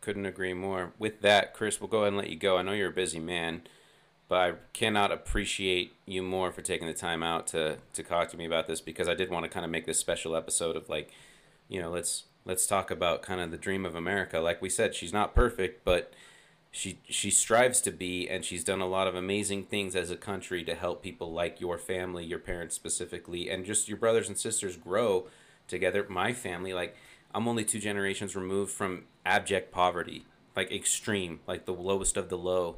Couldn't 0.00 0.26
agree 0.26 0.54
more. 0.54 0.92
With 0.98 1.20
that, 1.20 1.52
Chris, 1.52 1.80
we'll 1.80 1.88
go 1.88 1.98
ahead 1.98 2.08
and 2.08 2.16
let 2.16 2.30
you 2.30 2.36
go. 2.36 2.56
I 2.56 2.62
know 2.62 2.72
you're 2.72 2.88
a 2.90 2.92
busy 2.92 3.18
man, 3.18 3.62
but 4.28 4.38
I 4.38 4.52
cannot 4.72 5.12
appreciate 5.12 5.94
you 6.06 6.22
more 6.22 6.52
for 6.52 6.62
taking 6.62 6.86
the 6.86 6.94
time 6.94 7.22
out 7.22 7.46
to 7.48 7.78
to 7.92 8.02
talk 8.02 8.30
to 8.30 8.36
me 8.36 8.46
about 8.46 8.66
this 8.66 8.80
because 8.80 9.08
I 9.08 9.14
did 9.14 9.30
want 9.30 9.44
to 9.44 9.50
kind 9.50 9.64
of 9.64 9.70
make 9.70 9.86
this 9.86 9.98
special 9.98 10.34
episode 10.34 10.76
of 10.76 10.88
like, 10.88 11.10
you 11.68 11.80
know, 11.82 11.90
let's 11.90 12.24
let's 12.46 12.66
talk 12.66 12.90
about 12.90 13.22
kind 13.22 13.40
of 13.40 13.50
the 13.50 13.58
dream 13.58 13.84
of 13.84 13.94
America. 13.94 14.40
Like 14.40 14.62
we 14.62 14.70
said, 14.70 14.94
she's 14.94 15.12
not 15.12 15.34
perfect, 15.34 15.84
but 15.84 16.12
she 16.70 17.00
she 17.08 17.30
strives 17.30 17.80
to 17.82 17.90
be 17.90 18.28
and 18.28 18.44
she's 18.44 18.64
done 18.64 18.80
a 18.80 18.86
lot 18.86 19.08
of 19.08 19.14
amazing 19.14 19.64
things 19.64 19.96
as 19.96 20.10
a 20.10 20.16
country 20.16 20.62
to 20.64 20.74
help 20.74 21.02
people 21.02 21.32
like 21.32 21.60
your 21.60 21.78
family, 21.78 22.24
your 22.24 22.38
parents 22.38 22.74
specifically, 22.74 23.50
and 23.50 23.64
just 23.64 23.88
your 23.88 23.98
brothers 23.98 24.28
and 24.28 24.38
sisters 24.38 24.76
grow 24.76 25.26
together. 25.66 26.06
My 26.08 26.32
family, 26.32 26.72
like 26.72 26.96
I'm 27.34 27.46
only 27.46 27.64
two 27.64 27.78
generations 27.78 28.34
removed 28.34 28.72
from 28.72 29.04
abject 29.24 29.72
poverty, 29.72 30.26
like 30.56 30.72
extreme, 30.72 31.40
like 31.46 31.64
the 31.64 31.72
lowest 31.72 32.16
of 32.16 32.28
the 32.28 32.38
low. 32.38 32.76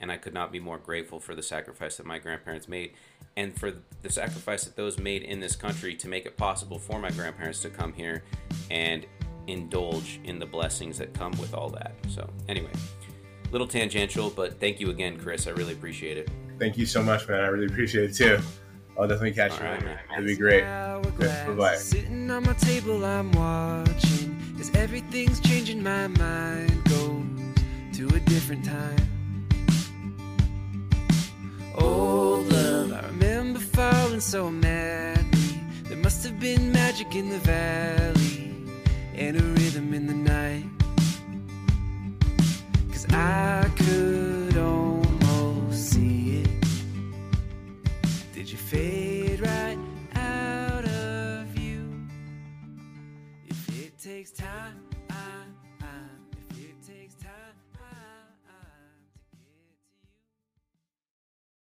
And 0.00 0.10
I 0.10 0.16
could 0.16 0.32
not 0.32 0.50
be 0.50 0.60
more 0.60 0.78
grateful 0.78 1.20
for 1.20 1.34
the 1.34 1.42
sacrifice 1.42 1.98
that 1.98 2.06
my 2.06 2.18
grandparents 2.18 2.68
made 2.68 2.94
and 3.36 3.58
for 3.58 3.72
the 4.00 4.10
sacrifice 4.10 4.64
that 4.64 4.74
those 4.74 4.98
made 4.98 5.22
in 5.22 5.40
this 5.40 5.54
country 5.54 5.94
to 5.96 6.08
make 6.08 6.24
it 6.24 6.38
possible 6.38 6.78
for 6.78 6.98
my 6.98 7.10
grandparents 7.10 7.60
to 7.62 7.68
come 7.70 7.92
here 7.92 8.22
and 8.70 9.06
indulge 9.46 10.20
in 10.24 10.38
the 10.38 10.46
blessings 10.46 10.96
that 10.98 11.12
come 11.12 11.32
with 11.32 11.52
all 11.52 11.68
that. 11.70 11.92
So, 12.08 12.28
anyway, 12.48 12.72
little 13.52 13.66
tangential, 13.66 14.30
but 14.30 14.58
thank 14.58 14.80
you 14.80 14.88
again, 14.88 15.18
Chris. 15.18 15.46
I 15.46 15.50
really 15.50 15.74
appreciate 15.74 16.16
it. 16.16 16.30
Thank 16.58 16.78
you 16.78 16.86
so 16.86 17.02
much, 17.02 17.28
man. 17.28 17.40
I 17.40 17.48
really 17.48 17.66
appreciate 17.66 18.10
it 18.10 18.14
too. 18.14 18.38
I'll 18.98 19.08
definitely 19.08 19.32
catch 19.32 19.52
you. 19.58 19.66
All 19.66 19.72
right, 19.72 19.84
man. 19.84 19.94
man. 19.94 20.18
It'd 20.18 20.26
be 20.26 20.36
great. 20.36 20.64
Bye 20.64 21.54
bye. 21.56 21.76
Sitting 21.76 22.30
on 22.30 22.44
my 22.44 22.52
table, 22.54 23.04
I'm 23.04 23.32
watching 23.32 24.40
as 24.60 24.70
everything's 24.74 25.40
changing. 25.40 25.82
My 25.82 26.08
mind 26.08 26.84
goes 26.84 27.24
to 27.98 28.08
a 28.14 28.20
different 28.20 28.64
time. 28.64 28.96
Old 31.76 32.52
love, 32.52 32.92
I 32.92 33.06
remember 33.06 33.60
falling 33.60 34.20
so 34.20 34.50
madly. 34.50 35.60
There 35.84 35.96
must 35.96 36.24
have 36.24 36.38
been 36.38 36.72
magic 36.72 37.14
in 37.14 37.30
the 37.30 37.38
valley 37.38 38.54
and 39.14 39.36
a 39.36 39.42
rhythm 39.42 39.94
in 39.94 40.06
the 40.06 40.14
night. 40.14 40.66
Cause 42.92 43.06
I 43.12 43.70
could 43.76 44.58
almost 44.58 44.89
fade 48.70 49.40
right 49.40 49.78
out 50.14 50.84
of 50.84 51.46
view? 51.48 52.06
If 53.48 53.68
it 53.84 53.98
takes 53.98 54.30
time 54.30 54.89